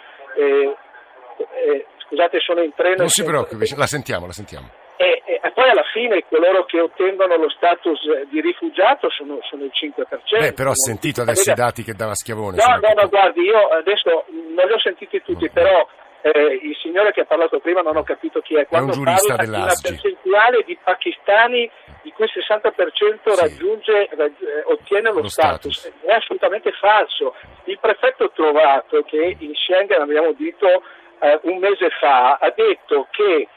scusate 2.08 2.40
sono 2.40 2.62
in 2.62 2.74
treno... 2.74 2.96
Non 2.98 3.10
si 3.10 3.24
preoccupi, 3.24 3.74
la 3.76 3.86
sentiamo, 3.86 4.26
la 4.26 4.34
sentiamo. 4.34 4.86
E, 4.98 5.22
e, 5.26 5.52
poi 5.54 5.70
alla 5.70 5.86
fine 5.94 6.24
coloro 6.28 6.66
che 6.66 6.80
ottengono 6.80 7.38
lo 7.38 7.50
status 7.50 8.00
di 8.30 8.42
rifugiato 8.42 9.12
sono, 9.12 9.38
sono 9.44 9.64
il 9.64 9.72
5%. 9.72 10.40
Beh, 10.40 10.54
però 10.54 10.72
ha 10.72 10.76
sentito 10.76 11.22
adesso 11.22 11.52
i 11.52 11.54
dati 11.54 11.84
che 11.84 11.94
dava 11.94 12.16
Schiavone. 12.16 12.58
No, 12.58 12.80
no, 12.82 13.02
no, 13.02 13.08
guardi, 13.08 13.42
io 13.42 13.68
adesso 13.68 14.26
non 14.56 14.66
li 14.66 14.74
ho 14.74 14.80
sentiti 14.80 15.22
tutti, 15.22 15.46
no. 15.46 15.52
però 15.54 15.88
eh, 16.22 16.60
il 16.64 16.76
signore 16.82 17.12
che 17.12 17.22
ha 17.22 17.26
parlato 17.26 17.60
prima 17.60 17.82
non 17.82 17.96
ho 17.96 18.04
capito 18.04 18.42
chi 18.42 18.56
è. 18.56 18.66
Quando 18.66 18.94
è 18.94 18.96
un 18.96 19.04
giurista 19.04 19.36
parla 19.36 19.52
dell'ASGI. 19.52 19.88
una 19.88 20.00
percentuale 20.02 20.64
di 20.66 20.78
pakistani 20.84 21.72
di 22.02 22.12
cui 22.12 22.26
il 22.26 22.32
60% 22.34 23.34
sì. 23.34 23.40
raggiunge, 23.40 24.10
raggi- 24.16 24.44
eh, 24.46 24.64
ottiene 24.66 25.12
lo, 25.12 25.22
lo 25.22 25.28
status. 25.28 25.78
status. 25.78 26.02
È 26.06 26.12
assolutamente 26.12 26.72
falso. 26.72 27.36
Il 27.66 27.78
prefetto 27.80 28.32
trovato, 28.32 29.04
che 29.04 29.36
in 29.38 29.54
Schengen 29.54 30.02
abbiamo 30.02 30.34
detto 30.34 30.68
eh, 31.20 31.40
un 31.44 31.60
mese 31.60 31.90
fa, 32.00 32.38
ha 32.42 32.52
detto 32.56 33.08
che 33.12 33.48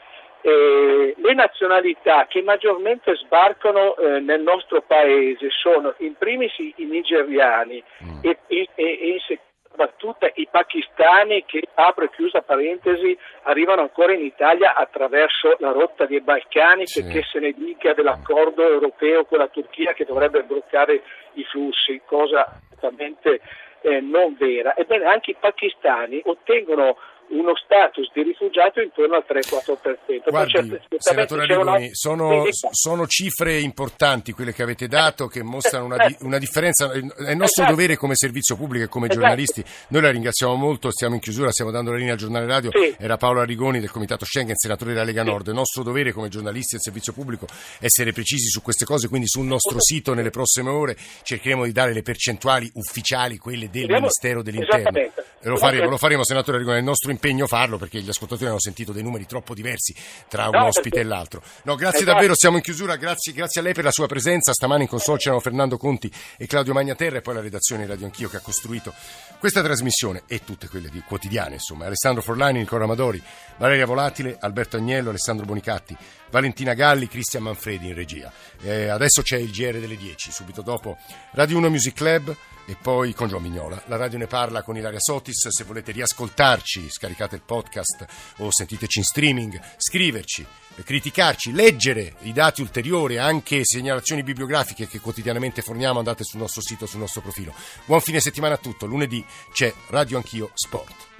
eh, 0.41 1.13
le 1.15 1.33
nazionalità 1.33 2.25
che 2.27 2.41
maggiormente 2.41 3.15
sbarcano 3.15 3.95
eh, 3.95 4.19
nel 4.19 4.41
nostro 4.41 4.81
paese 4.81 5.49
sono 5.49 5.93
in 5.97 6.15
primis 6.15 6.57
i, 6.57 6.73
nigeriani 6.77 7.83
mm. 8.03 8.19
e, 8.21 8.37
e, 8.47 8.69
e, 8.75 8.83
in 8.83 9.19
seconda 9.19 9.49
battuta 9.73 10.29
i 10.33 10.47
pakistani 10.51 11.45
che, 11.45 11.63
apro 11.75 12.03
e 12.03 12.09
chiusa 12.09 12.41
parentesi, 12.41 13.17
arrivano 13.43 13.81
ancora 13.81 14.13
in 14.13 14.21
Italia 14.21 14.75
attraverso 14.75 15.55
la 15.59 15.71
rotta 15.71 16.05
dei 16.05 16.19
Balcani, 16.19 16.85
sì. 16.85 17.07
che 17.07 17.23
se 17.23 17.39
ne 17.39 17.51
dica 17.53 17.93
dell'accordo 17.93 18.67
europeo 18.67 19.23
con 19.25 19.37
la 19.37 19.47
Turchia 19.47 19.93
che 19.93 20.03
dovrebbe 20.03 20.43
bloccare 20.43 21.01
i 21.33 21.43
flussi, 21.45 22.01
cosa 22.05 22.45
assolutamente 22.81 23.39
eh, 23.81 24.01
non 24.01 24.35
vera. 24.37 24.75
Ebbene, 24.75 25.05
anche 25.05 25.31
i 25.31 25.37
pakistani 25.39 26.21
ottengono 26.25 26.97
uno 27.31 27.53
status 27.55 28.09
di 28.13 28.23
rifugiato 28.23 28.81
intorno 28.81 29.15
al 29.15 29.25
3-4%. 29.27 30.29
Guardi, 30.29 30.79
senatore 30.97 31.43
Arrigoni, 31.43 31.89
sono, 31.93 32.45
sono, 32.71 33.07
cifre 33.07 33.59
importanti 33.59 34.31
quelle 34.31 34.53
che 34.53 34.63
avete 34.63 34.87
dato 34.87 35.27
che 35.27 35.43
mostrano 35.43 35.85
una, 35.85 35.97
una 36.21 36.37
differenza. 36.37 36.91
È 36.91 36.97
il 36.97 37.05
nostro 37.37 37.63
esatto. 37.63 37.69
dovere 37.69 37.95
come 37.95 38.15
servizio 38.15 38.55
pubblico 38.55 38.85
e 38.85 38.87
come 38.87 39.05
esatto. 39.05 39.21
giornalisti. 39.21 39.63
Noi 39.89 40.01
la 40.01 40.11
ringraziamo 40.11 40.55
molto, 40.55 40.91
stiamo 40.91 41.15
in 41.15 41.21
chiusura, 41.21 41.51
stiamo 41.51 41.71
dando 41.71 41.91
la 41.91 41.97
linea 41.97 42.13
al 42.13 42.19
giornale 42.19 42.45
radio. 42.45 42.69
Sì. 42.71 42.95
Era 42.97 43.17
Paolo 43.17 43.41
Arrigoni 43.41 43.79
del 43.79 43.91
Comitato 43.91 44.25
Schengen, 44.25 44.55
senatore 44.55 44.91
della 44.91 45.05
Lega 45.05 45.23
sì. 45.23 45.29
Nord. 45.29 45.47
Il 45.47 45.53
nostro 45.53 45.83
dovere 45.83 46.11
come 46.11 46.29
giornalisti 46.29 46.71
del 46.73 46.81
servizio 46.81 47.13
pubblico 47.13 47.45
è 47.79 47.85
essere 47.85 48.11
precisi 48.11 48.47
su 48.47 48.61
queste 48.61 48.85
cose, 48.85 49.07
quindi 49.07 49.27
sul 49.27 49.45
nostro 49.45 49.79
sito 49.79 50.13
nelle 50.13 50.29
prossime 50.29 50.69
ore 50.69 50.95
cercheremo 51.23 51.65
di 51.65 51.71
dare 51.71 51.93
le 51.93 52.01
percentuali 52.01 52.69
ufficiali, 52.73 53.37
quelle 53.37 53.69
del 53.69 53.87
Ministero 53.87 54.41
dell'Interno. 54.41 55.30
Lo 55.43 55.57
faremo, 55.57 55.89
lo 55.89 55.97
faremo, 55.97 56.23
senatore 56.23 56.57
Arrigoni, 56.57 56.77
è 56.77 56.79
il 56.79 56.85
nostro 56.85 57.09
impegno 57.09 57.47
farlo 57.47 57.77
perché 57.77 57.99
gli 57.99 58.09
ascoltatori 58.09 58.49
hanno 58.49 58.59
sentito 58.59 58.91
dei 58.91 59.01
numeri 59.01 59.25
troppo 59.25 59.53
diversi 59.55 59.95
tra 60.27 60.45
un 60.45 60.51
no, 60.51 60.65
ospite 60.65 60.89
perché... 60.89 60.99
e 60.99 61.03
l'altro. 61.03 61.41
No, 61.63 61.75
grazie 61.75 62.01
esatto. 62.01 62.13
davvero, 62.13 62.35
siamo 62.35 62.57
in 62.57 62.61
chiusura, 62.61 62.95
grazie, 62.95 63.33
grazie, 63.33 63.59
a 63.61 63.63
lei 63.63 63.73
per 63.73 63.83
la 63.83 63.91
sua 63.91 64.07
presenza. 64.07 64.53
Stamani 64.53 64.83
in 64.83 64.89
console 64.89 65.17
c'erano 65.17 65.39
Fernando 65.39 65.77
Conti 65.77 66.11
e 66.37 66.45
Claudio 66.45 66.73
Magnaterra 66.73 67.17
e 67.17 67.21
poi 67.21 67.33
la 67.33 67.41
redazione 67.41 67.87
Radio 67.87 68.05
Anch'io 68.05 68.29
che 68.29 68.37
ha 68.37 68.41
costruito 68.41 68.93
questa 69.39 69.63
trasmissione 69.63 70.23
e 70.27 70.43
tutte 70.43 70.67
quelle 70.67 70.89
di, 70.89 71.01
quotidiane, 71.01 71.55
insomma. 71.55 71.85
Alessandro 71.85 72.21
Forlani, 72.21 72.59
Nicola 72.59 72.83
Amadori, 72.83 73.21
Valeria 73.57 73.85
Volatile, 73.85 74.37
Alberto 74.39 74.77
Agnello, 74.77 75.09
Alessandro 75.09 75.45
Bonicatti, 75.45 75.97
Valentina 76.31 76.73
Galli, 76.73 77.07
Cristian 77.07 77.43
Manfredi 77.43 77.87
in 77.87 77.93
regia. 77.93 78.31
Eh, 78.61 78.87
adesso 78.87 79.21
c'è 79.21 79.37
il 79.37 79.51
GR 79.51 79.79
delle 79.79 79.97
10, 79.97 80.31
subito 80.31 80.61
dopo 80.61 80.97
Radio 81.31 81.57
1 81.57 81.69
Music 81.69 81.93
Club 81.93 82.35
e 82.65 82.75
poi 82.81 83.13
con 83.13 83.27
Gian 83.27 83.41
Mignola. 83.41 83.83
La 83.87 83.97
radio 83.97 84.17
ne 84.17 84.27
parla 84.27 84.63
con 84.63 84.77
Ilaria 84.77 84.99
Sotis, 84.99 85.49
se 85.49 85.63
volete 85.65 85.91
riascoltarci 85.91 86.89
scaricate 86.89 87.35
il 87.35 87.41
podcast 87.45 88.05
o 88.37 88.49
sentiteci 88.49 88.99
in 88.99 89.03
streaming, 89.03 89.61
scriverci, 89.77 90.45
criticarci, 90.83 91.51
leggere 91.51 92.15
i 92.21 92.31
dati 92.31 92.61
ulteriori, 92.61 93.17
anche 93.17 93.65
segnalazioni 93.65 94.23
bibliografiche 94.23 94.87
che 94.87 94.99
quotidianamente 94.99 95.61
forniamo, 95.61 95.99
andate 95.99 96.23
sul 96.23 96.39
nostro 96.39 96.61
sito, 96.61 96.85
sul 96.85 96.99
nostro 96.99 97.21
profilo. 97.21 97.53
Buon 97.85 98.01
fine 98.01 98.21
settimana 98.21 98.55
a 98.55 98.57
tutto, 98.57 98.85
lunedì 98.85 99.23
c'è 99.51 99.73
Radio 99.89 100.17
Anch'io 100.17 100.51
Sport. 100.53 101.10